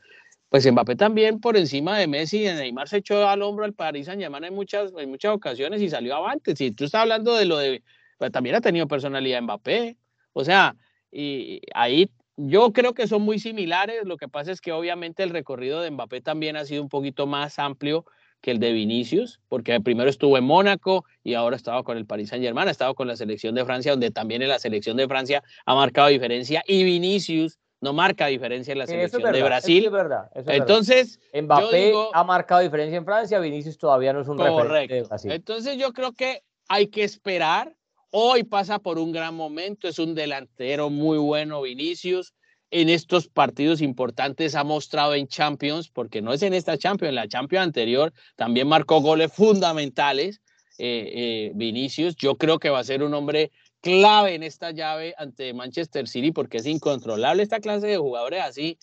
pues 0.50 0.72
Mbappé 0.72 0.96
también 0.96 1.40
por 1.40 1.58
encima 1.58 1.98
de 1.98 2.08
Messi 2.08 2.46
y 2.46 2.54
Neymar 2.54 2.88
se 2.88 2.98
echó 2.98 3.28
al 3.28 3.42
hombro 3.42 3.66
al 3.66 3.74
Paris 3.74 4.06
Saint-Germain 4.06 4.44
en 4.46 4.54
muchas, 4.54 4.94
en 4.98 5.10
muchas 5.10 5.34
ocasiones 5.34 5.82
y 5.82 5.90
salió 5.90 6.16
avante. 6.16 6.56
Si 6.56 6.72
tú 6.72 6.86
estás 6.86 7.02
hablando 7.02 7.36
de 7.36 7.46
lo 7.46 7.58
de 7.58 7.84
pero 8.18 8.32
también 8.32 8.56
ha 8.56 8.62
tenido 8.62 8.88
personalidad 8.88 9.42
Mbappé. 9.42 9.98
O 10.34 10.44
sea, 10.44 10.76
y 11.12 11.62
ahí 11.74 12.10
yo 12.36 12.72
creo 12.74 12.94
que 12.94 13.08
son 13.08 13.22
muy 13.22 13.40
similares. 13.40 14.06
Lo 14.06 14.18
que 14.18 14.28
pasa 14.28 14.52
es 14.52 14.62
que 14.62 14.72
obviamente 14.72 15.24
el 15.24 15.30
recorrido 15.30 15.82
de 15.82 15.92
Mbappé 15.92 16.22
también 16.22 16.58
ha 16.58 16.66
sido 16.66 16.82
un 16.82 16.90
poquito 16.90 17.28
más 17.28 17.60
amplio 17.60 18.06
que 18.42 18.52
el 18.52 18.60
de 18.60 18.72
Vinicius, 18.72 19.40
porque 19.50 19.80
primero 19.82 20.10
estuvo 20.10 20.38
en 20.38 20.44
Mónaco 20.44 21.06
y 21.24 21.34
ahora 21.34 21.56
estaba 21.56 21.84
con 21.84 21.98
el 21.98 22.06
Paris 22.06 22.30
Saint 22.30 22.46
Germain, 22.46 22.68
ha 22.68 22.72
estado 22.72 22.94
con 22.94 23.08
la 23.08 23.16
selección 23.16 23.56
de 23.56 23.66
Francia, 23.66 23.92
donde 23.92 24.12
también 24.12 24.44
en 24.44 24.50
la 24.50 24.60
selección 24.60 24.96
de 24.96 25.08
Francia 25.08 25.44
ha 25.66 25.74
marcado 25.74 26.10
diferencia 26.10 26.64
y 26.68 26.84
Vinicius 26.84 27.58
no 27.82 27.94
marca 27.94 28.28
diferencia 28.28 28.72
en 28.72 28.80
la 28.80 28.88
selección 28.88 29.22
de 29.32 29.44
Brasil. 29.44 29.86
es 29.86 29.92
verdad, 29.92 30.32
Entonces, 30.34 31.20
Mbappé 31.34 31.94
ha 32.14 32.24
marcado 32.24 32.62
diferencia 32.62 32.98
en 32.98 33.06
Francia, 33.06 33.40
Vinicius 33.40 33.78
todavía 33.78 34.14
no 34.14 34.22
es 34.22 34.28
un 34.28 34.38
referente 34.38 34.96
de 34.96 35.04
Brasil. 35.04 35.32
Entonces 35.32 35.78
yo 35.78 35.94
creo 35.94 36.14
que 36.14 36.44
hay 36.68 36.88
que 36.88 37.04
esperar 37.04 37.78
Hoy 38.12 38.44
pasa 38.44 38.80
por 38.80 39.00
un 39.00 39.12
gran 39.12 39.36
momento, 39.36 39.88
es 39.88 40.00
un 40.00 40.16
delantero 40.16 40.90
muy 40.90 41.18
bueno, 41.18 41.62
Vinicius. 41.62 42.34
En 42.72 42.90
estos 42.90 43.28
partidos 43.28 43.82
importantes 43.82 44.56
ha 44.56 44.64
mostrado 44.64 45.14
en 45.14 45.28
Champions, 45.28 45.90
porque 45.90 46.22
no 46.22 46.32
es 46.32 46.42
en 46.42 46.54
esta 46.54 46.78
Champions, 46.78 47.10
en 47.10 47.16
la 47.16 47.28
Champions 47.28 47.66
anterior 47.66 48.14
también 48.36 48.68
marcó 48.68 49.02
goles 49.02 49.32
fundamentales. 49.34 50.42
Eh, 50.78 51.12
eh, 51.14 51.52
Vinicius, 51.56 52.16
yo 52.16 52.38
creo 52.38 52.60
que 52.60 52.70
va 52.70 52.80
a 52.80 52.84
ser 52.84 53.04
un 53.04 53.14
hombre 53.14 53.52
clave 53.88 54.36
en 54.36 54.44
esta 54.44 54.72
llave 54.72 55.16
ante 55.18 55.54
Manchester 55.54 56.08
City 56.08 56.32
porque 56.32 56.58
es 56.58 56.66
incontrolable 56.66 57.44
esta 57.44 57.60
clase 57.60 57.88
de 57.88 57.98
jugadores 57.98 58.42
así 58.44 58.78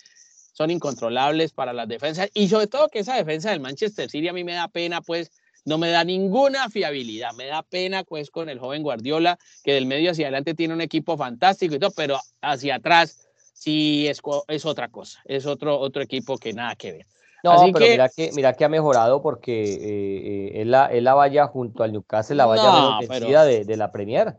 son 0.54 0.70
incontrolables 0.70 1.52
para 1.52 1.72
las 1.72 1.88
defensas 1.88 2.30
y 2.32 2.48
sobre 2.48 2.68
todo 2.68 2.88
que 2.88 3.00
esa 3.00 3.16
defensa 3.16 3.50
del 3.50 3.60
Manchester 3.60 4.08
City 4.08 4.28
a 4.28 4.32
mí 4.32 4.44
me 4.44 4.54
da 4.54 4.68
pena 4.68 5.00
pues 5.00 5.30
no 5.64 5.78
me 5.78 5.90
da 5.90 6.04
ninguna 6.04 6.68
fiabilidad. 6.68 7.32
Me 7.32 7.46
da 7.46 7.62
pena 7.62 8.04
pues 8.04 8.30
con 8.30 8.48
el 8.48 8.58
joven 8.58 8.82
Guardiola, 8.82 9.38
que 9.62 9.72
del 9.72 9.86
medio 9.86 10.10
hacia 10.10 10.26
adelante 10.26 10.54
tiene 10.54 10.74
un 10.74 10.80
equipo 10.80 11.16
fantástico 11.16 11.74
y 11.74 11.78
todo, 11.78 11.92
pero 11.96 12.18
hacia 12.42 12.76
atrás 12.76 13.26
sí 13.54 14.06
es, 14.08 14.20
es 14.48 14.66
otra 14.66 14.88
cosa, 14.88 15.20
es 15.24 15.46
otro, 15.46 15.78
otro 15.78 16.02
equipo 16.02 16.36
que 16.36 16.52
nada 16.52 16.76
que 16.76 16.92
ver. 16.92 17.06
No, 17.42 17.56
pero 17.72 17.86
mira, 17.86 18.08
que, 18.08 18.30
mira 18.34 18.54
que 18.54 18.64
ha 18.64 18.70
mejorado 18.70 19.20
porque 19.20 19.62
eh, 19.62 19.78
eh, 19.82 20.62
es, 20.62 20.66
la, 20.66 20.86
es, 20.86 21.02
la, 21.02 21.12
valla 21.12 21.46
junto 21.46 21.82
al 21.82 21.92
Newcastle, 21.92 22.36
la 22.36 22.46
valla 22.46 22.62
no, 22.62 23.44
de, 23.44 23.64
de, 23.66 23.76
la 23.76 23.92
Premier. 23.92 24.38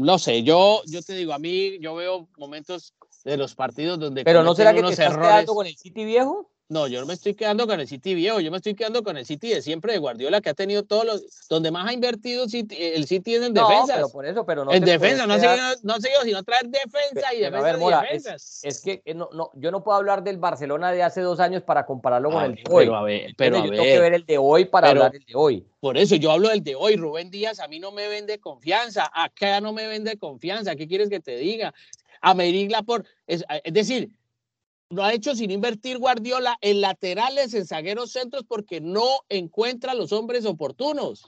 No 0.00 0.18
sé, 0.18 0.42
yo, 0.42 0.80
yo 0.86 1.02
te 1.02 1.12
digo, 1.12 1.34
a 1.34 1.38
mí 1.38 1.78
yo 1.78 1.94
veo 1.94 2.26
momentos 2.38 2.94
de 3.22 3.36
los 3.36 3.54
partidos 3.54 3.98
donde... 3.98 4.24
Pero 4.24 4.42
no 4.42 4.54
será 4.54 4.72
que 4.72 4.82
te 4.82 4.92
estás 4.92 5.12
errores... 5.12 5.46
con 5.46 5.66
el 5.66 5.76
City 5.76 6.06
viejo? 6.06 6.50
No, 6.70 6.86
yo 6.86 7.00
no 7.00 7.06
me 7.06 7.14
estoy 7.14 7.34
quedando 7.34 7.66
con 7.66 7.80
el 7.80 7.88
City 7.88 8.14
viejo, 8.14 8.38
yo 8.38 8.52
me 8.52 8.58
estoy 8.58 8.76
quedando 8.76 9.02
con 9.02 9.16
el 9.16 9.26
City 9.26 9.48
de 9.48 9.60
siempre 9.60 9.92
de 9.92 9.98
Guardiola, 9.98 10.40
que 10.40 10.50
ha 10.50 10.54
tenido 10.54 10.84
todos 10.84 11.04
los. 11.04 11.48
Donde 11.48 11.72
más 11.72 11.88
ha 11.88 11.92
invertido 11.92 12.44
el 12.44 12.48
City 12.48 13.34
es 13.34 13.42
en 13.42 13.54
defensa. 13.54 13.94
pero 13.96 14.08
por 14.08 14.24
eso, 14.24 14.46
pero 14.46 14.64
no. 14.64 14.72
En 14.72 14.84
defensa, 14.84 15.26
no, 15.26 15.34
quedar... 15.36 15.76
no 15.82 16.00
sé 16.00 16.10
yo, 16.14 16.22
sino 16.22 16.44
traer 16.44 16.68
defensa 16.68 17.34
y 17.34 17.38
defensa. 17.38 17.58
A 17.58 17.62
ver, 17.62 17.76
Mora, 17.76 18.04
es, 18.12 18.82
que 18.84 19.02
eh, 19.04 19.14
no, 19.14 19.28
no, 19.32 19.50
yo 19.54 19.72
no 19.72 19.82
puedo 19.82 19.98
hablar 19.98 20.22
del 20.22 20.38
Barcelona 20.38 20.92
de 20.92 21.02
hace 21.02 21.22
dos 21.22 21.40
años 21.40 21.64
para 21.64 21.84
compararlo 21.86 22.30
con 22.30 22.44
el 22.44 22.54
de 22.54 22.62
hoy. 22.70 22.84
Pero 22.84 22.96
a 22.96 23.02
ver, 23.02 23.34
pero 23.36 23.56
a 23.56 23.64
yo 23.64 23.70
ver, 23.70 23.80
tengo 23.80 23.84
que 23.92 24.00
ver 24.00 24.14
el 24.14 24.26
de 24.26 24.38
hoy 24.38 24.64
para 24.66 24.90
hablar 24.90 25.10
del 25.10 25.24
de 25.24 25.34
hoy. 25.34 25.66
Por 25.80 25.98
eso 25.98 26.14
yo 26.14 26.30
hablo 26.30 26.50
del 26.50 26.62
de 26.62 26.76
hoy. 26.76 26.94
Rubén 26.94 27.32
Díaz 27.32 27.58
a 27.58 27.66
mí 27.66 27.80
no 27.80 27.90
me 27.90 28.06
vende 28.06 28.38
confianza, 28.38 29.10
acá 29.12 29.60
no 29.60 29.72
me 29.72 29.88
vende 29.88 30.16
confianza. 30.18 30.76
¿Qué 30.76 30.86
quieres 30.86 31.08
que 31.08 31.18
te 31.18 31.36
diga? 31.36 31.74
A 32.20 32.32
Medir 32.34 32.70
Laporte, 32.70 33.08
es, 33.26 33.44
es 33.64 33.72
decir, 33.72 34.10
lo 34.90 35.04
ha 35.04 35.12
hecho 35.12 35.34
sin 35.34 35.50
invertir 35.50 35.98
Guardiola 35.98 36.58
en 36.60 36.80
laterales, 36.80 37.54
en 37.54 37.66
zagueros 37.66 38.10
centros, 38.12 38.44
porque 38.46 38.80
no 38.80 39.06
encuentra 39.28 39.94
los 39.94 40.12
hombres 40.12 40.44
oportunos. 40.44 41.24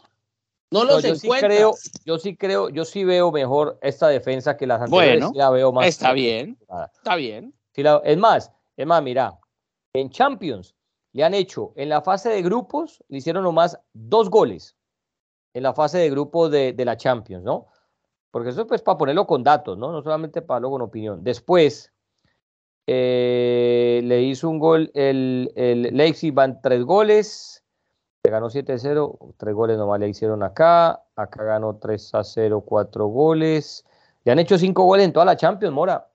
No 0.70 0.84
los 0.84 1.02
yo 1.02 1.14
encuentra. 1.14 1.50
Sí 1.50 1.56
creo, 1.56 1.74
yo 2.04 2.18
sí 2.18 2.36
creo, 2.36 2.68
yo 2.70 2.84
sí 2.84 3.04
veo 3.04 3.30
mejor 3.30 3.78
esta 3.82 4.08
defensa 4.08 4.56
que 4.56 4.66
las 4.66 4.82
anteriores. 4.82 5.20
Bueno, 5.20 5.32
la 5.34 5.50
veo 5.50 5.72
más 5.72 5.86
está 5.86 6.12
bien, 6.12 6.58
está 6.94 7.14
bien. 7.14 7.54
es 7.74 8.18
más, 8.18 8.52
es 8.76 8.86
más, 8.86 9.02
mira, 9.02 9.38
en 9.94 10.10
Champions 10.10 10.74
le 11.12 11.24
han 11.24 11.34
hecho, 11.34 11.72
en 11.76 11.88
la 11.90 12.00
fase 12.00 12.30
de 12.30 12.42
grupos, 12.42 13.04
le 13.08 13.18
hicieron 13.18 13.44
nomás 13.44 13.78
dos 13.92 14.30
goles 14.30 14.76
en 15.54 15.62
la 15.62 15.74
fase 15.74 15.98
de 15.98 16.10
grupos 16.10 16.50
de, 16.50 16.72
de 16.72 16.84
la 16.84 16.96
Champions, 16.96 17.44
¿no? 17.44 17.66
Porque 18.30 18.48
eso 18.48 18.62
es 18.62 18.66
pues 18.66 18.80
para 18.80 18.96
ponerlo 18.96 19.26
con 19.26 19.44
datos, 19.44 19.76
¿no? 19.76 19.92
No 19.92 20.02
solamente 20.02 20.40
para 20.40 20.60
luego 20.60 20.76
con 20.76 20.82
opinión. 20.82 21.22
Después, 21.22 21.92
eh, 22.86 24.00
le 24.04 24.22
hizo 24.22 24.48
un 24.48 24.58
gol 24.58 24.90
el, 24.94 25.52
el 25.56 25.82
Leipzig, 25.82 26.32
van 26.32 26.60
tres 26.60 26.82
goles, 26.84 27.62
le 28.24 28.30
ganó 28.30 28.50
7-0, 28.50 29.34
tres 29.36 29.54
goles 29.54 29.76
nomás 29.76 29.98
le 29.98 30.08
hicieron 30.08 30.42
acá, 30.42 31.02
acá 31.16 31.42
ganó 31.42 31.80
3-0, 31.80 32.62
cuatro 32.64 33.06
goles. 33.06 33.84
Le 34.24 34.30
han 34.30 34.38
hecho 34.38 34.58
cinco 34.58 34.84
goles 34.84 35.06
en 35.06 35.12
toda 35.12 35.26
la 35.26 35.36
Champions, 35.36 35.74
Mora. 35.74 36.08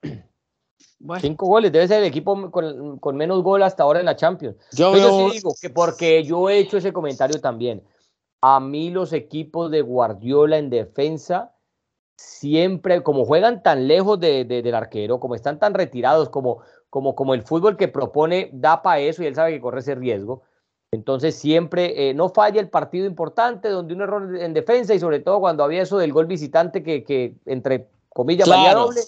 Cinco 1.21 1.45
goles, 1.47 1.71
debe 1.71 1.87
ser 1.87 1.99
el 1.99 2.07
equipo 2.07 2.49
con, 2.49 2.97
con, 2.97 3.17
menos 3.17 3.43
gol 3.43 3.61
hasta 3.61 3.83
ahora 3.83 3.99
en 3.99 4.05
la 4.05 4.15
Champions. 4.15 4.55
Yo, 4.71 4.95
yo 4.95 5.29
sí 5.29 5.35
digo 5.35 5.53
que 5.61 5.69
porque 5.69 6.23
yo 6.23 6.49
he 6.49 6.57
hecho 6.59 6.77
ese 6.77 6.93
comentario 6.93 7.39
también. 7.41 7.83
A 8.41 8.59
mí 8.59 8.89
los 8.89 9.13
equipos 9.13 9.69
de 9.69 9.81
Guardiola 9.81 10.57
en 10.57 10.69
defensa 10.69 11.56
siempre, 12.17 13.03
como 13.03 13.25
juegan 13.25 13.63
tan 13.63 13.87
lejos 13.87 14.19
de, 14.19 14.43
del 14.43 14.75
arquero, 14.75 15.19
como 15.19 15.35
están 15.35 15.59
tan 15.59 15.73
retirados, 15.73 16.29
como, 16.29 16.59
como, 16.89 17.15
como 17.15 17.33
el 17.33 17.43
fútbol 17.43 17.77
que 17.77 17.87
propone 17.87 18.49
da 18.51 18.81
para 18.81 18.99
eso 18.99 19.23
y 19.23 19.27
él 19.27 19.35
sabe 19.35 19.53
que 19.53 19.61
corre 19.61 19.79
ese 19.79 19.95
riesgo. 19.95 20.41
Entonces 20.91 21.35
siempre 21.35 22.09
eh, 22.09 22.13
no 22.13 22.29
falla 22.29 22.59
el 22.59 22.69
partido 22.69 23.05
importante 23.05 23.69
donde 23.69 23.93
un 23.93 24.01
error 24.01 24.37
en 24.37 24.53
defensa 24.53 24.93
y 24.93 24.99
sobre 24.99 25.19
todo 25.19 25.39
cuando 25.39 25.63
había 25.63 25.81
eso 25.81 25.97
del 25.97 26.13
gol 26.13 26.25
visitante 26.25 26.81
que, 26.81 27.03
que 27.03 27.35
entre 27.45 27.87
comillas 28.09 28.47
valía 28.47 28.73
doble, 28.73 29.01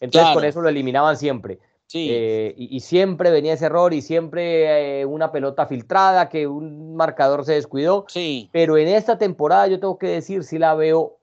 entonces 0.00 0.34
con 0.34 0.44
eso 0.44 0.60
lo 0.60 0.68
eliminaban 0.68 1.16
siempre. 1.16 1.60
Eh, 1.94 2.54
y, 2.58 2.80
siempre 2.80 3.30
venía 3.30 3.52
ese 3.52 3.66
error 3.66 3.94
y 3.94 4.02
siempre 4.02 5.00
eh, 5.00 5.06
una 5.06 5.30
pelota 5.30 5.66
filtrada, 5.66 6.28
que 6.28 6.46
un 6.46 6.96
marcador 6.96 7.44
se 7.44 7.52
descuidó. 7.52 8.06
Sí. 8.08 8.50
Pero 8.52 8.76
en 8.76 8.88
esta 8.88 9.18
temporada 9.18 9.68
yo 9.68 9.78
tengo 9.78 9.96
que 9.96 10.08
decir, 10.08 10.42
sí 10.42 10.58
la 10.58 10.74
veo 10.74 11.18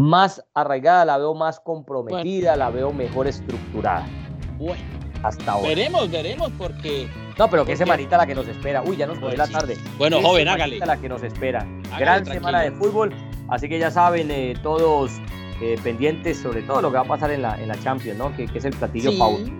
más 0.00 0.44
arraigada, 0.54 1.04
la 1.04 1.18
veo 1.18 1.34
más 1.34 1.60
comprometida, 1.60 2.56
la 2.56 2.70
veo 2.70 2.92
mejor 2.92 3.26
estructurada. 3.26 4.06
Bueno. 4.56 4.82
Hasta 5.22 5.52
ahora. 5.52 5.68
Veremos, 5.68 6.10
veremos, 6.10 6.52
porque. 6.56 7.08
No, 7.36 7.50
pero 7.50 7.64
que 7.64 7.76
semanita 7.76 8.16
la 8.16 8.26
que 8.26 8.36
nos 8.36 8.46
espera. 8.46 8.82
Uy, 8.86 8.96
ya 8.96 9.06
nos 9.06 9.18
fue 9.18 9.36
la 9.36 9.48
tarde. 9.48 9.76
Bueno, 9.96 10.20
joven, 10.22 10.46
hágale. 10.46 10.78
la 10.78 10.96
que 10.96 11.08
nos 11.08 11.22
espera. 11.24 11.66
Gran 11.98 12.24
semana 12.24 12.60
de 12.60 12.70
fútbol. 12.70 13.12
Así 13.48 13.68
que 13.68 13.78
ya 13.78 13.90
saben, 13.90 14.30
eh, 14.30 14.54
todos 14.62 15.10
eh, 15.60 15.76
pendientes 15.82 16.38
sobre 16.38 16.62
todo 16.62 16.82
lo 16.82 16.90
que 16.90 16.96
va 16.98 17.02
a 17.02 17.08
pasar 17.08 17.32
en 17.32 17.42
la, 17.42 17.60
en 17.60 17.66
la 17.66 17.80
Champions, 17.80 18.18
¿no? 18.18 18.36
Que, 18.36 18.44
es 18.44 18.64
el 18.64 18.76
platillo 18.76 19.12
favorito. 19.12 19.50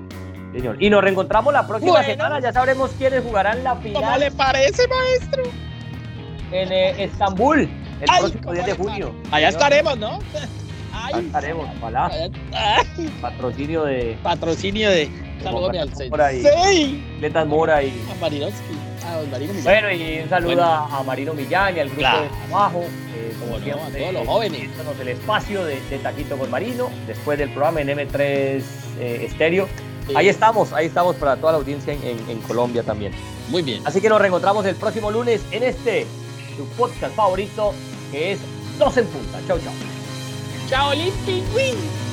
Señor. 0.52 0.80
Y 0.80 0.90
nos 0.90 1.02
reencontramos 1.02 1.52
la 1.52 1.66
próxima 1.66 2.04
semana. 2.04 2.38
Ya 2.40 2.52
sabremos 2.52 2.90
quiénes 2.92 3.24
jugarán 3.24 3.64
la 3.64 3.74
final. 3.76 4.02
¿Cómo 4.02 4.16
le 4.16 4.30
parece, 4.30 4.86
maestro? 4.86 5.42
En 6.52 6.72
eh, 6.72 7.02
Estambul 7.02 7.68
el 8.00 8.06
próximo 8.06 8.52
10 8.52 8.66
de 8.66 8.72
junio. 8.74 9.14
Allá 9.30 9.48
estaremos, 9.48 9.98
¿no? 9.98 10.18
Allá 10.94 11.18
estaremos, 11.20 11.68
ojalá. 11.78 12.10
Patrocinio 13.20 13.84
de. 13.84 14.18
Patrocinio 14.22 14.90
de. 14.90 15.10
Saludos 15.42 15.76
al 15.76 15.94
sí. 16.32 17.04
Letas 17.20 17.46
Mora 17.46 17.82
y. 17.82 17.90
A 18.10 18.20
Marinovsky. 18.20 18.74
A 19.04 19.30
Marino 19.30 19.52
Millán. 19.54 19.64
Bueno, 19.64 19.92
y 19.92 20.18
un 20.20 20.28
saludo 20.28 20.64
a 20.64 21.02
Marino 21.04 21.34
Millán 21.34 21.76
y 21.76 21.80
al 21.80 21.88
grupo 21.88 22.20
de 22.20 22.28
trabajo. 22.48 22.84
Eh, 23.14 23.32
como 23.38 23.58
no, 23.58 23.84
a 23.84 23.88
todos 23.90 24.12
los 24.12 24.26
jóvenes. 24.26 24.68
El 25.00 25.08
espacio 25.08 25.64
de, 25.64 25.76
Taquito 26.02 26.36
con 26.36 26.50
Marino, 26.50 26.90
después 27.06 27.38
del 27.38 27.50
programa 27.50 27.80
en 27.80 27.88
M3 27.88 28.18
eh, 28.18 28.62
Estéreo. 29.24 29.68
Ahí 30.14 30.28
estamos, 30.28 30.72
ahí 30.72 30.86
estamos 30.86 31.16
para 31.16 31.36
toda 31.36 31.52
la 31.52 31.58
audiencia 31.58 31.92
en, 31.92 32.02
en 32.02 32.38
Colombia 32.40 32.82
también. 32.82 33.12
Muy 33.48 33.62
bien. 33.62 33.82
Así 33.84 34.00
que 34.00 34.08
nos 34.08 34.20
reencontramos 34.20 34.64
el 34.66 34.74
próximo 34.74 35.10
lunes 35.10 35.42
en 35.52 35.62
este 35.62 36.06
tu 36.58 36.64
podcast 36.76 37.14
favorito, 37.14 37.72
que 38.10 38.32
es 38.32 38.40
Dos 38.78 38.96
en 38.96 39.06
Punta. 39.06 39.40
Chau, 39.46 39.58
chau. 39.58 39.72
Chao, 40.68 40.92
Limpy 40.92 41.42
Win. 41.54 42.07